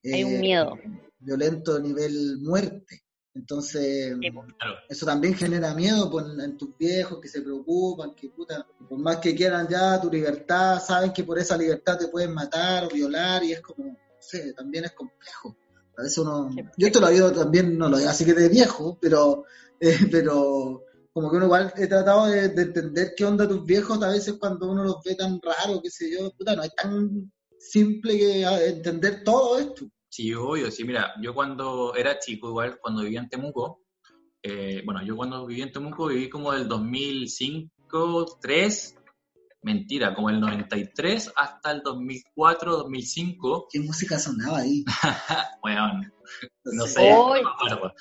Hay 0.05 0.25
un 0.25 0.33
Eh, 0.35 0.39
miedo. 0.41 0.79
Violento 1.19 1.77
a 1.77 1.81
nivel 1.81 2.39
muerte. 2.41 3.03
Entonces, 3.35 4.17
Sí, 4.21 4.31
po. 4.33 4.45
Claro. 4.59 4.75
eso 4.89 5.07
también 5.07 5.35
genera 5.35 5.73
miedo 5.75 6.11
pues, 6.11 6.27
en 6.43 6.57
tus 6.57 6.77
viejos 6.77 7.21
que 7.21 7.29
se 7.29 7.43
preocupan, 7.43 8.15
que 8.15 8.29
puta, 8.31 8.67
por 8.89 8.99
más 8.99 9.19
que 9.19 9.35
quieran 9.35 9.69
ya 9.69 10.01
tu 10.01 10.11
libertad, 10.11 10.81
saben 10.85 11.13
que 11.13 11.23
por 11.25 11.39
esa 11.39 11.57
libertad 11.57 11.97
te 11.99 12.09
pueden 12.09 12.35
matar 12.35 12.85
o 12.87 12.89
violar 12.89 13.45
y 13.45 13.53
es 13.53 13.61
como, 13.61 13.85
no 13.85 13.97
sé, 14.19 14.53
también 14.55 14.85
es 14.87 14.93
complejo. 14.93 15.57
A 15.97 16.03
veces 16.03 16.19
uno, 16.19 16.51
yo 16.77 16.87
esto 16.89 17.01
lo 17.01 17.09
digo 17.09 17.31
también, 17.31 17.79
no 17.79 17.89
lo 17.89 17.99
digo 17.99 18.11
así 18.11 18.25
que 18.25 18.35
de 18.35 18.49
viejo, 18.49 18.99
pero, 19.01 19.45
eh, 19.79 19.97
pero 20.11 20.83
como 21.13 21.31
que 21.31 21.37
uno 21.37 21.47
igual 21.47 21.73
he 21.77 21.87
tratado 21.87 22.27
de, 22.27 22.49
de 22.49 22.63
entender 22.63 23.15
qué 23.17 23.25
onda 23.25 23.49
tus 23.49 23.65
viejos 23.65 24.03
a 24.03 24.11
veces 24.11 24.37
cuando 24.39 24.71
uno 24.71 24.85
los 24.85 25.03
ve 25.05 25.15
tan 25.15 25.41
raro, 25.43 25.81
qué 25.83 25.91
sé 25.91 26.11
yo, 26.13 26.31
puta, 26.37 26.55
no 26.55 26.63
es 26.63 26.75
tan 26.75 27.31
simple 27.59 28.17
que 28.17 28.43
entender 28.43 29.23
todo 29.25 29.59
esto. 29.59 29.87
Sí, 30.09 30.35
obvio, 30.35 30.71
sí, 30.71 30.85
mira, 30.85 31.13
yo 31.23 31.35
cuando 31.35 31.95
era 31.95 32.19
chico, 32.19 32.49
igual, 32.49 32.79
cuando 32.81 33.03
vivía 33.03 33.21
en 33.21 33.29
Temuco, 33.29 33.83
eh, 34.43 34.83
bueno, 34.85 35.05
yo 35.05 35.17
cuando 35.17 35.47
viví 35.47 35.63
en 35.63 35.73
Temuco 35.73 36.07
viví 36.07 36.29
como 36.29 36.53
del 36.53 36.67
2005, 36.67 38.39
3, 38.41 38.97
mentira, 39.63 40.15
como 40.15 40.31
el 40.31 40.41
93 40.41 41.33
hasta 41.37 41.71
el 41.71 41.83
2004, 41.83 42.77
2005, 42.79 43.69
¿Qué 43.71 43.81
música 43.81 44.19
sonaba 44.19 44.59
ahí? 44.59 44.85
weón, 45.63 46.13
no 46.65 46.87
sé. 46.87 47.13
no. 47.13 47.93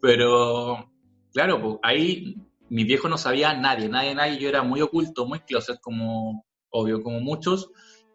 Pero, 0.00 0.90
claro, 1.32 1.60
pues 1.60 1.76
ahí 1.82 2.36
mi 2.70 2.84
viejo 2.84 3.08
no 3.08 3.18
sabía 3.18 3.54
nadie, 3.54 3.88
nadie, 3.88 4.14
nadie, 4.14 4.38
yo 4.38 4.48
era 4.48 4.62
muy 4.62 4.80
oculto, 4.80 5.26
muy 5.26 5.40
closet, 5.40 5.80
como, 5.80 6.44
obvio, 6.70 7.02
como 7.02 7.20
muchos, 7.20 7.70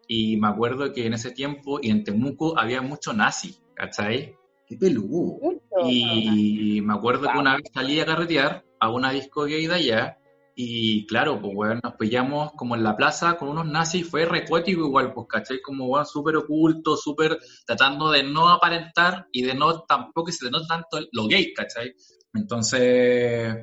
y 0.06 0.36
me 0.36 0.48
acuerdo 0.48 0.92
que 0.92 1.06
en 1.06 1.14
ese 1.14 1.30
tiempo, 1.30 1.80
y 1.82 1.90
en 1.90 2.04
Temuco, 2.04 2.58
había 2.58 2.82
mucho 2.82 3.12
nazi, 3.12 3.56
¿cachai? 3.74 4.36
Qué 4.66 4.76
peludo. 4.76 5.38
Y 5.84 6.80
me 6.82 6.94
acuerdo 6.94 7.30
que 7.30 7.38
una 7.38 7.56
vez 7.56 7.64
salí 7.72 7.98
a 8.00 8.06
carretear 8.06 8.64
a 8.78 8.90
una 8.90 9.10
disco 9.10 9.44
gay 9.44 9.66
de 9.66 9.74
allá, 9.74 10.18
y 10.56 11.04
claro, 11.06 11.40
pues 11.40 11.52
weón, 11.54 11.80
nos 11.82 11.94
pillamos 11.94 12.52
como 12.52 12.76
en 12.76 12.84
la 12.84 12.96
plaza 12.96 13.36
con 13.36 13.48
unos 13.48 13.66
nazis, 13.66 14.08
fue 14.08 14.24
recuético 14.24 14.86
igual, 14.86 15.12
pues 15.12 15.26
cachai, 15.28 15.60
como 15.60 15.86
weón 15.86 16.06
súper 16.06 16.36
oculto, 16.36 16.96
súper 16.96 17.38
tratando 17.66 18.10
de 18.10 18.22
no 18.22 18.48
aparentar 18.48 19.26
y 19.32 19.42
de 19.42 19.54
no 19.54 19.80
tampoco 19.82 20.26
que 20.26 20.32
se 20.32 20.44
denota 20.44 20.66
tanto 20.68 21.08
lo 21.10 21.26
gay, 21.26 21.52
cachai. 21.52 21.92
Entonces, 22.34 23.56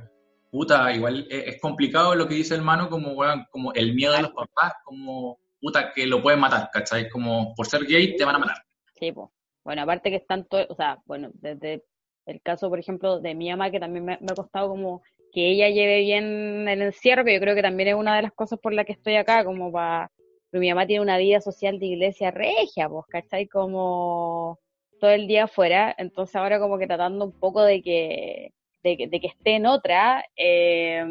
puta, 0.50 0.94
igual 0.94 1.28
es, 1.30 1.56
es 1.56 1.62
complicado 1.62 2.16
lo 2.16 2.28
que 2.28 2.36
dice 2.36 2.56
el 2.56 2.62
mano, 2.62 2.90
como 2.90 3.12
weón, 3.14 3.46
como 3.52 3.74
el 3.74 3.94
miedo 3.94 4.14
de 4.14 4.24
los 4.24 4.32
papás, 4.32 4.74
como 4.84 5.40
puta 5.60 5.92
que 5.94 6.08
lo 6.08 6.22
pueden 6.22 6.40
matar, 6.40 6.70
cachai, 6.72 7.10
como 7.10 7.54
por 7.56 7.68
ser 7.68 7.86
gay 7.86 8.16
te 8.16 8.26
van 8.26 8.36
a 8.36 8.40
matar. 8.40 8.58
Sí, 9.00 9.12
po. 9.12 9.32
Bueno, 9.64 9.84
aparte 9.84 10.10
que 10.10 10.16
están 10.16 10.46
todo, 10.46 10.66
o 10.70 10.76
sea, 10.76 10.98
bueno, 11.06 11.30
desde 11.34 11.84
el 12.26 12.42
caso, 12.42 12.70
por 12.70 12.80
ejemplo, 12.80 13.20
de 13.20 13.36
mi 13.36 13.50
mamá, 13.50 13.70
que 13.70 13.80
también 13.80 14.06
me, 14.06 14.18
me 14.20 14.32
ha 14.32 14.36
costado 14.36 14.70
como 14.70 15.04
que 15.32 15.52
ella 15.52 15.70
lleve 15.70 16.00
bien 16.00 16.68
el 16.68 16.82
encierro, 16.82 17.24
que 17.24 17.34
yo 17.34 17.40
creo 17.40 17.56
que 17.56 17.62
también 17.62 17.90
es 17.90 17.96
una 17.96 18.16
de 18.16 18.24
las 18.24 18.34
cosas 18.34 18.60
por 18.60 18.74
las 18.74 18.86
que 18.86 18.94
estoy 18.94 19.16
acá, 19.16 19.46
como 19.46 19.72
para... 19.72 20.12
Pero 20.50 20.60
mi 20.60 20.70
mamá 20.70 20.86
tiene 20.86 21.02
una 21.02 21.18
vida 21.18 21.40
social 21.40 21.80
de 21.80 21.86
iglesia 21.86 22.32
regia, 22.32 22.90
pues, 22.90 23.06
¿cachai? 23.08 23.48
Como 23.48 24.60
todo 25.00 25.12
el 25.12 25.28
día 25.28 25.46
afuera, 25.46 25.96
entonces 25.98 26.36
ahora 26.36 26.60
como 26.60 26.78
que 26.78 26.88
tratando 26.88 27.26
un 27.26 27.40
poco 27.40 27.64
de 27.64 27.82
que, 27.82 28.54
de 28.84 28.98
que, 28.98 29.08
de 29.08 29.20
que 29.20 29.28
esté 29.28 29.56
en 29.56 29.66
otra, 29.66 30.24
eh, 30.36 31.04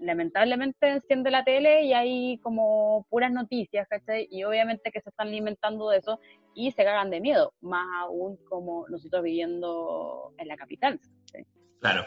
lamentablemente 0.00 0.88
enciende 0.88 1.30
la 1.30 1.44
tele 1.44 1.84
y 1.84 1.92
hay 1.92 2.38
como 2.38 3.06
puras 3.10 3.32
noticias, 3.32 3.88
¿cachai? 3.88 4.28
Y 4.30 4.44
obviamente 4.44 4.90
que 4.92 5.00
se 5.00 5.10
están 5.10 5.28
alimentando 5.28 5.88
de 5.90 5.98
eso 5.98 6.20
y 6.54 6.70
se 6.72 6.84
cagan 6.84 7.10
de 7.10 7.20
miedo, 7.20 7.54
más 7.60 7.86
aún 8.02 8.36
como 8.48 8.86
nosotros 8.88 9.22
viviendo 9.22 10.32
en 10.38 10.48
la 10.48 10.56
capital. 10.56 11.00
¿sí? 11.32 11.44
Claro. 11.80 12.04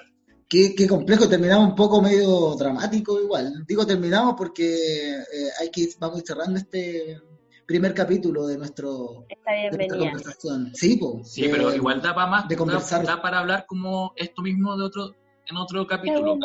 Qué, 0.48 0.76
qué 0.78 0.88
complejo, 0.88 1.28
terminamos 1.28 1.70
un 1.70 1.76
poco 1.76 2.02
medio 2.02 2.56
dramático 2.56 3.20
igual. 3.20 3.66
Digo 3.68 3.86
terminamos 3.86 4.36
porque 4.38 5.16
eh, 5.16 5.50
hay 5.60 5.72
que 5.72 5.88
vamos 6.00 6.22
cerrando 6.24 6.60
este 6.60 7.20
primer 7.66 7.94
capítulo 7.94 8.48
de 8.48 8.58
nuestro 8.58 9.26
de 9.72 9.78
nuestra 9.78 9.98
conversación. 9.98 10.76
Sí, 10.76 10.98
po, 10.98 11.22
Sí, 11.24 11.44
de- 11.44 11.50
pero 11.50 11.74
igual 11.74 12.02
da 12.02 12.14
para 12.14 12.28
más, 12.28 12.48
de 12.48 12.56
conversar. 12.56 13.06
da, 13.06 13.22
para 13.22 13.40
hablar 13.40 13.66
como 13.66 14.14
esto 14.16 14.42
mismo 14.42 14.78
de 14.78 14.84
otro, 14.84 15.16
en 15.48 15.58
otro 15.58 15.86
capítulo. 15.88 16.38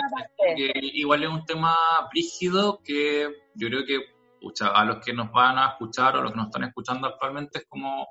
Igual 0.94 1.22
es 1.24 1.28
un 1.28 1.44
tema 1.44 1.74
brígido 2.10 2.80
que 2.82 3.28
yo 3.54 3.68
creo 3.68 3.84
que 3.86 3.98
pucha, 4.40 4.68
a 4.68 4.84
los 4.86 5.04
que 5.04 5.12
nos 5.12 5.30
van 5.32 5.58
a 5.58 5.68
escuchar 5.72 6.16
o 6.16 6.20
a 6.20 6.22
los 6.22 6.32
que 6.32 6.38
nos 6.38 6.46
están 6.46 6.64
escuchando 6.64 7.06
actualmente 7.06 7.58
es 7.58 7.66
como, 7.68 8.06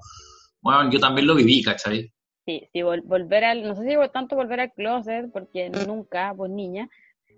bueno, 0.61 0.89
yo 0.91 0.99
también 0.99 1.25
lo 1.25 1.33
viví, 1.33 1.63
¿cachai? 1.63 2.11
Sí, 2.45 2.67
sí, 2.71 2.79
vol- 2.81 3.03
volver 3.03 3.45
al, 3.45 3.63
no 3.63 3.75
sé 3.75 3.83
si 3.89 3.95
tanto 4.13 4.35
volver 4.35 4.59
al 4.59 4.71
closet, 4.73 5.31
porque 5.31 5.69
nunca, 5.71 6.33
pues 6.37 6.51
niña, 6.51 6.87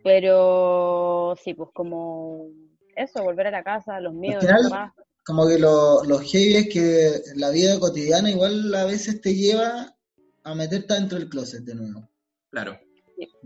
pero 0.03 1.36
sí, 1.41 1.53
pues 1.53 1.69
como 1.73 2.47
eso, 2.95 3.23
volver 3.23 3.47
a 3.47 3.51
la 3.51 3.63
casa, 3.63 3.99
los 4.01 4.13
miedos, 4.13 4.41
final, 4.41 4.63
papás. 4.69 4.93
Como 5.25 5.47
que 5.47 5.60
lo, 5.60 6.03
lo 6.03 6.19
heavy 6.19 6.55
es 6.55 6.69
que 6.69 7.21
la 7.36 7.49
vida 7.51 7.79
cotidiana 7.79 8.29
igual 8.31 8.73
a 8.75 8.86
veces 8.86 9.21
te 9.21 9.36
lleva 9.36 9.95
a 10.43 10.55
meterte 10.55 10.93
dentro 10.95 11.17
del 11.19 11.29
closet 11.29 11.63
de 11.63 11.75
nuevo. 11.75 12.10
Claro. 12.49 12.77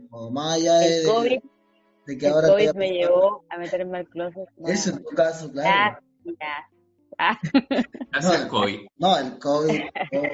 Como 0.09 0.31
más 0.31 0.55
allá 0.55 0.75
de, 0.79 1.01
El 1.01 1.07
COVID, 1.07 1.39
de 2.07 2.17
que 2.17 2.25
el 2.27 2.33
ahora 2.33 2.47
COVID 2.49 2.71
te 2.71 2.77
me 2.77 2.89
llevó 2.91 3.43
a 3.49 3.57
meterme 3.57 3.97
al 3.99 4.07
closet. 4.09 4.47
no, 4.57 4.67
Eso 4.69 4.91
en 4.91 5.03
tu 5.03 5.09
caso, 5.15 5.51
claro. 5.51 5.99
Gracias. 6.23 6.71
Ah, 7.17 7.37
Gracias 8.11 8.23
No. 8.23 8.31
al 8.31 8.47
COVID. 8.49 8.79
No, 8.97 9.17
el 9.17 9.39
COVID, 9.39 9.81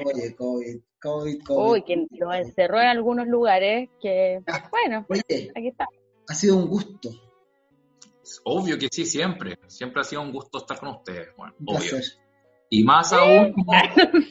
oye, 0.06 0.34
COVID, 0.36 0.80
COVID, 1.00 1.42
COVID. 1.44 1.70
uy, 1.72 1.82
que 1.84 2.06
nos 2.10 2.34
encerró 2.36 2.80
en 2.80 2.86
algunos 2.88 3.26
lugares 3.28 3.88
que, 4.00 4.40
bueno, 4.70 5.04
Oye, 5.08 5.52
aquí 5.54 5.68
está. 5.68 5.86
ha 6.28 6.34
sido 6.34 6.56
un 6.56 6.68
gusto, 6.68 7.10
Obvio 8.44 8.78
que 8.78 8.88
sí, 8.90 9.04
siempre. 9.04 9.58
Siempre 9.66 10.00
ha 10.00 10.04
sido 10.04 10.22
un 10.22 10.32
gusto 10.32 10.58
estar 10.58 10.78
con 10.78 10.90
ustedes, 10.90 11.28
bueno, 11.36 11.54
obvio. 11.66 11.98
Y 12.70 12.84
más 12.84 13.12
aún, 13.12 13.52
como... 13.54 13.72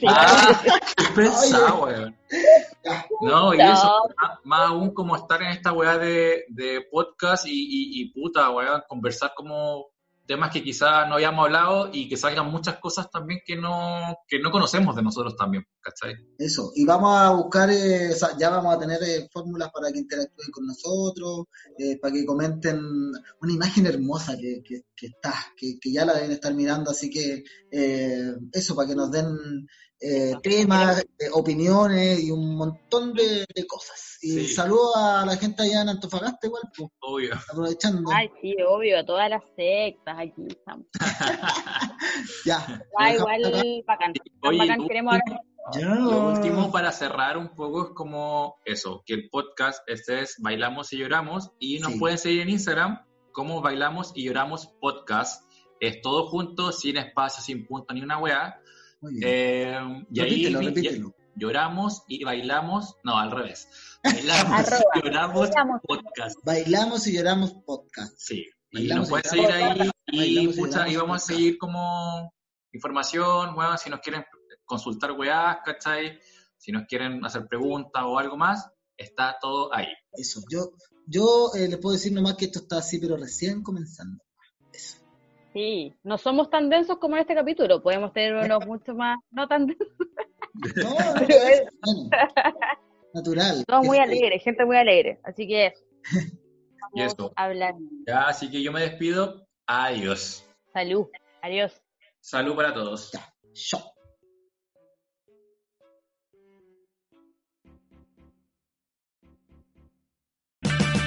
Ah, 0.08 0.60
qué 0.96 1.22
weón. 1.22 2.18
No, 3.20 3.54
y 3.54 3.60
eso, 3.60 4.08
más, 4.20 4.38
más 4.42 4.68
aún 4.70 4.92
como 4.92 5.14
estar 5.14 5.40
en 5.42 5.50
esta 5.50 5.72
weá 5.72 5.96
de, 5.96 6.44
de 6.48 6.84
podcast 6.90 7.46
y, 7.46 7.52
y, 7.52 8.02
y 8.02 8.12
puta, 8.12 8.50
weá, 8.50 8.84
conversar 8.88 9.32
como 9.36 9.91
temas 10.26 10.50
que 10.50 10.62
quizás 10.62 11.08
no 11.08 11.14
habíamos 11.14 11.44
hablado 11.44 11.90
y 11.92 12.08
que 12.08 12.16
salgan 12.16 12.50
muchas 12.50 12.78
cosas 12.78 13.10
también 13.10 13.40
que 13.44 13.56
no, 13.56 14.16
que 14.26 14.38
no 14.38 14.50
conocemos 14.50 14.94
de 14.94 15.02
nosotros 15.02 15.36
también, 15.36 15.64
¿cachai? 15.80 16.14
Eso, 16.38 16.72
y 16.74 16.84
vamos 16.84 17.16
a 17.16 17.30
buscar, 17.30 17.70
eh, 17.70 18.10
ya 18.38 18.50
vamos 18.50 18.74
a 18.74 18.78
tener 18.78 19.02
eh, 19.02 19.28
fórmulas 19.32 19.70
para 19.70 19.90
que 19.92 19.98
interactúen 19.98 20.50
con 20.50 20.66
nosotros, 20.66 21.46
eh, 21.78 21.98
para 21.98 22.12
que 22.14 22.24
comenten 22.24 22.78
una 23.40 23.52
imagen 23.52 23.86
hermosa 23.86 24.36
que, 24.36 24.62
que, 24.64 24.82
que 24.94 25.06
está, 25.06 25.34
que, 25.56 25.78
que 25.80 25.92
ya 25.92 26.04
la 26.04 26.14
deben 26.14 26.32
estar 26.32 26.54
mirando, 26.54 26.90
así 26.90 27.10
que 27.10 27.44
eh, 27.70 28.34
eso, 28.52 28.74
para 28.76 28.88
que 28.88 28.94
nos 28.94 29.10
den 29.10 29.66
eh, 30.04 30.34
temas, 30.42 31.00
eh, 31.00 31.28
opiniones 31.32 32.20
y 32.24 32.30
un 32.32 32.56
montón 32.56 33.14
de, 33.14 33.44
de 33.54 33.66
cosas. 33.66 34.18
Y 34.20 34.40
Sí. 34.46 34.48
saludo 34.54 34.96
a 34.96 35.24
la 35.24 35.36
gente 35.36 35.62
allá 35.62 35.82
en 35.82 35.88
Antofagasta 35.90 36.46
igual, 36.46 36.62
pues, 36.76 36.90
Obvio. 37.00 37.34
aprovechando. 37.50 38.10
Ay, 38.12 38.28
sí, 38.40 38.54
obvio, 38.68 38.98
a 38.98 39.04
todas 39.04 39.30
las 39.30 39.42
sectas 39.56 40.16
aquí 40.18 40.42
estamos. 40.48 40.86
Ya. 42.44 42.82
Ah, 42.98 43.12
igual, 43.14 43.42
bacán. 43.86 44.12
Oye, 44.42 44.58
bacán 44.58 44.78
tú- 44.78 44.88
queremos 44.88 45.14
hablar. 45.14 45.40
Ya. 45.78 45.94
Lo 45.94 46.28
último 46.32 46.72
para 46.72 46.90
cerrar 46.92 47.38
un 47.38 47.54
poco 47.54 47.84
es 47.84 47.90
como 47.94 48.56
eso, 48.64 49.02
que 49.06 49.14
el 49.14 49.28
podcast 49.30 49.80
este 49.88 50.20
es 50.22 50.36
Bailamos 50.40 50.92
y 50.92 50.98
Lloramos 50.98 51.50
y 51.60 51.78
nos 51.78 51.92
Sí. 51.92 51.98
pueden 52.00 52.18
seguir 52.18 52.40
en 52.42 52.50
Instagram 52.50 53.04
como 53.32 53.60
Bailamos 53.62 54.12
y 54.16 54.24
Lloramos 54.24 54.66
Podcast. 54.80 55.48
Es 55.80 56.00
todo 56.02 56.26
junto, 56.28 56.72
sin 56.72 56.96
espacio, 56.96 57.42
sin 57.42 57.66
punto 57.66 57.94
ni 57.94 58.02
una 58.02 58.18
weá. 58.18 58.56
Muy 59.02 59.14
bien. 59.14 59.24
Eh, 59.26 60.06
y 60.10 60.20
repítelo, 60.20 60.58
ahí 60.60 60.66
repítelo. 60.66 61.14
lloramos 61.34 62.04
y 62.06 62.24
bailamos, 62.24 62.96
no, 63.04 63.18
al 63.18 63.30
revés. 63.30 63.68
Bailamos 64.04 64.68
y 64.94 65.02
lloramos 65.04 65.50
podcast. 65.82 66.38
Bailamos 66.44 67.06
y 67.06 67.12
lloramos 67.12 67.52
podcast. 67.66 68.14
Sí. 68.16 68.46
Y 68.70 68.86
nos 68.86 69.08
y 69.08 69.10
pueden 69.10 69.30
seguir 69.30 69.52
ahí 69.52 69.90
y, 70.06 70.48
pucha, 70.48 70.88
y 70.88 70.96
vamos 70.96 71.16
a 71.16 71.26
seguir 71.26 71.58
como 71.58 72.32
información, 72.72 73.54
bueno, 73.54 73.76
si 73.76 73.90
nos 73.90 74.00
quieren 74.00 74.24
consultar 74.64 75.12
weá, 75.12 75.60
¿cachai? 75.64 76.18
Si 76.56 76.72
nos 76.72 76.86
quieren 76.86 77.24
hacer 77.24 77.46
preguntas 77.48 78.02
o 78.06 78.18
algo 78.18 78.36
más, 78.36 78.70
está 78.96 79.36
todo 79.40 79.74
ahí. 79.74 79.88
Eso, 80.12 80.40
yo, 80.50 80.70
yo 81.06 81.50
eh, 81.54 81.68
les 81.68 81.78
puedo 81.78 81.94
decir 81.94 82.12
nomás 82.12 82.36
que 82.36 82.46
esto 82.46 82.60
está 82.60 82.78
así, 82.78 82.98
pero 82.98 83.16
recién 83.16 83.62
comenzando. 83.62 84.22
Eso. 84.72 85.01
Sí, 85.52 85.92
no 86.02 86.16
somos 86.18 86.48
tan 86.50 86.70
densos 86.70 86.98
como 86.98 87.16
en 87.16 87.22
este 87.22 87.34
capítulo, 87.34 87.82
podemos 87.82 88.12
tener 88.12 88.34
unos 88.34 88.66
mucho 88.66 88.94
más, 88.94 89.18
no 89.30 89.46
tan 89.48 89.66
densos. 89.66 89.88
No, 90.76 90.90
no, 90.94 91.20
es, 91.26 91.62
bueno, 91.82 92.10
natural. 93.14 93.64
Somos 93.68 93.86
muy 93.86 93.98
Es- 93.98 94.02
alegres, 94.04 94.42
gente 94.42 94.64
muy 94.64 94.76
alegre, 94.76 95.20
así 95.24 95.46
que 95.46 95.66
eso. 95.66 95.84
Y 96.94 97.00
eso. 97.00 97.32
Ya, 98.06 98.22
así 98.28 98.50
que 98.50 98.62
yo 98.62 98.70
me 98.70 98.80
despido. 98.80 99.46
Adiós. 99.66 100.46
Salud, 100.74 101.06
adiós. 101.40 101.80
Salud 102.20 102.54
para 102.54 102.74
todos. 102.74 103.10
Chao. 103.54 103.91